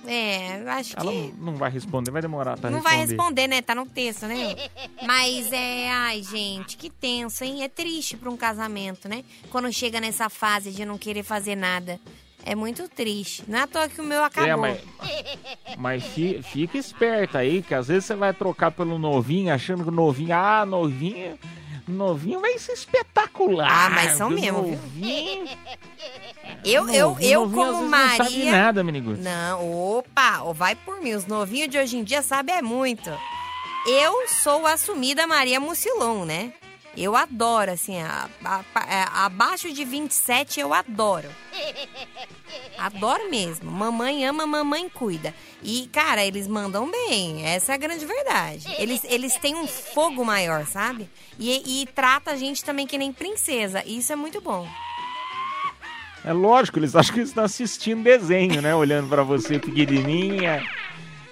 É, 0.08 0.64
acho 0.72 0.96
Ela 0.98 1.12
que. 1.12 1.18
não, 1.38 1.52
não 1.52 1.56
vai 1.56 1.70
responder, 1.70 2.10
vai 2.10 2.22
demorar 2.22 2.58
pra 2.58 2.70
Não 2.70 2.78
responder. 2.80 2.98
vai 2.98 3.06
responder, 3.08 3.48
né? 3.48 3.62
Tá 3.62 3.76
no 3.76 3.86
texto, 3.86 4.26
né? 4.26 4.56
Mas 5.06 5.52
é, 5.52 5.90
ai, 5.92 6.24
gente, 6.24 6.78
que 6.78 6.90
tenso, 6.90 7.44
hein? 7.44 7.64
É 7.64 7.68
triste 7.70 8.16
pra 8.18 8.30
um 8.30 8.38
casamento, 8.38 9.08
né? 9.10 9.24
Quando 9.52 9.72
chega 9.74 10.00
nessa 10.00 10.30
fase 10.30 10.72
de 10.72 10.86
não 10.86 10.98
querer 10.98 11.24
fazer 11.24 11.56
nada. 11.56 12.00
É 12.46 12.56
muito 12.56 12.88
triste. 12.88 13.44
Não 13.48 13.60
é 13.60 13.62
à 13.64 13.68
toa 13.68 13.90
que 13.90 14.00
o 14.00 14.04
meu 14.04 14.24
acabou. 14.24 14.50
É, 14.50 14.56
mas, 14.56 14.80
Mas 15.78 16.04
fi- 16.06 16.42
fica 16.42 16.78
esperto 16.78 17.38
aí, 17.38 17.62
que 17.62 17.76
às 17.76 17.90
vezes 17.90 18.06
você 18.06 18.16
vai 18.16 18.34
trocar 18.34 18.72
pelo 18.72 18.98
novinho, 18.98 19.54
achando 19.54 19.84
que 19.84 19.90
o 19.90 19.94
novinho, 19.94 20.34
ah, 20.34 20.66
novinho, 20.66 21.38
novinho 21.86 22.40
vai 22.40 22.58
ser 22.58 22.72
espetacular. 22.72 23.70
Ah, 23.70 23.90
mas 23.90 24.14
são 24.14 24.30
viu? 24.30 24.40
mesmo, 24.40 24.64
viu? 24.64 24.76
Novinho, 24.78 25.46
Eu, 25.48 26.29
eu, 26.66 26.86
novinho, 26.86 27.32
eu 27.32 27.40
novinho, 27.42 27.56
como 27.56 27.72
vezes 27.80 27.92
Não 27.92 28.18
sabe 28.18 28.38
Maria. 28.38 28.52
nada, 28.52 28.84
Miniguts. 28.84 29.24
Não, 29.24 29.98
opa, 29.98 30.52
vai 30.54 30.76
por 30.76 31.02
mim. 31.02 31.14
Os 31.14 31.26
novinhos 31.26 31.70
de 31.70 31.78
hoje 31.78 31.98
em 31.98 32.04
dia 32.04 32.22
sabem 32.22 32.56
é 32.56 32.62
muito. 32.62 33.10
Eu 33.88 34.28
sou 34.28 34.68
assumida 34.68 35.26
Maria 35.26 35.60
Mucilon, 35.60 36.26
né? 36.26 36.54
Eu 36.98 37.16
adoro, 37.16 37.72
assim, 37.72 38.00
a- 38.02 38.28
a- 38.44 38.64
a- 38.74 39.26
abaixo 39.26 39.72
de 39.72 39.86
27 39.86 40.60
eu 40.60 40.74
adoro. 40.74 41.30
Adoro 42.78 43.30
mesmo. 43.30 43.70
Mamãe 43.72 44.26
ama, 44.26 44.46
mamãe 44.48 44.90
cuida. 44.90 45.34
E, 45.62 45.88
cara, 45.94 46.26
eles 46.26 46.48
mandam 46.48 46.90
bem. 46.90 47.46
Essa 47.46 47.74
é 47.74 47.76
a 47.76 47.78
grande 47.78 48.06
verdade. 48.06 48.66
Eles, 48.78 49.02
eles 49.06 49.36
têm 49.38 49.56
um 49.56 49.68
fogo 49.68 50.26
maior, 50.26 50.66
sabe? 50.66 51.10
E, 51.38 51.82
e 51.84 51.86
trata 51.88 52.32
a 52.32 52.36
gente 52.36 52.64
também 52.64 52.88
que 52.88 52.98
nem 52.98 53.14
princesa. 53.14 53.84
Isso 53.86 54.12
é 54.12 54.16
muito 54.16 54.42
bom. 54.42 54.68
É 56.24 56.34
lógico, 56.34 56.80
eles 56.80 56.96
acham 56.96 57.14
que 57.14 57.20
eles 57.22 57.30
estão 57.30 57.44
assistindo 57.44 58.04
desenho, 58.04 58.62
né? 58.62 58.76
Olhando 58.76 59.08
pra 59.08 59.24
você 59.24 59.58
pequenininha, 59.58 60.62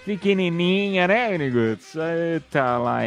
pequenininha, 0.05 1.07
né, 1.07 1.37
Miniguts? 1.37 1.93
Eita 1.95 2.77
lá. 2.77 2.99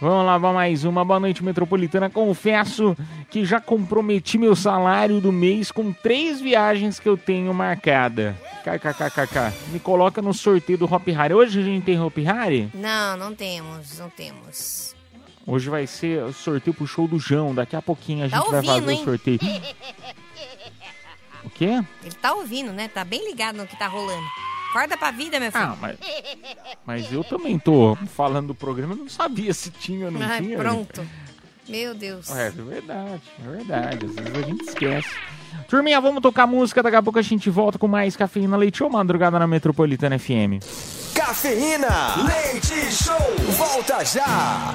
Vamos 0.00 0.26
lá, 0.26 0.36
vamos 0.38 0.56
mais 0.56 0.84
uma. 0.84 1.04
Boa 1.04 1.20
noite, 1.20 1.42
Metropolitana. 1.44 2.10
Confesso 2.10 2.96
que 3.30 3.44
já 3.44 3.60
comprometi 3.60 4.36
meu 4.36 4.56
salário 4.56 5.20
do 5.20 5.30
mês 5.30 5.70
com 5.70 5.92
três 5.92 6.40
viagens 6.40 6.98
que 6.98 7.08
eu 7.08 7.16
tenho 7.16 7.54
marcada. 7.54 8.36
KKKKK. 8.64 9.52
Me 9.72 9.78
coloca 9.78 10.20
no 10.20 10.34
sorteio 10.34 10.78
do 10.78 10.92
Hop 10.92 11.06
Harry. 11.08 11.32
Hoje 11.32 11.60
a 11.60 11.62
gente 11.64 11.84
tem 11.84 12.00
Hop 12.00 12.16
Harry? 12.18 12.68
Não, 12.74 13.16
não 13.16 13.34
temos, 13.34 13.98
não 14.00 14.10
temos. 14.10 14.96
Hoje 15.46 15.70
vai 15.70 15.86
ser 15.86 16.24
o 16.24 16.32
sorteio 16.32 16.74
pro 16.74 16.86
show 16.86 17.08
do 17.08 17.18
João. 17.18 17.54
Daqui 17.54 17.74
a 17.76 17.80
pouquinho 17.80 18.26
a 18.26 18.28
Tá 18.28 18.36
gente 18.36 18.50
vai 18.50 18.56
ouvindo, 18.56 18.74
fazer 18.80 18.92
hein? 18.92 19.00
o 19.00 19.04
sorteio. 19.04 19.38
O 21.48 21.50
quê? 21.50 21.82
Ele 22.04 22.14
tá 22.20 22.34
ouvindo, 22.34 22.72
né? 22.72 22.88
Tá 22.88 23.04
bem 23.04 23.26
ligado 23.26 23.56
no 23.56 23.66
que 23.66 23.74
tá 23.78 23.86
rolando. 23.86 24.26
Acorda 24.68 24.98
pra 24.98 25.10
vida, 25.10 25.40
meu 25.40 25.50
filho. 25.50 25.64
Ah, 25.64 25.76
mas, 25.80 25.96
mas 26.84 27.10
eu 27.12 27.24
também 27.24 27.58
tô 27.58 27.96
falando 28.14 28.48
do 28.48 28.54
programa, 28.54 28.92
eu 28.92 28.98
não 28.98 29.08
sabia 29.08 29.54
se 29.54 29.70
tinha 29.70 30.06
ou 30.06 30.12
não 30.12 30.20
Ai, 30.22 30.42
tinha. 30.42 30.58
pronto. 30.58 31.06
Meu 31.66 31.94
Deus. 31.94 32.30
É, 32.30 32.48
é 32.48 32.50
verdade, 32.50 33.22
é 33.42 33.50
verdade. 33.50 34.06
Às 34.06 34.14
vezes 34.14 34.34
a 34.44 34.46
gente 34.46 34.64
esquece. 34.68 35.08
Turminha, 35.68 36.00
vamos 36.02 36.20
tocar 36.20 36.46
música, 36.46 36.82
daqui 36.82 36.96
a 36.96 37.02
pouco 37.02 37.18
a 37.18 37.22
gente 37.22 37.48
volta 37.48 37.78
com 37.78 37.88
mais 37.88 38.14
Cafeína 38.14 38.56
Leite 38.58 38.82
ou 38.82 38.90
Madrugada 38.90 39.38
na 39.38 39.46
Metropolitana 39.46 40.18
FM. 40.18 40.60
Cafeína, 41.14 42.14
leite 42.26 42.92
show, 42.92 43.16
volta 43.56 44.04
já. 44.04 44.74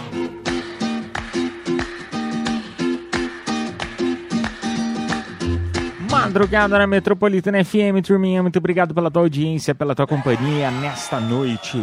Madrugada 6.23 6.77
na 6.77 6.87
Metropolitana 6.87 7.61
FM, 7.65 7.99
turminha, 8.01 8.41
muito 8.41 8.57
obrigado 8.57 8.93
pela 8.93 9.11
tua 9.11 9.23
audiência, 9.23 9.75
pela 9.75 9.93
tua 9.93 10.07
companhia 10.07 10.71
nesta 10.71 11.19
noite. 11.19 11.77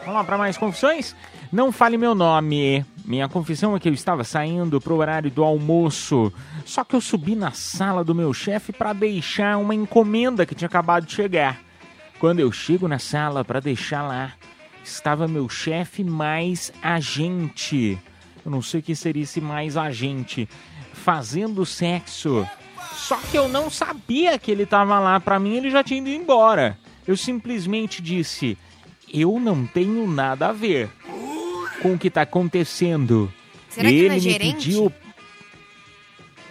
Vamos 0.00 0.14
lá 0.14 0.24
para 0.24 0.36
mais 0.36 0.58
confissões? 0.58 1.14
Não 1.52 1.70
fale 1.70 1.96
meu 1.96 2.12
nome. 2.12 2.84
Minha 3.04 3.28
confissão 3.28 3.76
é 3.76 3.78
que 3.78 3.88
eu 3.88 3.92
estava 3.94 4.24
saindo 4.24 4.80
pro 4.80 4.96
horário 4.96 5.30
do 5.30 5.44
almoço. 5.44 6.32
Só 6.64 6.82
que 6.82 6.96
eu 6.96 7.00
subi 7.00 7.36
na 7.36 7.52
sala 7.52 8.02
do 8.02 8.16
meu 8.16 8.34
chefe 8.34 8.72
para 8.72 8.92
deixar 8.92 9.58
uma 9.58 9.76
encomenda 9.76 10.44
que 10.44 10.56
tinha 10.56 10.66
acabado 10.66 11.06
de 11.06 11.12
chegar. 11.12 11.60
Quando 12.18 12.40
eu 12.40 12.50
chego 12.50 12.88
na 12.88 12.98
sala 12.98 13.44
para 13.44 13.60
deixar 13.60 14.02
lá, 14.02 14.32
estava 14.82 15.28
meu 15.28 15.48
chefe 15.48 16.02
mais 16.02 16.72
agente. 16.82 17.96
Eu 18.44 18.50
não 18.50 18.60
sei 18.60 18.80
o 18.80 18.82
que 18.82 18.96
seria 18.96 19.22
esse 19.22 19.40
mais 19.40 19.76
agente. 19.76 20.48
Fazendo 20.92 21.64
sexo. 21.64 22.44
Só 22.94 23.16
que 23.16 23.36
eu 23.36 23.48
não 23.48 23.68
sabia 23.68 24.38
que 24.38 24.50
ele 24.50 24.62
estava 24.62 24.98
lá. 24.98 25.20
Para 25.20 25.38
mim, 25.38 25.56
ele 25.56 25.70
já 25.70 25.82
tinha 25.82 26.00
ido 26.00 26.08
embora. 26.08 26.78
Eu 27.06 27.16
simplesmente 27.16 28.00
disse: 28.00 28.56
Eu 29.12 29.38
não 29.38 29.66
tenho 29.66 30.06
nada 30.06 30.48
a 30.48 30.52
ver 30.52 30.88
com 31.82 31.94
o 31.94 31.98
que 31.98 32.08
está 32.08 32.22
acontecendo. 32.22 33.32
Será 33.68 33.88
que 33.88 33.94
ele 33.94 34.08
não 34.08 34.14
é 34.14 34.16
me 34.16 34.20
gerente? 34.20 34.64
pediu. 34.66 34.92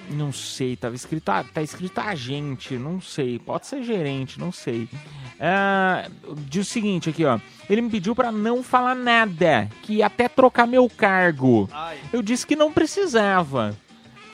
Não 0.09 0.33
sei, 0.33 0.75
tava 0.75 0.95
escrito, 0.95 1.29
ah, 1.29 1.45
tá 1.53 1.61
escrito 1.61 1.97
agente, 1.99 2.75
não 2.75 2.99
sei, 2.99 3.39
pode 3.39 3.65
ser 3.65 3.81
gerente, 3.83 4.37
não 4.37 4.51
sei. 4.51 4.87
Ah, 5.39 6.07
diz 6.49 6.67
o 6.67 6.69
seguinte 6.69 7.09
aqui, 7.09 7.23
ó. 7.23 7.39
Ele 7.69 7.81
me 7.81 7.89
pediu 7.89 8.13
pra 8.13 8.31
não 8.31 8.61
falar 8.61 8.95
nada, 8.95 9.69
que 9.81 9.95
ia 9.95 10.07
até 10.07 10.27
trocar 10.27 10.67
meu 10.67 10.89
cargo. 10.89 11.69
Eu 12.11 12.21
disse 12.21 12.45
que 12.45 12.55
não 12.55 12.71
precisava, 12.71 13.75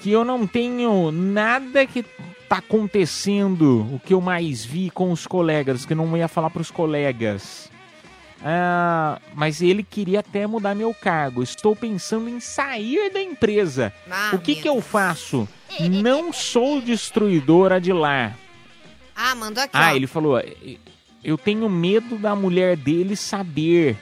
que 0.02 0.12
eu 0.12 0.24
não 0.24 0.48
tenho 0.48 1.12
nada 1.12 1.86
que 1.86 2.04
tá 2.48 2.58
acontecendo, 2.58 3.82
o 3.94 4.00
que 4.00 4.14
eu 4.14 4.22
mais 4.22 4.64
vi 4.66 4.90
com 4.90 5.12
os 5.12 5.28
colegas, 5.28 5.86
que 5.86 5.94
eu 5.94 5.98
não 5.98 6.16
ia 6.18 6.28
falar 6.28 6.50
pros 6.50 6.72
colegas. 6.72 7.70
Ah, 8.44 9.20
mas 9.36 9.62
ele 9.62 9.84
queria 9.84 10.22
até 10.22 10.48
mudar 10.48 10.74
meu 10.74 10.94
cargo. 10.94 11.44
Estou 11.44 11.76
pensando 11.76 12.30
em 12.30 12.40
sair 12.40 13.12
da 13.12 13.22
empresa. 13.22 13.94
Ah, 14.10 14.32
o 14.34 14.40
que 14.40 14.56
que 14.56 14.68
eu 14.70 14.82
faço? 14.82 15.48
Não 15.80 16.32
sou 16.32 16.82
destruidora 16.82 17.80
de 17.82 17.92
lar. 17.92 18.38
Ah, 19.16 19.36
mandou 19.36 19.62
aqui, 19.64 19.76
Ah, 19.76 19.92
ó. 19.92 19.96
ele 19.96 20.08
falou: 20.08 20.42
eu 21.24 21.38
tenho 21.38 21.70
medo 21.70 22.18
da 22.18 22.34
mulher 22.36 22.78
dele 22.78 23.18
saber 23.18 23.98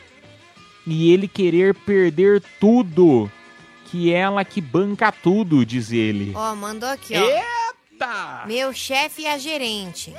e 0.86 1.12
ele 1.12 1.28
querer 1.28 1.74
perder 1.74 2.42
tudo. 2.60 3.30
Que 3.90 4.12
ela 4.14 4.44
que 4.44 4.60
banca 4.62 5.12
tudo, 5.12 5.66
diz 5.66 5.92
ele. 5.92 6.34
Ó, 6.36 6.56
mandou 6.56 6.90
aqui, 6.90 7.14
ó. 7.16 7.20
Eita! 7.94 8.44
Meu 8.46 8.74
chefe 8.74 9.24
e 9.24 9.28
a 9.28 9.38
gerente. 9.38 10.14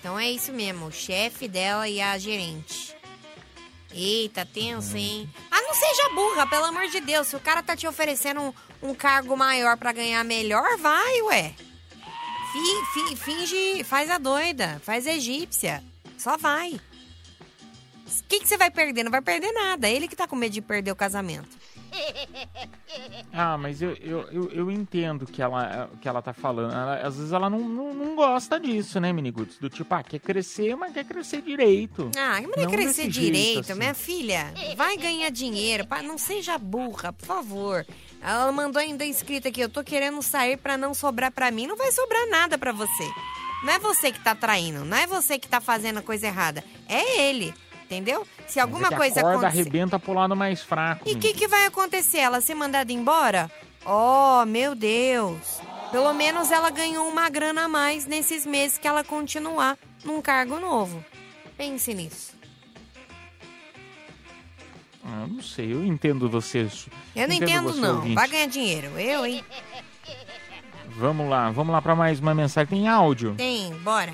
Então 0.00 0.18
é 0.18 0.30
isso 0.30 0.52
mesmo, 0.52 0.86
o 0.86 0.92
chefe 0.92 1.48
dela 1.48 1.88
e 1.88 2.00
a 2.00 2.16
gerente. 2.18 2.94
Eita, 3.92 4.44
tenso, 4.44 4.96
hein? 4.96 5.28
Ah, 5.50 5.62
não 5.62 5.72
seja 5.74 6.10
burra, 6.14 6.46
pelo 6.46 6.66
amor 6.66 6.86
de 6.88 7.00
Deus. 7.00 7.28
Se 7.28 7.36
o 7.36 7.40
cara 7.40 7.62
tá 7.62 7.74
te 7.74 7.86
oferecendo 7.88 8.40
um, 8.40 8.90
um 8.90 8.94
cargo 8.94 9.36
maior 9.36 9.76
pra 9.76 9.92
ganhar 9.92 10.22
melhor, 10.24 10.76
vai, 10.78 11.22
ué. 11.22 11.54
Fi- 12.52 12.84
fi- 12.94 13.16
finge, 13.16 13.84
faz 13.84 14.10
a 14.10 14.18
doida, 14.18 14.80
faz 14.84 15.06
a 15.06 15.12
egípcia. 15.14 15.82
Só 16.18 16.36
vai. 16.36 16.72
O 16.72 18.24
que, 18.28 18.40
que 18.40 18.48
você 18.48 18.56
vai 18.56 18.70
perder? 18.70 19.02
Não 19.02 19.10
vai 19.10 19.22
perder 19.22 19.50
nada. 19.52 19.88
Ele 19.88 20.06
que 20.08 20.16
tá 20.16 20.26
com 20.28 20.36
medo 20.36 20.52
de 20.52 20.60
perder 20.60 20.90
o 20.92 20.96
casamento. 20.96 21.48
Ah, 23.32 23.58
mas 23.58 23.82
eu, 23.82 23.92
eu, 24.00 24.20
eu, 24.32 24.50
eu 24.52 24.70
entendo 24.70 25.22
o 25.22 25.26
que 25.26 25.42
ela, 25.42 25.90
que 26.00 26.08
ela 26.08 26.22
tá 26.22 26.32
falando. 26.32 26.72
Ela- 26.72 26.96
às 27.06 27.16
vezes 27.16 27.32
ela 27.32 27.50
não, 27.50 27.60
não, 27.60 27.92
não 27.92 28.16
gosta 28.16 28.58
disso, 28.58 28.98
né, 28.98 29.12
Miniguts? 29.12 29.58
Do 29.58 29.68
tipo, 29.68 29.94
ah, 29.94 30.02
quer 30.02 30.18
crescer, 30.18 30.74
mas 30.74 30.92
quer 30.94 31.04
crescer 31.04 31.42
direito. 31.42 32.10
Ah, 32.16 32.40
mas 32.40 32.56
não 32.56 32.62
é 32.64 32.66
crescer 32.66 33.02
jeito, 33.02 33.12
direito, 33.12 33.60
assim. 33.72 33.74
minha 33.74 33.92
filha. 33.94 34.54
Vai 34.76 34.96
ganhar 34.96 35.28
dinheiro, 35.30 35.86
pá, 35.86 36.02
não 36.02 36.16
seja 36.16 36.56
burra, 36.56 37.12
por 37.12 37.26
favor. 37.26 37.86
Ela 38.22 38.50
mandou 38.50 38.80
ainda 38.80 39.04
escrito 39.04 39.48
aqui, 39.48 39.60
eu 39.60 39.68
tô 39.68 39.84
querendo 39.84 40.22
sair 40.22 40.56
pra 40.56 40.78
não 40.78 40.94
sobrar 40.94 41.30
pra 41.30 41.50
mim. 41.50 41.66
Não 41.66 41.76
vai 41.76 41.92
sobrar 41.92 42.26
nada 42.28 42.56
pra 42.56 42.72
você. 42.72 43.04
Não 43.62 43.72
é 43.72 43.78
você 43.78 44.12
que 44.12 44.22
tá 44.22 44.34
traindo, 44.34 44.84
não 44.84 44.96
é 44.96 45.06
você 45.06 45.38
que 45.38 45.48
tá 45.48 45.60
fazendo 45.60 45.98
a 45.98 46.02
coisa 46.02 46.26
errada. 46.26 46.62
É 46.88 47.28
ele, 47.28 47.52
entendeu? 47.86 48.26
Se 48.46 48.60
alguma 48.60 48.88
é 48.88 48.90
que 48.90 48.96
coisa 48.96 49.20
acontecer... 49.20 49.46
arrebenta 49.46 49.98
pro 49.98 50.12
lado 50.12 50.36
mais 50.36 50.60
fraco. 50.60 51.08
E 51.08 51.12
o 51.12 51.18
que, 51.18 51.32
que 51.32 51.48
vai 51.48 51.66
acontecer? 51.66 52.18
Ela 52.18 52.40
ser 52.40 52.54
mandada 52.54 52.92
embora? 52.92 53.50
Oh, 53.84 54.44
meu 54.44 54.74
Deus. 54.74 55.60
Pelo 55.90 56.12
menos 56.12 56.50
ela 56.50 56.68
ganhou 56.70 57.08
uma 57.08 57.28
grana 57.30 57.64
a 57.64 57.68
mais 57.68 58.06
nesses 58.06 58.44
meses 58.44 58.76
que 58.76 58.88
ela 58.88 59.04
continuar 59.04 59.78
num 60.04 60.20
cargo 60.20 60.58
novo. 60.58 61.02
Pense 61.56 61.94
nisso. 61.94 62.34
Ah, 65.04 65.22
eu 65.22 65.28
não 65.28 65.42
sei, 65.42 65.72
eu 65.72 65.84
entendo 65.84 66.28
você. 66.28 66.68
Eu 67.14 67.28
não 67.28 67.34
entendo, 67.34 67.72
você, 67.72 67.80
não. 67.80 67.96
ouvinte. 67.96 68.14
Vai 68.16 68.28
ganhar 68.28 68.46
dinheiro. 68.48 68.88
Eu, 68.98 69.24
hein? 69.24 69.44
Vamos 70.96 71.28
lá, 71.28 71.50
vamos 71.50 71.72
lá 71.72 71.80
pra 71.80 71.94
mais 71.94 72.18
uma 72.18 72.34
mensagem. 72.34 72.68
Tem 72.68 72.88
áudio? 72.88 73.34
Tem, 73.36 73.72
bora. 73.76 74.12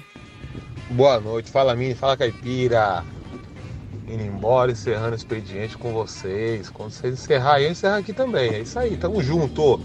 Boa 0.91 1.19
noite, 1.19 1.51
fala 1.51 1.75
Mini, 1.75 1.95
fala 1.95 2.17
Caipira. 2.19 3.03
Indo 4.13 4.25
embora, 4.25 4.73
encerrando 4.73 5.13
o 5.13 5.17
expediente 5.17 5.79
com 5.79 5.91
vocês. 5.95 6.69
Quando 6.69 6.91
vocês 6.91 7.15
encerrar 7.15 7.63
eu 7.63 7.71
encerro 7.71 7.97
aqui 7.97 8.13
também. 8.13 8.53
É 8.53 8.59
isso 8.61 8.79
aí, 8.79 8.95
tamo 8.99 9.23
junto. 9.23 9.81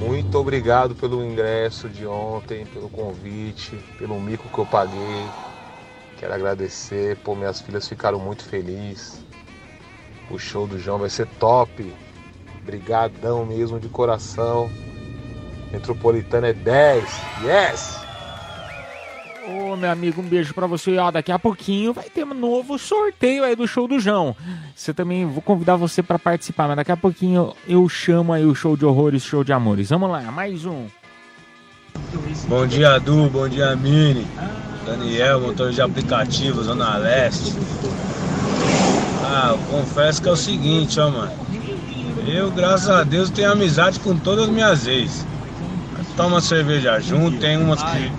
Muito 0.00 0.38
obrigado 0.38 0.94
pelo 0.94 1.22
ingresso 1.22 1.90
de 1.90 2.06
ontem, 2.06 2.64
pelo 2.64 2.88
convite, 2.88 3.76
pelo 3.98 4.18
mico 4.18 4.48
que 4.48 4.58
eu 4.58 4.64
paguei. 4.64 5.26
Quero 6.16 6.32
agradecer, 6.32 7.18
pô, 7.18 7.34
minhas 7.34 7.60
filhas 7.60 7.86
ficaram 7.86 8.18
muito 8.18 8.44
felizes. 8.44 9.22
O 10.30 10.38
show 10.38 10.66
do 10.66 10.78
João 10.78 10.98
vai 10.98 11.10
ser 11.10 11.26
top. 11.38 11.92
Brigadão 12.62 13.44
mesmo 13.44 13.78
de 13.78 13.90
coração. 13.90 14.70
Metropolitana 15.70 16.48
é 16.48 16.54
10. 16.54 17.04
Yes! 17.44 18.03
Ô, 19.46 19.76
meu 19.76 19.90
amigo, 19.90 20.22
um 20.22 20.24
beijo 20.24 20.54
pra 20.54 20.66
você. 20.66 20.96
Ó, 20.96 21.10
daqui 21.10 21.30
a 21.30 21.38
pouquinho 21.38 21.92
vai 21.92 22.08
ter 22.08 22.24
um 22.24 22.32
novo 22.32 22.78
sorteio 22.78 23.44
aí 23.44 23.54
do 23.54 23.68
show 23.68 23.86
do 23.86 23.98
João. 24.00 24.34
Você 24.74 24.94
também, 24.94 25.26
vou 25.26 25.42
convidar 25.42 25.76
você 25.76 26.02
pra 26.02 26.18
participar, 26.18 26.68
mas 26.68 26.76
daqui 26.76 26.92
a 26.92 26.96
pouquinho 26.96 27.52
eu 27.68 27.86
chamo 27.88 28.32
aí 28.32 28.44
o 28.44 28.54
show 28.54 28.76
de 28.76 28.86
horrores, 28.86 29.22
show 29.22 29.44
de 29.44 29.52
amores. 29.52 29.90
Vamos 29.90 30.10
lá, 30.10 30.22
mais 30.32 30.64
um. 30.64 30.86
Bom 32.48 32.66
dia, 32.66 32.98
Du. 32.98 33.28
Bom 33.28 33.48
dia, 33.48 33.76
Mini. 33.76 34.26
Daniel, 34.86 35.40
motor 35.40 35.70
de 35.70 35.80
aplicativo, 35.80 36.62
Zona 36.62 36.96
Leste. 36.96 37.52
Ah, 39.22 39.56
confesso 39.70 40.22
que 40.22 40.28
é 40.28 40.32
o 40.32 40.36
seguinte, 40.36 40.98
ó, 41.00 41.10
mano. 41.10 41.32
Eu, 42.26 42.50
graças 42.50 42.88
a 42.88 43.04
Deus, 43.04 43.28
tenho 43.28 43.52
amizade 43.52 44.00
com 44.00 44.16
todas 44.16 44.44
as 44.44 44.50
minhas 44.50 44.86
ex. 44.86 45.26
Toma 46.16 46.40
cerveja 46.40 46.98
junto, 47.00 47.38
tem 47.38 47.56
umas 47.56 47.82
que 47.82 48.12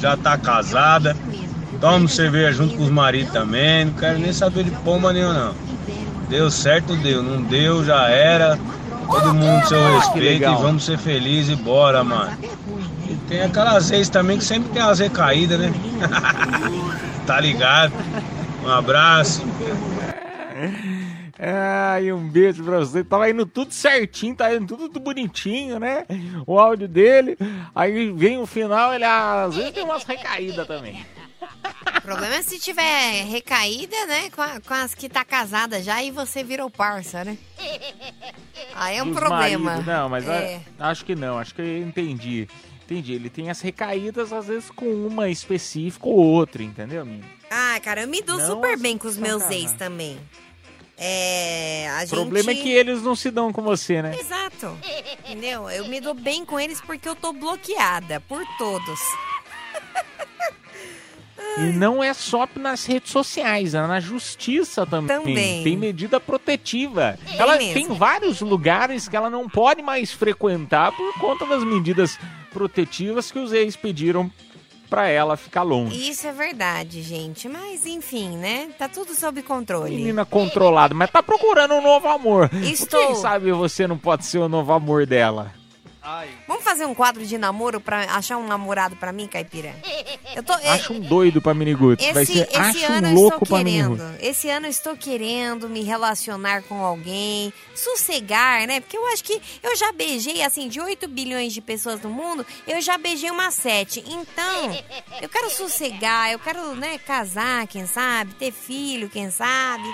já 0.00 0.16
tá 0.16 0.36
casada. 0.36 1.16
Toma 1.80 2.08
cerveja 2.08 2.52
junto 2.52 2.76
com 2.76 2.84
os 2.84 2.90
maridos 2.90 3.32
também. 3.32 3.86
Não 3.86 3.92
quero 3.94 4.18
nem 4.18 4.32
saber 4.32 4.64
de 4.64 4.70
pomba 4.70 5.12
nenhuma, 5.12 5.34
não. 5.34 5.54
Deu 6.28 6.50
certo, 6.50 6.96
deu. 6.96 7.22
Não 7.22 7.42
deu, 7.42 7.84
já 7.84 8.08
era. 8.08 8.58
Todo 9.06 9.34
mundo 9.34 9.66
seu 9.66 9.98
respeito 9.98 10.44
e 10.44 10.54
vamos 10.56 10.84
ser 10.84 10.98
felizes 10.98 11.58
e 11.58 11.62
bora, 11.62 12.02
mano. 12.02 12.36
E 13.08 13.14
tem 13.28 13.42
aquelas 13.42 13.90
ex 13.90 14.08
também 14.08 14.38
que 14.38 14.44
sempre 14.44 14.70
tem 14.70 14.82
as 14.82 14.98
recaídas, 14.98 15.58
né? 15.58 15.72
tá 17.26 17.38
ligado? 17.38 17.92
Um 18.64 18.70
abraço. 18.70 19.42
Ai, 21.38 22.12
um 22.12 22.28
beijo 22.28 22.62
pra 22.62 22.78
você. 22.78 23.02
Tava 23.02 23.28
indo 23.28 23.44
tudo 23.44 23.72
certinho, 23.72 24.36
tá 24.36 24.54
indo 24.54 24.66
tudo, 24.66 24.88
tudo 24.88 25.00
bonitinho, 25.00 25.78
né? 25.80 26.04
O 26.46 26.58
áudio 26.58 26.86
dele. 26.88 27.36
Aí 27.74 28.10
vem 28.12 28.38
o 28.38 28.46
final, 28.46 28.94
ele 28.94 29.04
ah, 29.04 29.44
às 29.44 29.56
vezes 29.56 29.72
tem 29.72 29.82
umas 29.84 30.04
recaídas 30.04 30.66
também. 30.66 31.04
O 31.96 32.00
problema 32.00 32.36
é 32.36 32.42
se 32.42 32.58
tiver 32.58 33.24
recaída, 33.24 34.06
né? 34.06 34.30
Com, 34.30 34.42
a- 34.42 34.60
com 34.60 34.74
as 34.74 34.94
que 34.94 35.08
tá 35.08 35.24
casada 35.24 35.82
já 35.82 36.02
e 36.02 36.10
você 36.10 36.42
virou 36.44 36.70
parça, 36.70 37.24
né? 37.24 37.36
Aí 38.74 38.96
é 38.96 39.02
um 39.02 39.10
Dos 39.10 39.18
problema. 39.18 39.76
Não, 39.78 40.08
mas 40.08 40.26
É. 40.28 40.60
a- 40.78 40.88
acho 40.90 41.04
que 41.04 41.14
não, 41.14 41.38
acho 41.38 41.54
que 41.54 41.60
eu 41.62 41.78
entendi. 41.78 42.48
Entendi, 42.84 43.14
ele 43.14 43.30
tem 43.30 43.48
as 43.50 43.60
recaídas, 43.62 44.32
às 44.32 44.46
vezes 44.46 44.70
com 44.70 44.84
uma 45.06 45.28
específica 45.30 46.06
ou 46.06 46.16
outra, 46.18 46.62
entendeu, 46.62 47.04
menino? 47.04 47.24
Ah, 47.50 47.80
cara, 47.82 48.02
eu 48.02 48.08
me 48.08 48.20
dou 48.20 48.36
Não 48.36 48.46
super 48.46 48.78
bem 48.78 48.98
com 48.98 49.08
os 49.08 49.16
meus 49.16 49.48
ex 49.50 49.72
também. 49.72 50.18
É. 51.06 51.88
A 51.90 51.96
O 51.96 52.00
gente... 52.00 52.10
problema 52.10 52.50
é 52.50 52.54
que 52.54 52.70
eles 52.72 53.02
não 53.02 53.14
se 53.14 53.30
dão 53.30 53.52
com 53.52 53.62
você, 53.62 54.00
né? 54.00 54.16
Exato. 54.18 54.76
Entendeu? 55.24 55.68
Eu 55.68 55.86
me 55.86 56.00
dou 56.00 56.14
bem 56.14 56.44
com 56.44 56.58
eles 56.58 56.80
porque 56.80 57.08
eu 57.08 57.14
tô 57.14 57.32
bloqueada 57.32 58.20
por 58.20 58.42
todos. 58.58 59.00
E 61.56 61.66
não 61.72 62.02
é 62.02 62.12
só 62.12 62.48
nas 62.56 62.84
redes 62.84 63.12
sociais, 63.12 63.74
é 63.74 63.86
na 63.86 64.00
justiça 64.00 64.84
também. 64.84 65.16
Também. 65.16 65.62
Tem 65.62 65.76
medida 65.76 66.18
protetiva. 66.18 67.16
Tem 67.24 67.38
ela 67.38 67.56
mesmo. 67.56 67.74
tem 67.74 67.88
vários 67.96 68.40
lugares 68.40 69.08
que 69.08 69.16
ela 69.16 69.30
não 69.30 69.48
pode 69.48 69.80
mais 69.80 70.10
frequentar 70.10 70.90
por 70.96 71.14
conta 71.14 71.46
das 71.46 71.62
medidas 71.62 72.18
protetivas 72.52 73.30
que 73.30 73.38
os 73.38 73.52
ex 73.52 73.76
pediram 73.76 74.30
pra 74.94 75.08
ela 75.08 75.36
ficar 75.36 75.64
longe. 75.64 76.08
Isso 76.08 76.24
é 76.24 76.30
verdade, 76.30 77.02
gente. 77.02 77.48
Mas 77.48 77.84
enfim, 77.84 78.36
né? 78.36 78.70
Tá 78.78 78.88
tudo 78.88 79.12
sob 79.12 79.42
controle. 79.42 79.96
Menina 79.96 80.24
controlada, 80.24 80.94
mas 80.94 81.10
tá 81.10 81.20
procurando 81.20 81.74
um 81.74 81.82
novo 81.82 82.06
amor. 82.06 82.48
Estou. 82.62 83.08
Quem 83.08 83.16
sabe 83.16 83.50
você 83.50 83.88
não 83.88 83.98
pode 83.98 84.24
ser 84.24 84.38
o 84.38 84.48
novo 84.48 84.72
amor 84.72 85.04
dela? 85.04 85.52
Vamos 86.46 86.62
fazer 86.62 86.84
um 86.84 86.94
quadro 86.94 87.24
de 87.24 87.38
namoro 87.38 87.80
pra 87.80 88.02
achar 88.14 88.36
um 88.36 88.46
namorado 88.46 88.94
pra 88.94 89.10
mim, 89.10 89.26
Caipira? 89.26 89.74
Eu 90.34 90.42
tô. 90.42 90.52
é, 90.54 90.68
Acho 90.70 90.92
um 90.92 91.00
doido 91.00 91.40
pra 91.40 91.54
Miniguts. 91.54 92.04
Vai 92.12 92.22
Esse, 92.24 92.32
ser 92.32 92.48
esse 92.48 92.56
acho 92.56 92.84
ano 92.92 93.06
um 93.06 93.10
eu 93.10 93.14
louco 93.14 93.44
estou 93.44 93.48
pra 93.56 93.64
querendo. 93.64 94.02
Esse 94.20 94.50
ano 94.50 94.66
eu 94.66 94.70
estou 94.70 94.96
querendo 94.96 95.68
me 95.68 95.82
relacionar 95.82 96.62
com 96.62 96.82
alguém, 96.84 97.52
sossegar, 97.74 98.66
né? 98.66 98.80
Porque 98.80 98.96
eu 98.96 99.06
acho 99.08 99.22
que 99.22 99.40
eu 99.62 99.76
já 99.76 99.92
beijei, 99.92 100.42
assim, 100.42 100.68
de 100.68 100.80
8 100.80 101.06
bilhões 101.08 101.52
de 101.52 101.60
pessoas 101.60 102.00
no 102.02 102.10
mundo, 102.10 102.44
eu 102.66 102.80
já 102.80 102.98
beijei 102.98 103.30
umas 103.30 103.54
7. 103.54 104.02
Então, 104.06 104.76
eu 105.22 105.28
quero 105.28 105.48
sossegar, 105.50 106.32
eu 106.32 106.38
quero, 106.38 106.74
né, 106.74 106.98
casar, 106.98 107.66
quem 107.68 107.86
sabe, 107.86 108.34
ter 108.34 108.50
filho, 108.52 109.08
quem 109.08 109.30
sabe. 109.30 109.84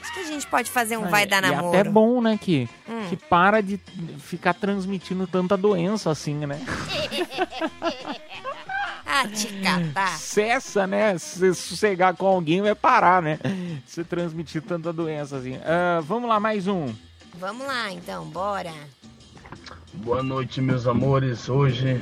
Acho 0.00 0.14
que 0.14 0.20
a 0.20 0.24
gente 0.24 0.46
pode 0.48 0.68
fazer 0.70 0.96
um 0.96 1.08
vai 1.08 1.26
dar 1.26 1.40
namoro. 1.42 1.68
até 1.68 1.78
é 1.78 1.84
bom, 1.84 2.20
né, 2.20 2.36
que, 2.40 2.68
Hum. 2.88 3.06
que 3.08 3.16
para 3.16 3.60
de 3.62 3.78
ficar 4.18 4.52
transmitindo 4.54 5.26
tanta 5.28 5.56
doença 5.56 6.10
assim, 6.10 6.34
né? 6.34 6.60
Ah, 9.14 9.28
te 9.28 9.46
catar. 9.62 10.16
Cessa, 10.16 10.86
né? 10.86 11.18
Se 11.18 11.54
sossegar 11.54 12.16
com 12.16 12.26
alguém 12.26 12.62
vai 12.62 12.74
parar, 12.74 13.20
né? 13.20 13.38
Se 13.86 14.02
transmitir 14.04 14.62
tanta 14.62 14.90
doença 14.90 15.36
assim. 15.36 15.58
Ah, 15.66 16.00
vamos 16.02 16.26
lá, 16.26 16.40
mais 16.40 16.66
um. 16.66 16.94
Vamos 17.34 17.66
lá, 17.66 17.92
então, 17.92 18.24
bora. 18.24 18.72
Boa 19.92 20.22
noite, 20.22 20.62
meus 20.62 20.86
amores. 20.86 21.46
Hoje, 21.50 22.00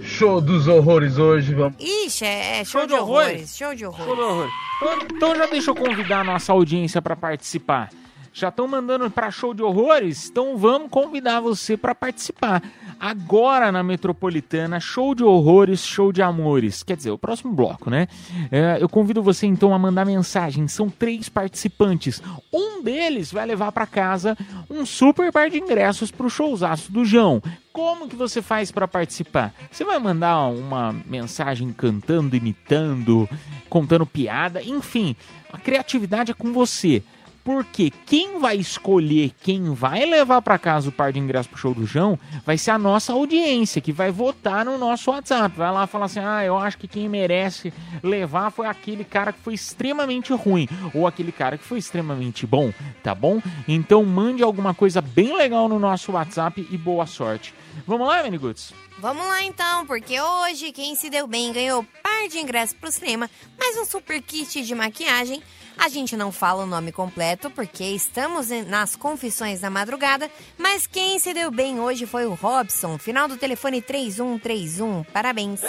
show 0.00 0.40
dos 0.40 0.68
horrores 0.68 1.18
hoje. 1.18 1.52
Vamos. 1.52 1.76
Ixi, 1.80 2.24
é, 2.24 2.60
é 2.60 2.64
show, 2.64 2.80
Show 2.80 2.82
de 2.82 2.94
de 2.94 2.94
horrores. 3.00 3.28
horrores. 3.28 3.56
Show 3.56 3.74
de 3.74 3.84
horrores. 3.86 4.06
Show 4.06 4.14
de 4.14 4.22
horror. 4.22 4.48
Então, 4.76 5.16
então 5.16 5.36
já 5.36 5.46
deixa 5.46 5.70
eu 5.70 5.74
convidar 5.74 6.20
a 6.20 6.24
nossa 6.24 6.52
audiência 6.52 7.02
para 7.02 7.16
participar. 7.16 7.90
Já 8.32 8.50
estão 8.50 8.68
mandando 8.68 9.10
para 9.10 9.30
show 9.30 9.52
de 9.54 9.62
horrores? 9.62 10.28
Então 10.28 10.56
vamos 10.58 10.90
convidar 10.90 11.40
você 11.40 11.76
para 11.76 11.94
participar. 11.94 12.62
Agora 12.98 13.70
na 13.70 13.82
Metropolitana, 13.82 14.80
show 14.80 15.14
de 15.14 15.22
horrores, 15.22 15.84
show 15.84 16.12
de 16.12 16.22
amores. 16.22 16.82
Quer 16.82 16.96
dizer, 16.96 17.10
o 17.10 17.18
próximo 17.18 17.52
bloco, 17.52 17.90
né? 17.90 18.08
É, 18.50 18.78
eu 18.80 18.88
convido 18.88 19.22
você 19.22 19.46
então 19.46 19.74
a 19.74 19.78
mandar 19.78 20.04
mensagem. 20.04 20.66
São 20.66 20.88
três 20.88 21.28
participantes. 21.28 22.22
Um 22.52 22.82
deles 22.82 23.30
vai 23.32 23.44
levar 23.46 23.72
para 23.72 23.86
casa 23.86 24.36
um 24.70 24.86
super 24.86 25.30
par 25.30 25.50
de 25.50 25.58
ingressos 25.58 26.10
para 26.10 26.26
o 26.26 26.30
showzaço 26.30 26.90
do 26.90 27.04
João. 27.04 27.42
Como 27.72 28.08
que 28.08 28.16
você 28.16 28.40
faz 28.40 28.70
para 28.70 28.88
participar? 28.88 29.54
Você 29.70 29.84
vai 29.84 29.98
mandar 29.98 30.46
uma 30.46 30.94
mensagem 31.04 31.72
cantando, 31.72 32.34
imitando, 32.34 33.28
contando 33.68 34.06
piada, 34.06 34.62
enfim, 34.62 35.14
a 35.52 35.58
criatividade 35.58 36.30
é 36.30 36.34
com 36.34 36.52
você. 36.52 37.02
Porque 37.46 37.92
quem 38.04 38.40
vai 38.40 38.56
escolher 38.56 39.30
quem 39.40 39.72
vai 39.72 40.04
levar 40.04 40.42
para 40.42 40.58
casa 40.58 40.88
o 40.88 40.92
par 40.92 41.12
de 41.12 41.20
ingressos 41.20 41.46
pro 41.46 41.56
show 41.56 41.72
do 41.72 41.86
João 41.86 42.18
vai 42.44 42.58
ser 42.58 42.72
a 42.72 42.78
nossa 42.78 43.12
audiência, 43.12 43.80
que 43.80 43.92
vai 43.92 44.10
votar 44.10 44.64
no 44.64 44.76
nosso 44.76 45.12
WhatsApp. 45.12 45.56
Vai 45.56 45.70
lá 45.70 45.86
falar 45.86 46.06
assim: 46.06 46.18
ah, 46.18 46.44
eu 46.44 46.58
acho 46.58 46.76
que 46.76 46.88
quem 46.88 47.08
merece 47.08 47.72
levar 48.02 48.50
foi 48.50 48.66
aquele 48.66 49.04
cara 49.04 49.32
que 49.32 49.38
foi 49.38 49.54
extremamente 49.54 50.32
ruim, 50.32 50.68
ou 50.92 51.06
aquele 51.06 51.30
cara 51.30 51.56
que 51.56 51.62
foi 51.62 51.78
extremamente 51.78 52.44
bom, 52.44 52.72
tá 53.00 53.14
bom? 53.14 53.40
Então 53.68 54.04
mande 54.04 54.42
alguma 54.42 54.74
coisa 54.74 55.00
bem 55.00 55.36
legal 55.36 55.68
no 55.68 55.78
nosso 55.78 56.10
WhatsApp 56.10 56.66
e 56.68 56.76
boa 56.76 57.06
sorte. 57.06 57.54
Vamos 57.86 58.08
lá, 58.08 58.24
Meniguts? 58.24 58.74
Vamos 58.98 59.24
lá 59.24 59.44
então, 59.44 59.86
porque 59.86 60.20
hoje 60.20 60.72
quem 60.72 60.96
se 60.96 61.08
deu 61.08 61.28
bem 61.28 61.52
ganhou 61.52 61.86
par 62.02 62.28
de 62.28 62.38
ingressos 62.38 62.74
pro 62.74 62.90
cinema, 62.90 63.30
mais 63.56 63.76
um 63.76 63.84
super 63.84 64.20
kit 64.20 64.62
de 64.62 64.74
maquiagem. 64.74 65.40
A 65.78 65.88
gente 65.88 66.16
não 66.16 66.32
fala 66.32 66.64
o 66.64 66.66
nome 66.66 66.90
completo 66.90 67.50
porque 67.50 67.84
estamos 67.84 68.48
nas 68.66 68.96
confissões 68.96 69.60
da 69.60 69.70
madrugada, 69.70 70.30
mas 70.58 70.86
quem 70.86 71.18
se 71.18 71.34
deu 71.34 71.50
bem 71.50 71.78
hoje 71.78 72.06
foi 72.06 72.26
o 72.26 72.34
Robson, 72.34 72.98
final 72.98 73.28
do 73.28 73.36
telefone 73.36 73.82
3131. 73.82 75.04
Parabéns. 75.04 75.60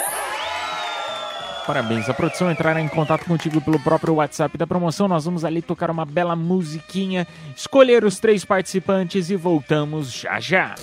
Parabéns. 1.66 2.08
A 2.08 2.14
produção 2.14 2.50
entrará 2.50 2.80
em 2.80 2.88
contato 2.88 3.26
contigo 3.26 3.60
pelo 3.60 3.78
próprio 3.78 4.14
WhatsApp 4.14 4.56
da 4.56 4.66
promoção. 4.66 5.06
Nós 5.06 5.26
vamos 5.26 5.44
ali 5.44 5.60
tocar 5.60 5.90
uma 5.90 6.06
bela 6.06 6.34
musiquinha, 6.34 7.28
escolher 7.54 8.04
os 8.04 8.18
três 8.18 8.42
participantes 8.42 9.28
e 9.28 9.36
voltamos 9.36 10.10
já 10.10 10.40
já. 10.40 10.74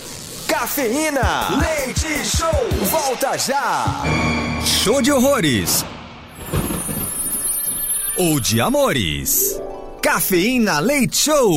Cafeína, 0.46 1.58
leite 1.58 2.24
show, 2.24 2.68
volta 2.84 3.36
já. 3.36 3.84
Show 4.64 5.02
de 5.02 5.10
horrores. 5.10 5.84
Ou 8.18 8.40
de 8.40 8.62
amores. 8.62 9.60
Cafeína 10.00 10.80
Leite 10.80 11.18
Show. 11.18 11.52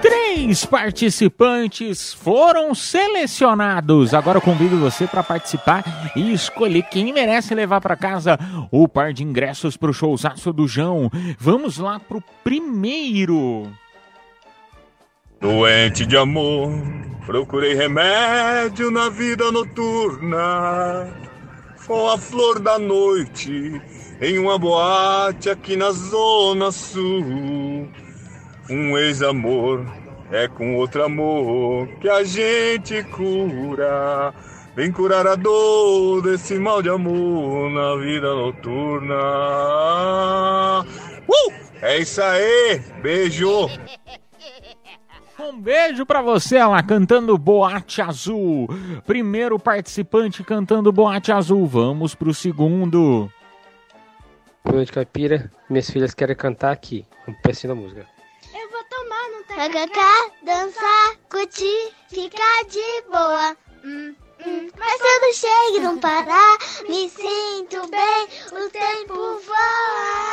Três 0.00 0.64
participantes 0.64 2.14
foram 2.14 2.74
selecionados. 2.74 4.14
Agora 4.14 4.38
eu 4.38 4.42
convido 4.42 4.78
você 4.78 5.06
para 5.06 5.22
participar 5.22 5.84
e 6.16 6.32
escolher 6.32 6.84
quem 6.84 7.12
merece 7.12 7.54
levar 7.54 7.82
para 7.82 7.94
casa 7.94 8.38
o 8.70 8.88
par 8.88 9.12
de 9.12 9.22
ingressos 9.22 9.76
para 9.76 9.90
o 9.90 9.94
showzaço 9.94 10.50
do 10.50 10.66
João. 10.66 11.10
Vamos 11.38 11.76
lá 11.76 12.00
pro 12.00 12.24
primeiro. 12.42 13.70
Doente 15.38 16.06
de 16.06 16.16
amor, 16.16 16.70
procurei 17.26 17.74
remédio 17.74 18.90
na 18.90 19.10
vida 19.10 19.52
noturna. 19.52 21.29
Foi 21.90 22.14
a 22.14 22.16
flor 22.16 22.60
da 22.60 22.78
noite 22.78 23.82
em 24.22 24.38
uma 24.38 24.56
boate 24.56 25.50
aqui 25.50 25.74
na 25.74 25.90
Zona 25.90 26.70
Sul. 26.70 27.88
Um 28.70 28.96
ex-amor 28.96 29.84
é 30.30 30.46
com 30.46 30.76
outro 30.76 31.02
amor 31.02 31.88
que 32.00 32.08
a 32.08 32.22
gente 32.22 33.02
cura. 33.02 34.32
Vem 34.76 34.92
curar 34.92 35.26
a 35.26 35.34
dor 35.34 36.22
desse 36.22 36.60
mal 36.60 36.80
de 36.80 36.90
amor 36.90 37.68
na 37.72 37.96
vida 37.96 38.36
noturna. 38.36 39.16
Uh! 41.26 41.52
É 41.82 41.98
isso 41.98 42.22
aí, 42.22 42.80
beijo! 43.02 43.68
Um 45.42 45.58
beijo 45.58 46.04
pra 46.04 46.20
você 46.20 46.62
lá 46.62 46.82
cantando 46.82 47.36
Boate 47.38 48.02
Azul. 48.02 48.68
Primeiro 49.06 49.58
participante 49.58 50.44
cantando 50.44 50.92
Boate 50.92 51.32
Azul. 51.32 51.66
Vamos 51.66 52.14
pro 52.14 52.34
segundo. 52.34 53.32
Boa 54.62 54.76
noite, 54.76 54.92
caipira. 54.92 55.50
Minhas 55.68 55.88
filhas 55.88 56.12
querem 56.12 56.36
cantar 56.36 56.72
aqui, 56.72 57.06
um 57.26 57.32
pedacinho 57.32 57.74
da 57.74 57.80
música. 57.80 58.06
Eu 58.52 58.70
vou 58.70 58.84
tomar 58.84 59.30
no 59.30 59.42
tacacá, 59.44 60.30
dançar, 60.44 61.16
curtir, 61.30 61.90
ficar 62.08 62.64
de 62.68 63.02
boa. 63.10 63.56
Hum, 63.82 64.14
hum. 64.46 64.68
Mas 64.78 65.00
se 65.00 65.06
eu 65.06 65.20
não 65.22 65.32
chego 65.32 65.76
e 65.76 65.80
não 65.80 65.98
parar, 65.98 66.58
me 66.86 67.08
sinto 67.08 67.88
bem, 67.90 68.28
o 68.52 68.68
tempo 68.68 69.14
voa. 69.14 70.30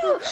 Oh. 0.00 0.22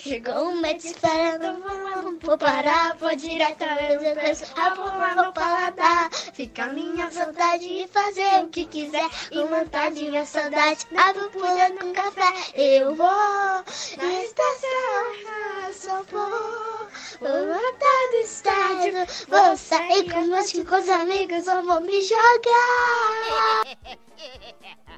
Chegou 0.00 0.50
um 0.50 0.60
médico 0.60 0.94
esperando, 0.94 1.60
vou 2.22 2.38
parar, 2.38 2.96
vou 2.98 3.14
direto 3.16 3.62
a 3.62 3.74
meu 3.74 4.00
vou 5.16 5.32
paladar. 5.32 6.08
Fica 6.12 6.64
a 6.64 6.72
minha 6.72 7.10
vontade 7.10 7.66
de 7.66 7.88
fazer 7.88 8.44
o 8.44 8.48
que 8.48 8.64
quiser, 8.66 9.08
com 9.32 9.46
vontade 9.48 10.04
minha 10.08 10.24
saudade, 10.24 10.86
água 10.96 11.28
pulando 11.30 11.84
no 11.84 11.92
café. 11.92 12.32
Eu 12.54 12.94
vou 12.94 13.06
na 13.06 14.22
estação, 14.22 15.72
só 15.72 16.02
vou, 16.04 16.88
vou 17.20 17.46
voltar 17.54 18.10
do 18.10 18.16
estádio, 18.22 18.92
vou 19.28 19.56
sair 19.56 20.12
com 20.12 20.20
meus 20.22 20.52
amigos, 20.88 21.46
eu 21.46 21.62
vou 21.64 21.80
me 21.80 22.00
jogar. 22.02 23.64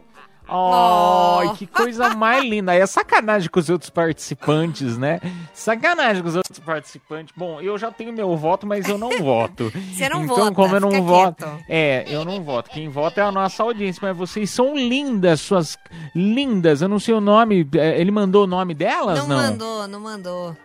Ai, 0.52 1.54
que 1.56 1.66
coisa 1.66 2.10
mais 2.14 2.44
linda. 2.44 2.72
Aí 2.72 2.80
é 2.80 2.86
sacanagem 2.86 3.48
com 3.48 3.60
os 3.60 3.70
outros 3.70 3.90
participantes, 3.90 4.98
né? 4.98 5.20
Sacanagem 5.54 6.22
com 6.22 6.28
os 6.28 6.36
outros 6.36 6.58
participantes. 6.58 7.32
Bom, 7.36 7.60
eu 7.60 7.78
já 7.78 7.90
tenho 7.90 8.12
meu 8.12 8.36
voto, 8.36 8.66
mas 8.66 8.88
eu 8.88 8.98
não 8.98 9.10
voto. 9.18 9.70
Você 9.94 10.08
não 10.08 10.24
então, 10.24 10.36
vota, 10.36 10.54
como 10.54 10.74
eu 10.76 10.80
não 10.80 11.02
voto. 11.04 11.44
quieto. 11.44 11.64
É, 11.68 12.04
eu 12.08 12.24
não 12.24 12.42
voto. 12.42 12.70
Quem 12.70 12.88
vota 12.88 13.20
é 13.20 13.24
a 13.24 13.32
nossa 13.32 13.62
audiência, 13.62 14.00
mas 14.02 14.16
vocês 14.16 14.50
são 14.50 14.76
lindas, 14.76 15.40
suas 15.40 15.78
lindas. 16.14 16.82
Eu 16.82 16.88
não 16.88 16.98
sei 16.98 17.14
o 17.14 17.20
nome. 17.20 17.66
é, 17.76 18.00
Ele 18.00 18.10
mandou 18.10 18.44
o 18.44 18.46
nome 18.46 18.74
delas? 18.74 19.18
Não, 19.20 19.28
Não, 19.28 19.36
mandou, 19.36 19.86
não 19.88 20.00
mandou. 20.00 20.56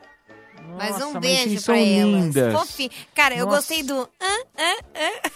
mas 0.78 0.92
Nossa, 0.92 1.08
um 1.08 1.14
mas 1.14 1.22
beijo 1.22 1.44
vocês 1.44 1.66
pra 1.66 1.76
são 1.76 1.76
elas. 1.76 1.96
lindas. 2.26 2.90
Cara, 3.14 3.36
eu 3.36 3.46
Nossa. 3.46 3.58
gostei 3.58 3.84
do. 3.84 3.94
hã, 3.96 4.38
hã, 4.58 4.76
hã. 4.96 5.30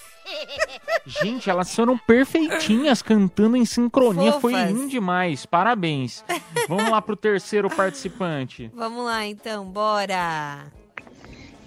Gente, 1.05 1.49
elas 1.49 1.73
foram 1.73 1.97
perfeitinhas 1.97 3.01
cantando 3.01 3.55
em 3.57 3.65
sincronia. 3.65 4.33
Foi 4.33 4.53
Fofas. 4.53 4.69
lindo 4.69 4.87
demais. 4.87 5.45
Parabéns. 5.45 6.23
Vamos 6.67 6.89
lá 6.89 7.01
pro 7.01 7.15
terceiro 7.15 7.69
participante. 7.69 8.69
Vamos 8.73 9.05
lá 9.05 9.25
então, 9.25 9.65
bora. 9.65 10.65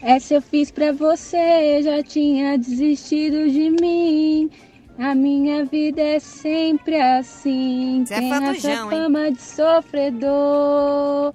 Essa 0.01 0.35
eu 0.35 0.43
fiz 0.43 0.71
pra 0.71 0.93
você, 0.93 1.83
já 1.83 2.03
tinha 2.03 2.59
desistido 2.59 3.49
de 3.49 3.71
mim. 3.71 4.51
A 4.99 5.15
minha 5.15 5.65
vida 5.65 6.01
é 6.01 6.19
sempre 6.19 7.01
assim. 7.01 8.05
Zé 8.07 8.19
Tem 8.19 8.29
Fadujão, 8.29 8.51
essa 8.53 8.71
hein? 8.71 8.91
fama 8.91 9.33
de 9.33 9.41
sofredor. 9.43 11.35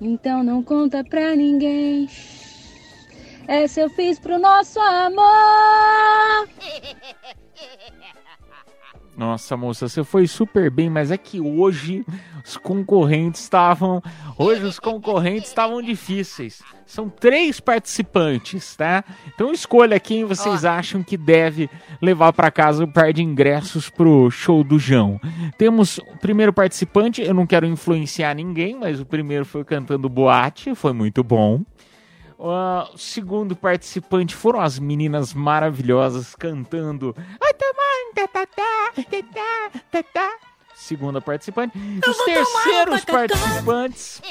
Então 0.00 0.42
não 0.42 0.62
conta 0.62 1.04
pra 1.04 1.34
ninguém. 1.36 2.08
Essa 3.48 3.80
eu 3.80 3.90
fiz 3.90 4.18
pro 4.18 4.38
nosso 4.38 4.80
amor. 4.80 6.48
Nossa, 9.16 9.56
moça, 9.56 9.88
você 9.88 10.04
foi 10.04 10.26
super 10.26 10.70
bem, 10.70 10.90
mas 10.90 11.10
é 11.10 11.16
que 11.16 11.40
hoje 11.40 12.04
os 12.44 12.58
concorrentes 12.58 13.40
estavam. 13.40 14.02
Hoje 14.36 14.62
os 14.64 14.78
concorrentes 14.78 15.48
estavam 15.48 15.80
difíceis. 15.80 16.60
São 16.84 17.08
três 17.08 17.58
participantes, 17.58 18.76
tá? 18.76 19.02
Então 19.34 19.52
escolha 19.52 19.98
quem 19.98 20.26
vocês 20.26 20.66
acham 20.66 21.02
que 21.02 21.16
deve 21.16 21.70
levar 22.02 22.32
pra 22.34 22.50
casa 22.50 22.84
o 22.84 22.88
par 22.88 23.10
de 23.12 23.22
ingressos 23.22 23.88
pro 23.88 24.30
show 24.30 24.62
do 24.62 24.78
João. 24.78 25.18
Temos 25.56 25.96
o 25.96 26.18
primeiro 26.20 26.52
participante, 26.52 27.22
eu 27.22 27.32
não 27.32 27.46
quero 27.46 27.64
influenciar 27.64 28.34
ninguém, 28.34 28.76
mas 28.78 29.00
o 29.00 29.06
primeiro 29.06 29.46
foi 29.46 29.64
cantando 29.64 30.10
boate, 30.10 30.74
foi 30.74 30.92
muito 30.92 31.24
bom. 31.24 31.62
O 32.38 32.98
segundo 32.98 33.56
participante 33.56 34.34
foram 34.34 34.60
as 34.60 34.78
meninas 34.78 35.32
maravilhosas 35.32 36.34
cantando. 36.34 37.16
Segunda 40.74 41.20
participante. 41.20 41.76
Os 42.06 42.16
terceiros 42.18 43.04
participantes. 43.04 44.22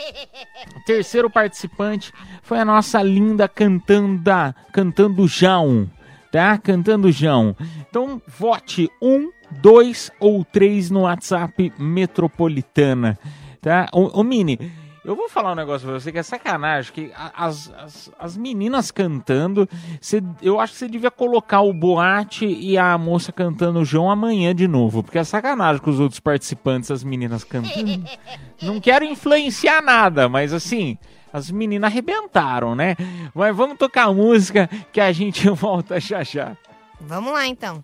O 0.77 0.85
terceiro 0.85 1.29
participante 1.29 2.13
foi 2.43 2.59
a 2.59 2.65
nossa 2.65 3.01
linda 3.01 3.47
cantanda, 3.47 4.55
cantando 4.71 5.27
João, 5.27 5.89
tá? 6.31 6.57
Cantando 6.59 7.11
João. 7.11 7.55
Então 7.89 8.21
vote 8.27 8.89
um, 9.01 9.31
dois 9.49 10.11
ou 10.19 10.45
três 10.45 10.91
no 10.91 11.01
WhatsApp 11.01 11.73
Metropolitana, 11.79 13.17
tá? 13.59 13.89
Ô, 13.91 14.19
ô 14.19 14.23
Mini, 14.23 14.71
eu 15.05 15.15
vou 15.15 15.29
falar 15.29 15.51
um 15.51 15.55
negócio 15.55 15.87
pra 15.87 15.99
você 15.99 16.11
que 16.11 16.17
é 16.17 16.23
sacanagem, 16.23 16.91
que 16.91 17.11
as, 17.35 17.71
as, 17.77 18.11
as 18.19 18.35
meninas 18.37 18.89
cantando, 18.91 19.69
você- 20.01 20.21
eu 20.41 20.59
acho 20.59 20.73
que 20.73 20.79
você 20.79 20.87
devia 20.87 21.11
colocar 21.11 21.61
o 21.61 21.71
Boate 21.71 22.45
e 22.45 22.77
a 22.77 22.97
moça 22.97 23.31
cantando 23.31 23.79
o 23.79 23.85
João 23.85 24.09
amanhã 24.09 24.53
de 24.55 24.67
novo, 24.67 25.03
porque 25.03 25.17
é 25.19 25.23
sacanagem 25.23 25.81
com 25.81 25.89
os 25.89 25.99
outros 25.99 26.19
participantes, 26.19 26.89
as 26.91 27.03
meninas 27.03 27.43
cantando. 27.43 28.03
Não 28.61 28.79
quero 28.79 29.05
influenciar 29.05 29.81
nada, 29.81 30.27
mas 30.27 30.51
assim, 30.53 30.97
as 31.31 31.51
meninas 31.51 31.91
arrebentaram, 31.91 32.73
né? 32.75 32.95
Mas 33.33 33.55
vamos 33.55 33.77
tocar 33.77 34.05
a 34.05 34.13
música 34.13 34.69
que 34.91 34.99
a 34.99 35.11
gente 35.11 35.47
volta 35.51 35.99
já 35.99 36.23
já. 36.23 36.55
Vamos 36.99 37.31
lá 37.33 37.45
então. 37.45 37.81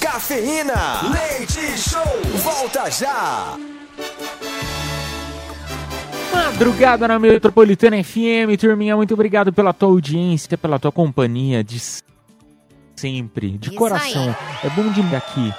Cafeína, 0.00 0.74
leite 1.12 1.78
show, 1.78 2.02
volta 2.42 2.90
já. 2.90 3.56
Madrugada 6.32 7.08
na 7.08 7.18
Metropolitana 7.18 8.02
FM, 8.02 8.58
turminha, 8.58 8.96
muito 8.96 9.14
obrigado 9.14 9.52
pela 9.52 9.72
tua 9.72 9.88
audiência, 9.88 10.56
pela 10.58 10.78
tua 10.78 10.92
companhia 10.92 11.62
de 11.62 11.80
sempre, 12.96 13.56
de 13.58 13.68
Isso 13.68 13.78
coração. 13.78 14.36
É 14.62 14.70
bom 14.70 14.90
de 14.90 15.00
aqui. 15.14 15.54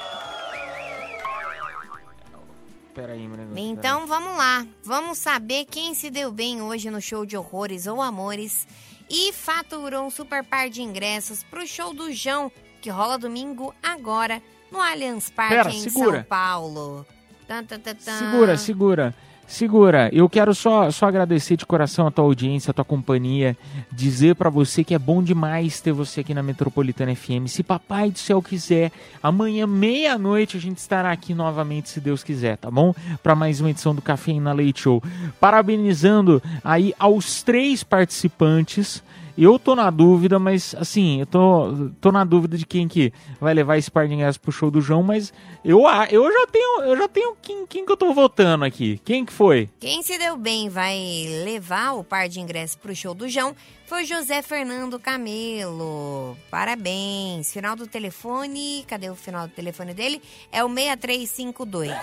Peraí, 2.94 3.28
Maria. 3.28 3.48
Então 3.56 4.06
vamos 4.06 4.38
lá. 4.38 4.66
Vamos 4.84 5.18
saber 5.18 5.66
quem 5.66 5.94
se 5.94 6.10
deu 6.10 6.32
bem 6.32 6.62
hoje 6.62 6.90
no 6.90 7.02
show 7.02 7.26
de 7.26 7.38
horrores 7.38 7.88
ou 7.88 8.02
amores 8.02 8.68
e 9.10 9.32
faturou 9.32 10.06
um 10.06 10.10
super 10.10 10.44
par 10.44 10.70
de 10.70 10.82
ingressos 10.82 11.44
pro 11.44 11.66
show 11.66 11.94
do 11.94 12.12
João, 12.12 12.52
que 12.82 12.90
rola 12.90 13.18
domingo 13.18 13.74
agora 13.82 14.42
no 14.72 14.82
Allianz 14.82 15.30
Parque 15.30 15.56
Pera, 15.56 15.70
em 15.72 15.82
segura. 15.82 16.18
São 16.18 16.24
Paulo. 16.24 17.06
Tan, 17.48 17.64
tan, 17.64 17.80
tan. 17.80 17.96
Segura, 17.96 18.58
segura. 18.58 19.16
Segura, 19.50 20.12
eu 20.14 20.30
quero 20.30 20.54
só, 20.54 20.92
só 20.92 21.08
agradecer 21.08 21.58
de 21.58 21.66
coração 21.66 22.06
a 22.06 22.12
tua 22.12 22.24
audiência, 22.24 22.70
a 22.70 22.74
tua 22.74 22.86
companhia, 22.86 23.58
dizer 23.92 24.36
pra 24.36 24.48
você 24.48 24.84
que 24.84 24.94
é 24.94 25.00
bom 25.00 25.24
demais 25.24 25.82
ter 25.82 25.92
você 25.92 26.20
aqui 26.22 26.36
na 26.36 26.44
Metropolitana 26.44 27.16
FM. 27.16 27.48
Se 27.48 27.64
papai 27.64 28.12
do 28.12 28.20
céu 28.20 28.44
quiser, 28.44 28.92
amanhã 29.24 29.66
meia-noite 29.66 30.56
a 30.56 30.60
gente 30.60 30.78
estará 30.78 31.12
aqui 31.12 31.34
novamente, 31.34 31.90
se 31.90 32.00
Deus 32.00 32.24
quiser, 32.24 32.58
tá 32.58 32.70
bom? 32.70 32.94
Pra 33.24 33.34
mais 33.34 33.60
uma 33.60 33.72
edição 33.72 33.96
do 33.96 34.04
Cafeína 34.04 34.54
Leite 34.54 34.82
Show. 34.82 35.02
Parabenizando 35.40 36.44
aí 36.64 36.94
aos 37.00 37.42
três 37.42 37.84
participantes. 37.84 39.02
Eu 39.42 39.58
tô 39.58 39.74
na 39.74 39.90
dúvida, 39.90 40.38
mas 40.38 40.76
assim, 40.76 41.22
eu 41.22 41.26
tô, 41.26 41.90
tô 42.02 42.12
na 42.12 42.26
dúvida 42.26 42.58
de 42.58 42.66
quem 42.66 42.90
que 42.90 43.14
vai 43.40 43.54
levar 43.54 43.78
esse 43.78 43.90
par 43.90 44.06
de 44.06 44.14
ingressos 44.14 44.38
pro 44.38 44.52
show 44.52 44.70
do 44.70 44.82
João, 44.82 45.02
mas 45.02 45.32
eu, 45.64 45.84
eu 46.12 46.30
já 46.30 46.48
tenho, 46.48 46.82
eu 46.82 46.98
já 46.98 47.08
tenho 47.08 47.38
quem, 47.42 47.66
quem 47.66 47.86
que 47.86 47.92
eu 47.92 47.96
tô 47.96 48.14
votando 48.14 48.66
aqui. 48.66 49.00
Quem 49.06 49.24
que 49.24 49.32
foi? 49.32 49.70
Quem 49.80 50.04
se 50.04 50.18
deu 50.18 50.36
bem 50.36 50.68
vai 50.68 50.98
levar 51.46 51.94
o 51.94 52.04
par 52.04 52.28
de 52.28 52.42
ingressos 52.42 52.76
pro 52.76 52.94
show 52.94 53.14
do 53.14 53.30
João 53.30 53.56
foi 53.86 54.04
o 54.04 54.06
José 54.06 54.42
Fernando 54.42 55.00
Camelo. 55.00 56.38
Parabéns. 56.52 57.54
Final 57.54 57.78
do 57.78 57.88
telefone, 57.88 58.84
cadê 58.90 59.10
o 59.10 59.16
final 59.16 59.48
do 59.48 59.54
telefone 59.54 59.94
dele? 59.94 60.22
É 60.52 60.66
o 60.66 60.68
6352. 60.68 61.94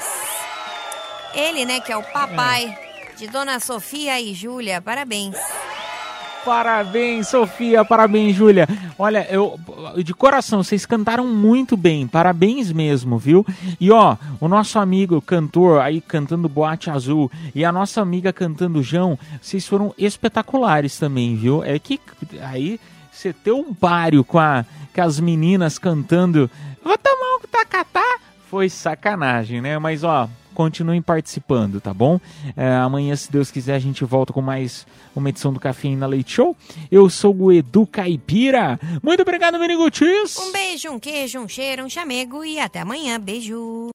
Ele, 1.34 1.66
né, 1.66 1.80
que 1.80 1.92
é 1.92 1.96
o 1.98 2.02
papai 2.02 2.76
de 3.18 3.26
Dona 3.28 3.60
Sofia 3.60 4.18
e 4.18 4.32
Júlia. 4.32 4.80
Parabéns. 4.80 5.36
Parabéns, 6.46 7.26
Sofia. 7.26 7.84
Parabéns, 7.84 8.36
Júlia. 8.36 8.68
Olha, 8.96 9.26
eu 9.28 9.58
de 9.96 10.14
coração, 10.14 10.62
vocês 10.62 10.86
cantaram 10.86 11.26
muito 11.26 11.76
bem. 11.76 12.06
Parabéns 12.06 12.70
mesmo, 12.70 13.18
viu? 13.18 13.44
E 13.80 13.90
ó, 13.90 14.16
o 14.40 14.46
nosso 14.46 14.78
amigo 14.78 15.20
cantor 15.20 15.80
aí 15.80 16.00
cantando 16.00 16.48
Boate 16.48 16.88
Azul 16.88 17.28
e 17.52 17.64
a 17.64 17.72
nossa 17.72 18.00
amiga 18.00 18.32
cantando 18.32 18.80
João, 18.80 19.18
vocês 19.42 19.66
foram 19.66 19.92
espetaculares 19.98 20.96
também, 20.96 21.34
viu? 21.34 21.64
É 21.64 21.80
que 21.80 22.00
aí 22.40 22.78
você 23.10 23.32
ter 23.32 23.50
um 23.50 23.74
páreo 23.74 24.22
com, 24.22 24.38
a, 24.38 24.64
com 24.94 25.02
as 25.02 25.18
meninas 25.18 25.80
cantando 25.80 26.48
Vou 26.80 26.96
tomar 26.96 27.38
um 27.38 27.48
tacatá 27.50 28.20
foi 28.48 28.68
sacanagem, 28.68 29.60
né? 29.60 29.76
Mas 29.80 30.04
ó, 30.04 30.28
continuem 30.56 31.02
participando, 31.02 31.82
tá 31.82 31.92
bom? 31.92 32.18
É, 32.56 32.74
amanhã, 32.76 33.14
se 33.14 33.30
Deus 33.30 33.50
quiser, 33.50 33.74
a 33.74 33.78
gente 33.78 34.02
volta 34.06 34.32
com 34.32 34.40
mais 34.40 34.86
uma 35.14 35.28
edição 35.28 35.52
do 35.52 35.60
Cafeína 35.60 36.06
Leite 36.06 36.32
Show. 36.32 36.56
Eu 36.90 37.10
sou 37.10 37.36
o 37.36 37.52
Edu 37.52 37.86
Caipira. 37.86 38.80
Muito 39.02 39.20
obrigado, 39.20 39.58
Menigutis. 39.58 40.38
Um 40.38 40.52
beijo, 40.52 40.90
um 40.90 40.98
queijo, 40.98 41.38
um 41.38 41.46
cheiro, 41.46 41.84
um 41.84 41.90
chamego 41.90 42.42
e 42.42 42.58
até 42.58 42.80
amanhã. 42.80 43.20
Beijo. 43.20 43.84